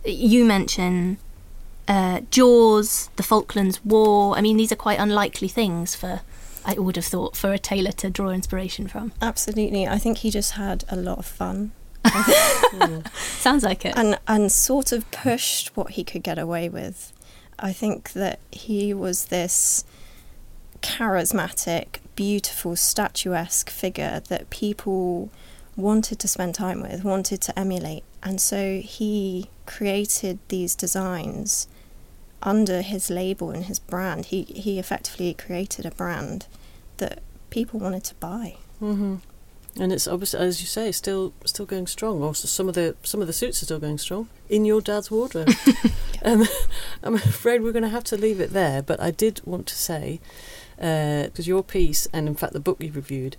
you 0.05 0.45
mention 0.45 1.19
uh, 1.89 2.21
Jaws, 2.31 3.11
the 3.17 3.23
Falklands 3.23 3.85
War. 3.85 4.37
I 4.37 4.41
mean, 4.41 4.57
these 4.57 4.73
are 4.73 4.77
quite 4.77 4.99
unlikely 4.99 5.49
things 5.49 5.95
for. 5.95 6.23
I 6.69 6.75
would 6.75 6.97
have 6.97 7.05
thought 7.05 7.37
for 7.37 7.53
a 7.53 7.61
tailor 7.61 7.93
to 7.93 8.11
draw 8.11 8.31
inspiration 8.31 8.89
from. 8.89 9.13
Absolutely, 9.23 9.87
I 9.87 9.99
think 9.99 10.19
he 10.19 10.31
just 10.33 10.53
had 10.55 10.85
a 10.89 10.97
lot 10.97 11.19
of 11.19 11.25
fun 11.27 11.71
Sounds 13.15 13.65
like 13.65 13.85
it. 13.85 13.95
and 13.97 14.19
and 14.27 14.51
sort 14.51 14.93
of 14.93 15.11
pushed 15.11 15.77
what 15.77 15.93
he 15.93 16.05
could 16.05 16.23
get 16.23 16.39
away 16.39 16.69
with. 16.69 17.13
I 17.59 17.73
think 17.73 18.13
that 18.13 18.39
he 18.51 18.93
was 18.93 19.27
this 19.27 19.85
charismatic, 20.83 21.99
beautiful, 22.15 22.77
statuesque 22.77 23.71
figure 23.71 24.21
that 24.29 24.51
people 24.51 25.31
wanted 25.75 26.19
to 26.19 26.29
spend 26.29 26.55
time 26.55 26.83
with, 26.83 27.05
wanted 27.05 27.41
to 27.43 27.59
emulate, 27.59 28.05
and 28.23 28.41
so 28.41 28.81
he 28.81 29.51
created 29.67 30.39
these 30.49 30.75
designs 30.75 31.69
under 32.43 32.83
his 32.83 33.11
label 33.11 33.51
and 33.51 33.65
his 33.65 33.79
brand. 33.79 34.27
He 34.27 34.43
he 34.45 34.79
effectively 34.79 35.35
created 35.35 35.87
a 35.87 35.91
brand 35.91 36.47
that 36.99 37.21
people 37.51 37.81
wanted 37.81 38.05
to 38.05 38.15
buy. 38.17 38.57
Mm-hmm. 38.81 39.17
And 39.79 39.93
it's 39.93 40.09
obviously, 40.09 40.41
as 40.41 40.61
you 40.61 40.67
say, 40.67 40.91
still 40.93 41.35
still 41.45 41.67
going 41.67 41.87
strong. 41.87 42.23
Also, 42.23 42.49
some 42.49 42.69
of 42.69 42.75
the 42.75 42.97
some 43.03 43.21
of 43.21 43.27
the 43.27 43.33
suits 43.33 43.63
are 43.63 43.67
still 43.67 43.79
going 43.79 43.99
strong 43.99 44.29
in 44.49 44.65
your 44.65 44.81
dad's 44.81 45.11
wardrobe. 45.11 45.51
um, 46.25 46.45
I'm 47.03 47.15
afraid 47.15 47.63
we're 47.63 47.73
going 47.73 47.83
to 47.83 47.89
have 47.89 48.05
to 48.05 48.17
leave 48.17 48.41
it 48.41 48.53
there. 48.53 48.83
But 48.83 49.01
I 49.01 49.11
did 49.11 49.41
want 49.45 49.67
to 49.67 49.75
say, 49.75 50.21
because 50.77 51.47
your 51.47 51.63
piece 51.63 52.07
and 52.13 52.27
in 52.27 52.35
fact 52.35 52.53
the 52.53 52.61
book 52.61 52.79
you 52.81 52.93
reviewed 52.93 53.37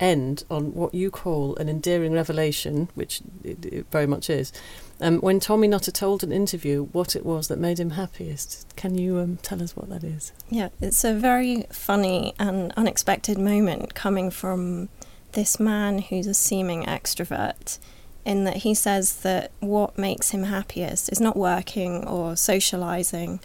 end 0.00 0.44
on 0.50 0.74
what 0.74 0.94
you 0.94 1.10
call 1.10 1.54
an 1.56 1.68
endearing 1.68 2.12
revelation, 2.12 2.88
which 2.94 3.20
it, 3.44 3.64
it 3.66 3.86
very 3.90 4.06
much 4.06 4.30
is. 4.30 4.52
Um, 5.00 5.18
when 5.20 5.40
Tommy 5.40 5.68
Nutter 5.68 5.92
told 5.92 6.24
an 6.24 6.32
interview 6.32 6.86
what 6.92 7.14
it 7.14 7.24
was 7.24 7.48
that 7.48 7.58
made 7.58 7.78
him 7.78 7.90
happiest, 7.90 8.66
can 8.76 8.96
you 8.96 9.18
um, 9.18 9.38
tell 9.42 9.62
us 9.62 9.76
what 9.76 9.88
that 9.90 10.02
is? 10.02 10.32
Yeah, 10.48 10.70
it's 10.80 11.04
a 11.04 11.14
very 11.14 11.66
funny 11.70 12.34
and 12.38 12.72
unexpected 12.76 13.38
moment 13.38 13.94
coming 13.94 14.30
from 14.30 14.88
this 15.32 15.60
man 15.60 16.00
who's 16.00 16.26
a 16.26 16.34
seeming 16.34 16.84
extrovert, 16.84 17.78
in 18.24 18.44
that 18.44 18.58
he 18.58 18.74
says 18.74 19.16
that 19.22 19.50
what 19.60 19.96
makes 19.96 20.30
him 20.30 20.44
happiest 20.44 21.10
is 21.10 21.20
not 21.20 21.36
working 21.36 22.06
or 22.06 22.32
socialising, 22.32 23.40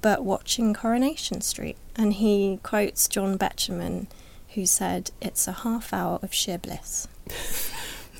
but 0.00 0.24
watching 0.24 0.74
Coronation 0.74 1.40
Street. 1.40 1.76
And 1.96 2.14
he 2.14 2.58
quotes 2.62 3.08
John 3.08 3.36
Betjeman, 3.36 4.06
who 4.54 4.66
said, 4.66 5.10
It's 5.20 5.48
a 5.48 5.52
half 5.52 5.92
hour 5.92 6.18
of 6.22 6.32
sheer 6.32 6.58
bliss. 6.58 7.08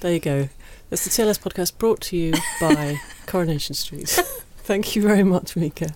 There 0.01 0.13
you 0.13 0.21
go. 0.21 0.49
That's 0.91 1.05
the 1.05 1.11
TLS 1.11 1.41
podcast 1.41 1.79
brought 1.79 2.01
to 2.03 2.17
you 2.17 2.35
by 2.61 3.01
Coronation 3.27 3.75
Street. 3.75 4.19
Thank 4.65 4.95
you 4.95 5.03
very 5.03 5.25
much, 5.25 5.57
Mika. 5.57 5.89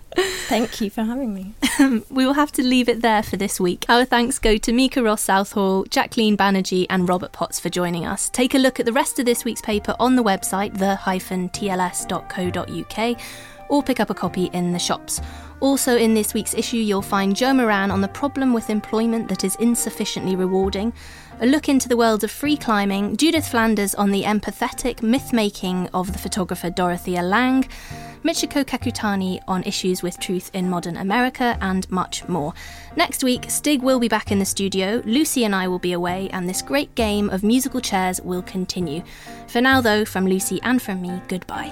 Thank 0.47 0.81
you 0.81 0.89
for 0.89 1.03
having 1.03 1.33
me. 1.33 1.53
Um, 1.79 2.03
we 2.09 2.25
will 2.25 2.33
have 2.33 2.51
to 2.53 2.63
leave 2.63 2.89
it 2.89 3.01
there 3.01 3.21
for 3.23 3.37
this 3.37 3.59
week. 3.59 3.85
Our 3.87 4.03
thanks 4.03 4.39
go 4.39 4.57
to 4.57 4.73
Mika 4.73 5.03
Ross 5.03 5.21
Southall, 5.21 5.83
Jacqueline 5.85 6.35
Banerjee, 6.35 6.85
and 6.89 7.07
Robert 7.07 7.31
Potts 7.31 7.59
for 7.59 7.69
joining 7.69 8.05
us. 8.05 8.29
Take 8.29 8.55
a 8.55 8.57
look 8.57 8.79
at 8.79 8.85
the 8.85 8.93
rest 8.93 9.19
of 9.19 9.25
this 9.25 9.45
week's 9.45 9.61
paper 9.61 9.95
on 9.99 10.15
the 10.15 10.23
website, 10.23 10.77
the-tls.co.uk, 10.77 11.51
or 13.69 13.83
pick 13.83 13.99
up 13.99 14.09
a 14.09 14.13
copy 14.13 14.45
in 14.53 14.73
the 14.73 14.79
shops. 14.79 15.21
Also, 15.59 15.95
in 15.97 16.13
this 16.13 16.33
week's 16.33 16.53
issue, 16.53 16.77
you'll 16.77 17.01
find 17.01 17.35
Joe 17.35 17.53
Moran 17.53 17.91
on 17.91 18.01
the 18.01 18.07
problem 18.07 18.53
with 18.53 18.69
employment 18.69 19.27
that 19.29 19.43
is 19.43 19.55
insufficiently 19.57 20.35
rewarding, 20.35 20.93
a 21.39 21.45
look 21.45 21.69
into 21.69 21.87
the 21.87 21.97
world 21.97 22.23
of 22.23 22.31
free 22.31 22.57
climbing, 22.57 23.17
Judith 23.17 23.47
Flanders 23.47 23.93
on 23.95 24.11
the 24.11 24.23
empathetic 24.23 25.01
myth 25.03 25.33
making 25.33 25.87
of 25.93 26.11
the 26.11 26.19
photographer 26.19 26.69
Dorothea 26.69 27.21
Lange, 27.21 27.67
Michiko 28.27 28.65
Kakutani 28.65 29.39
on 29.47 29.63
issues 29.63 30.03
with 30.03 30.19
truth 30.19 30.51
in 30.53 30.69
modern 30.69 30.97
America, 30.97 31.57
and 31.61 31.89
much 31.89 32.27
more. 32.27 32.53
Next 32.97 33.23
week, 33.23 33.45
Stig 33.47 33.81
will 33.81 33.99
be 33.99 34.09
back 34.09 34.33
in 34.33 34.39
the 34.39 34.45
studio, 34.45 35.01
Lucy 35.05 35.45
and 35.45 35.55
I 35.55 35.69
will 35.69 35.79
be 35.79 35.93
away, 35.93 36.29
and 36.33 36.49
this 36.49 36.61
great 36.61 36.93
game 36.95 37.29
of 37.29 37.41
musical 37.41 37.79
chairs 37.79 38.19
will 38.19 38.41
continue. 38.41 39.01
For 39.47 39.61
now, 39.61 39.79
though, 39.79 40.03
from 40.03 40.27
Lucy 40.27 40.59
and 40.63 40.81
from 40.81 41.01
me, 41.01 41.21
goodbye. 41.29 41.71